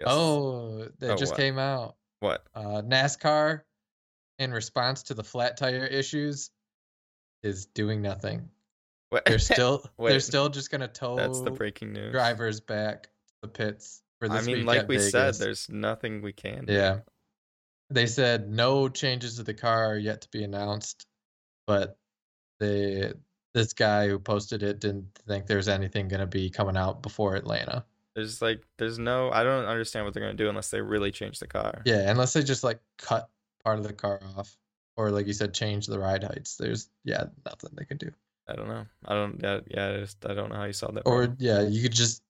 yes. 0.00 0.08
Oh, 0.10 0.88
that 0.98 1.10
Oh, 1.10 1.16
just 1.16 1.32
what? 1.32 1.36
came 1.36 1.58
out. 1.58 1.96
what? 2.20 2.46
Uh, 2.54 2.80
NASCAR, 2.82 3.60
in 4.40 4.52
response 4.52 5.04
to 5.04 5.14
the 5.14 5.22
flat 5.22 5.56
tire 5.56 5.84
issues, 5.84 6.50
is 7.42 7.66
doing 7.66 8.02
nothing. 8.02 8.48
What? 9.10 9.24
They're 9.26 9.38
still 9.38 9.84
they're 9.98 10.18
still 10.18 10.48
just 10.48 10.70
gonna 10.70 10.88
tow 10.88 11.16
That's 11.16 11.40
the 11.42 11.50
breaking 11.50 11.92
news. 11.92 12.10
drivers 12.12 12.60
back 12.60 13.04
to 13.04 13.34
the 13.42 13.48
pits 13.48 14.02
for 14.18 14.28
this 14.28 14.42
I 14.42 14.46
mean, 14.46 14.66
like 14.66 14.88
we 14.88 14.98
said, 14.98 15.34
there's 15.34 15.68
nothing 15.68 16.22
we 16.22 16.32
can. 16.32 16.64
do. 16.64 16.72
Yeah. 16.72 16.98
They 17.90 18.06
said 18.06 18.48
no 18.48 18.88
changes 18.88 19.36
to 19.36 19.42
the 19.42 19.54
car 19.54 19.92
are 19.92 19.98
yet 19.98 20.22
to 20.22 20.28
be 20.30 20.42
announced, 20.42 21.06
but 21.66 21.98
they 22.60 23.12
this 23.52 23.72
guy 23.72 24.08
who 24.08 24.18
posted 24.18 24.62
it 24.62 24.80
didn't 24.80 25.08
think 25.26 25.46
there's 25.46 25.68
anything 25.68 26.06
going 26.06 26.20
to 26.20 26.26
be 26.26 26.50
coming 26.50 26.76
out 26.76 27.02
before 27.02 27.34
Atlanta. 27.34 27.84
There's 28.14 28.40
like, 28.40 28.62
there's 28.78 28.98
no. 28.98 29.30
I 29.32 29.42
don't 29.42 29.64
understand 29.64 30.04
what 30.04 30.14
they're 30.14 30.22
gonna 30.22 30.34
do 30.34 30.48
unless 30.48 30.70
they 30.70 30.80
really 30.80 31.10
change 31.10 31.38
the 31.38 31.46
car. 31.46 31.82
Yeah, 31.84 32.10
unless 32.10 32.32
they 32.32 32.42
just 32.42 32.62
like 32.62 32.80
cut 32.98 33.28
part 33.64 33.78
of 33.78 33.84
the 33.84 33.92
car 33.92 34.20
off 34.36 34.56
or 34.96 35.10
like 35.10 35.26
you 35.26 35.32
said 35.32 35.54
change 35.54 35.86
the 35.86 35.98
ride 35.98 36.24
heights. 36.24 36.56
There's 36.56 36.88
yeah, 37.04 37.24
nothing 37.44 37.70
they 37.74 37.84
can 37.84 37.96
do. 37.96 38.10
I 38.48 38.54
don't 38.56 38.68
know. 38.68 38.84
I 39.04 39.14
don't. 39.14 39.40
Yeah, 39.42 39.60
yeah. 39.68 39.88
I, 39.88 39.96
just, 40.00 40.26
I 40.26 40.34
don't 40.34 40.50
know 40.50 40.56
how 40.56 40.64
you 40.64 40.72
solve 40.72 40.94
that. 40.94 41.06
Or 41.06 41.26
problem. 41.26 41.36
yeah, 41.38 41.62
you 41.62 41.82
could 41.82 41.92
just 41.92 42.22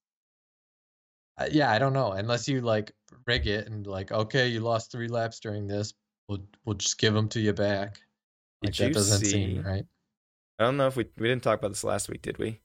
uh, 1.38 1.48
yeah, 1.50 1.70
I 1.70 1.78
don't 1.78 1.94
know. 1.94 2.12
Unless 2.12 2.48
you 2.48 2.60
like 2.60 2.92
rig 3.26 3.46
it 3.46 3.66
and 3.66 3.86
like 3.86 4.12
okay, 4.12 4.48
you 4.48 4.60
lost 4.60 4.92
3 4.92 5.08
laps 5.08 5.40
during 5.40 5.66
this, 5.66 5.94
we'll 6.28 6.42
we'll 6.64 6.76
just 6.76 6.98
give 6.98 7.14
them 7.14 7.28
to 7.30 7.40
you 7.40 7.52
back. 7.52 7.98
Like 8.62 8.74
Did 8.74 8.82
that 8.82 8.88
you 8.88 8.94
doesn't 8.94 9.20
see- 9.20 9.30
seem 9.30 9.62
right. 9.62 9.84
I 10.58 10.64
don't 10.64 10.76
know 10.76 10.86
if 10.86 10.96
we 10.96 11.06
we 11.18 11.28
didn't 11.28 11.42
talk 11.42 11.58
about 11.58 11.68
this 11.68 11.84
last 11.84 12.10
week, 12.10 12.20
did 12.20 12.36
we? 12.36 12.60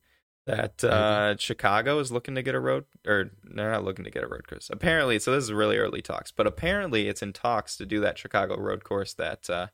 That 0.45 0.81
Maybe. 0.83 0.93
uh, 0.93 1.35
Chicago 1.37 1.97
is 1.99 2.11
looking 2.11 2.35
to 2.35 2.43
get 2.43 2.53
a 2.53 2.59
road, 2.59 2.85
or 3.07 3.31
they're 3.43 3.71
not 3.71 3.83
looking 3.83 4.05
to 4.05 4.11
get 4.11 4.23
a 4.23 4.27
road 4.27 4.47
course. 4.47 4.69
Apparently, 4.71 5.17
so 5.17 5.31
this 5.31 5.43
is 5.43 5.51
really 5.51 5.77
early 5.77 6.03
talks, 6.03 6.31
but 6.31 6.45
apparently 6.45 7.07
it's 7.07 7.23
in 7.23 7.33
talks 7.33 7.77
to 7.77 7.85
do 7.85 7.99
that 8.01 8.19
Chicago 8.19 8.55
road 8.57 8.83
course 8.83 9.13
that 9.15 9.49
uh, 9.49 9.67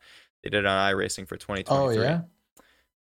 they 0.44 0.50
did 0.50 0.66
on 0.66 0.94
iRacing 0.94 1.28
for 1.28 1.36
2023. 1.36 1.98
Oh 1.98 2.02
yeah, 2.02 2.22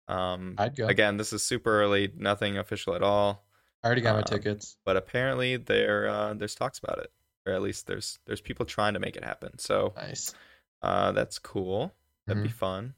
Um, 0.09 0.55
I'd 0.57 0.76
go. 0.76 0.88
again, 0.88 1.15
this 1.15 1.32
is 1.32 1.43
super 1.43 1.82
early, 1.82 2.11
nothing 2.17 2.57
official 2.57 2.93
at 2.93 3.01
all. 3.03 3.45
I 3.84 3.88
already 3.88 4.01
got 4.01 4.13
my 4.15 4.19
um, 4.19 4.26
tickets. 4.26 4.76
but 4.84 4.97
apparently 4.97 5.55
there 5.55 6.09
uh, 6.09 6.34
there's 6.34 6.55
talks 6.55 6.78
about 6.78 6.99
it, 6.99 7.11
or 7.45 7.53
at 7.53 7.61
least 7.61 7.88
there's 7.88 8.19
there's 8.26 8.41
people 8.41 8.65
trying 8.65 8.95
to 8.95 8.99
make 8.99 9.15
it 9.15 9.24
happen. 9.24 9.57
So 9.59 9.93
Nice. 9.95 10.34
uh, 10.82 11.13
that's 11.13 11.39
cool. 11.39 11.93
That'd 12.28 12.43
be 12.43 12.49
Mhm. 12.49 12.53
fun. 12.53 12.93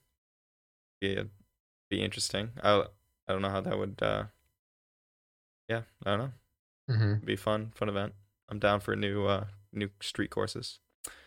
Yeah, 0.99 1.24
be 1.89 2.01
interesting. 2.01 2.49
I 2.63 2.86
I 3.28 3.32
don't 3.34 3.43
know 3.43 3.49
how 3.51 3.61
that 3.61 3.78
would. 3.78 4.01
Uh, 4.01 4.24
yeah, 5.74 5.82
I 6.05 6.17
don't 6.17 6.19
know. 6.19 6.95
hmm 6.95 7.11
It'd 7.13 7.26
be 7.26 7.36
fun, 7.36 7.71
fun 7.76 7.89
event. 7.89 8.13
I'm 8.49 8.59
down 8.59 8.80
for 8.80 8.95
new 8.95 9.26
uh 9.26 9.45
new 9.71 9.89
street 10.01 10.30
courses. 10.30 10.80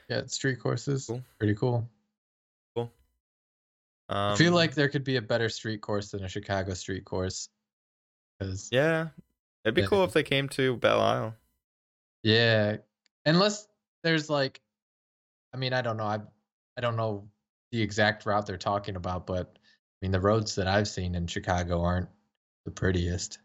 Yeah, 0.09 0.23
street 0.27 0.61
courses. 0.61 1.07
Cool. 1.07 1.23
Pretty 1.39 1.55
cool. 1.55 1.89
Um, 4.09 4.35
I 4.35 4.37
feel 4.37 4.53
like 4.53 4.75
there 4.77 4.89
could 4.89 5.03
be 5.03 5.17
a 5.17 5.23
better 5.23 5.49
street 5.49 5.81
course 5.81 6.13
than 6.13 6.23
a 6.23 6.29
Chicago 6.29 6.75
street 6.75 7.05
course. 7.05 7.49
Because 8.39 8.69
yeah, 8.71 9.09
it'd 9.65 9.75
be 9.75 9.81
Yeah. 9.81 9.89
cool 9.89 10.05
if 10.05 10.13
they 10.13 10.23
came 10.23 10.49
to 10.51 10.77
Belle 10.77 11.01
Isle. 11.01 11.35
yeah, 12.23 12.77
unless 13.25 13.67
there's 14.05 14.31
like, 14.31 14.61
I 15.53 15.57
mean, 15.57 15.73
I 15.73 15.83
don't 15.83 15.97
know. 15.97 16.05
I 16.05 16.21
I 16.77 16.81
don't 16.81 16.95
know 16.97 17.29
the 17.73 17.83
exact 17.83 18.27
route 18.27 18.47
they're 18.47 18.57
talking 18.59 18.95
about, 18.95 19.27
but 19.27 19.59
I 19.59 19.99
mean, 20.03 20.13
the 20.13 20.21
roads 20.21 20.55
that 20.55 20.69
I've 20.69 20.87
seen 20.87 21.17
in 21.17 21.27
Chicago 21.27 21.83
aren't 21.83 22.09
the 22.65 22.71
prettiest. 22.71 23.41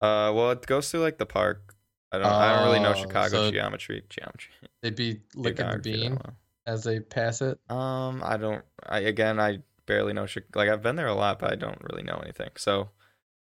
Uh, 0.00 0.32
well, 0.34 0.50
it 0.52 0.64
goes 0.66 0.90
through 0.90 1.00
like 1.00 1.18
the 1.18 1.26
park. 1.26 1.74
I 2.12 2.18
don't. 2.18 2.26
I 2.26 2.54
don't 2.56 2.64
really 2.68 2.80
know 2.80 2.92
Oh, 2.96 3.00
Chicago 3.02 3.46
so- 3.46 3.50
geometry. 3.50 4.02
Geometry. 4.08 4.52
They'd 4.82 4.94
be 4.96 5.20
licking 5.34 5.68
the 5.68 5.78
bean 5.78 6.18
as 6.66 6.84
they 6.84 7.00
pass 7.00 7.42
it. 7.42 7.58
Um, 7.70 8.22
I 8.24 8.36
don't. 8.36 8.64
I 8.86 9.00
again, 9.00 9.38
I 9.40 9.58
barely 9.86 10.12
know. 10.12 10.26
Chi- 10.26 10.42
Like 10.54 10.68
I've 10.70 10.82
been 10.82 10.96
there 10.96 11.08
a 11.08 11.14
lot, 11.14 11.38
but 11.38 11.52
I 11.52 11.56
don't 11.56 11.80
really 11.90 12.02
know 12.04 12.18
anything. 12.22 12.50
So, 12.56 12.90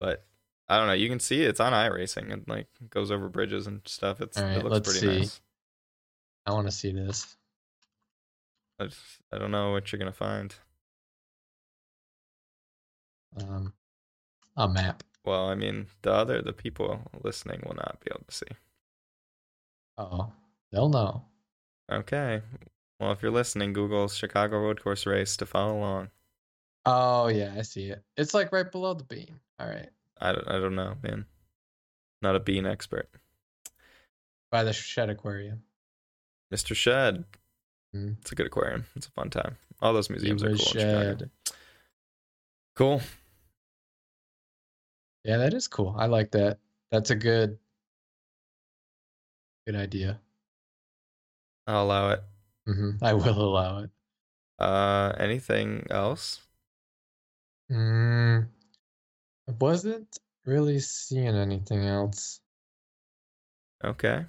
but 0.01 0.25
I 0.69 0.79
don't 0.79 0.87
know. 0.87 0.93
You 0.95 1.09
can 1.09 1.21
see 1.21 1.43
it's 1.43 1.61
on 1.61 1.73
iRacing 1.73 2.33
and 2.33 2.45
like 2.49 2.69
goes 2.91 3.11
over 3.11 3.29
bridges 3.29 3.67
and 3.67 3.81
stuff. 3.85 4.21
It's 4.21 4.39
Alright, 4.39 4.59
it 4.59 4.65
looks 4.65 4.73
let's 4.73 5.01
pretty 5.01 5.15
see. 5.15 5.19
nice. 5.21 5.41
I 6.47 6.53
want 6.53 6.67
to 6.67 6.73
see 6.73 6.93
this. 6.93 7.37
I, 8.79 8.85
just, 8.87 9.01
I 9.33 9.39
don't 9.39 9.51
know 9.51 9.73
what 9.73 9.91
you're 9.91 9.99
gonna 9.99 10.13
find. 10.13 10.55
Um, 13.41 13.73
a 14.57 14.69
map. 14.69 15.03
Well, 15.27 15.49
I 15.49 15.57
mean, 15.57 15.87
the 16.03 16.13
other 16.13 16.41
the 16.41 16.53
people 16.53 17.01
listening 17.23 17.63
will 17.67 17.75
not 17.75 17.99
be 18.05 18.11
able 18.13 18.25
to 18.29 18.35
see. 18.35 18.47
Oh, 19.99 20.33
they'll 20.71 20.89
know. 20.89 21.25
Okay. 21.91 22.43
Well, 23.01 23.13
if 23.13 23.23
you're 23.23 23.33
listening, 23.33 23.73
Google 23.73 24.09
Chicago 24.09 24.61
Road 24.61 24.83
Course 24.83 25.05
race 25.05 25.37
to 25.39 25.47
follow 25.47 25.79
along. 25.79 26.11
Oh 26.85 27.27
yeah, 27.27 27.55
I 27.59 27.63
see 27.63 27.89
it. 27.91 28.03
It's 28.17 28.33
like 28.33 28.53
right 28.53 28.71
below 28.71 28.95
the 28.95 29.05
bean. 29.05 29.41
All 29.59 29.67
right, 29.67 29.89
I 30.21 30.33
don't. 30.33 30.49
I 30.49 30.61
don't 30.61 30.77
know, 30.77 30.95
man. 31.03 31.27
Not 32.23 32.37
a 32.37 32.41
bean 32.41 32.65
expert. 32.65 33.11
by 34.51 34.63
the 34.63 34.73
Shedd 34.73 35.11
Aquarium. 35.11 35.63
Mr. 36.55 36.75
Shedd. 36.75 37.25
Mm. 37.95 38.17
It's 38.21 38.33
a 38.33 38.35
good 38.35 38.47
aquarium. 38.47 38.87
It's 38.95 39.07
a 39.09 39.11
fun 39.11 39.31
time. 39.31 39.57
All 39.81 39.93
those 39.93 40.09
museums 40.09 40.43
are 40.43 40.49
cool 40.49 40.57
Beaver 40.57 40.79
in 40.79 40.87
Chicago. 40.87 41.19
Shedd. 41.19 41.31
Cool. 42.77 43.01
Yeah, 45.27 45.37
that 45.39 45.53
is 45.53 45.69
cool. 45.69 45.95
I 45.99 46.07
like 46.07 46.31
that. 46.33 46.59
That's 46.91 47.11
a 47.11 47.17
good, 47.17 47.59
good 49.67 49.77
idea. 49.77 50.21
I'll 51.67 51.85
allow 51.85 52.11
it. 52.11 52.23
hmm 52.67 52.91
I 53.03 53.15
will 53.15 53.41
allow 53.41 53.79
it. 53.85 53.91
Uh, 54.59 55.15
anything 55.19 55.87
else? 55.91 56.47
Mm, 57.71 58.49
I 59.49 59.53
wasn't 59.61 60.19
really 60.45 60.79
seeing 60.81 61.35
anything 61.37 61.85
else. 61.85 62.41
Okay. 63.83 64.27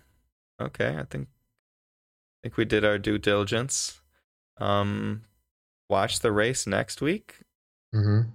Okay. 0.61 0.97
I 0.97 1.03
think 1.05 1.29
I 1.29 2.47
think 2.47 2.57
we 2.57 2.65
did 2.65 2.83
our 2.85 2.97
due 2.97 3.17
diligence. 3.19 4.01
Um, 4.57 5.25
watch 5.89 6.19
the 6.19 6.31
race 6.31 6.67
next 6.67 7.01
week 7.01 7.41
hmm 7.93 8.29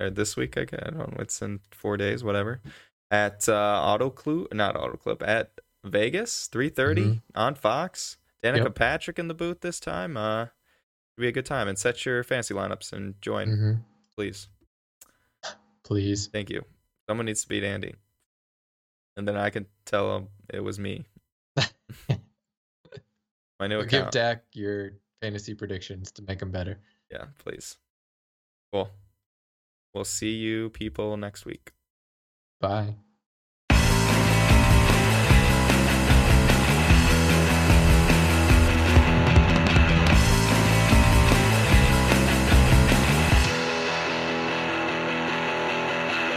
or 0.00 0.10
this 0.10 0.36
week. 0.36 0.56
I 0.58 0.64
guess. 0.64 0.80
I 0.84 0.90
don't 0.90 0.98
know. 1.12 1.16
It's 1.20 1.40
in 1.42 1.60
four 1.70 1.96
days, 1.96 2.22
whatever. 2.24 2.60
At 3.10 3.48
uh, 3.48 3.54
Auto 3.84 4.10
Club, 4.10 4.48
not 4.52 4.76
Auto 4.76 4.96
Club, 4.96 5.22
at 5.22 5.52
Vegas, 5.84 6.48
three 6.48 6.70
Mhm. 6.70 7.22
on 7.34 7.54
Fox. 7.54 8.18
Danica 8.42 8.64
Yep. 8.64 8.74
Patrick 8.74 9.18
in 9.18 9.28
the 9.28 9.34
booth 9.34 9.60
this 9.60 9.78
time. 9.80 10.16
Uh, 10.16 10.42
it'll 10.42 11.20
be 11.20 11.28
a 11.28 11.32
good 11.32 11.46
time. 11.46 11.68
And 11.68 11.78
set 11.78 12.04
your 12.04 12.22
fancy 12.24 12.52
lineups 12.54 12.92
and 12.92 13.20
join, 13.22 13.48
hmm 13.48 13.72
please. 14.16 14.48
Please. 15.84 16.26
Thank 16.28 16.50
you. 16.50 16.64
Someone 17.08 17.26
needs 17.26 17.42
to 17.42 17.48
beat 17.48 17.62
Andy, 17.62 17.94
and 19.16 19.26
then 19.28 19.36
I 19.36 19.50
can 19.50 19.66
tell 19.84 20.16
him 20.16 20.28
it 20.52 20.60
was 20.60 20.78
me. 20.80 21.04
My 23.58 23.66
new 23.68 23.78
Or 23.80 23.84
give 23.84 24.00
account. 24.00 24.12
Dak 24.12 24.44
your 24.52 24.92
fantasy 25.22 25.54
predictions 25.54 26.10
to 26.12 26.22
make 26.22 26.42
him 26.42 26.50
better. 26.50 26.78
Yeah, 27.10 27.26
please. 27.38 27.76
Cool. 28.72 28.90
We'll 29.96 30.04
see 30.04 30.34
you 30.34 30.68
people 30.68 31.16
next 31.16 31.46
week. 31.46 31.72
Bye. 32.60 32.96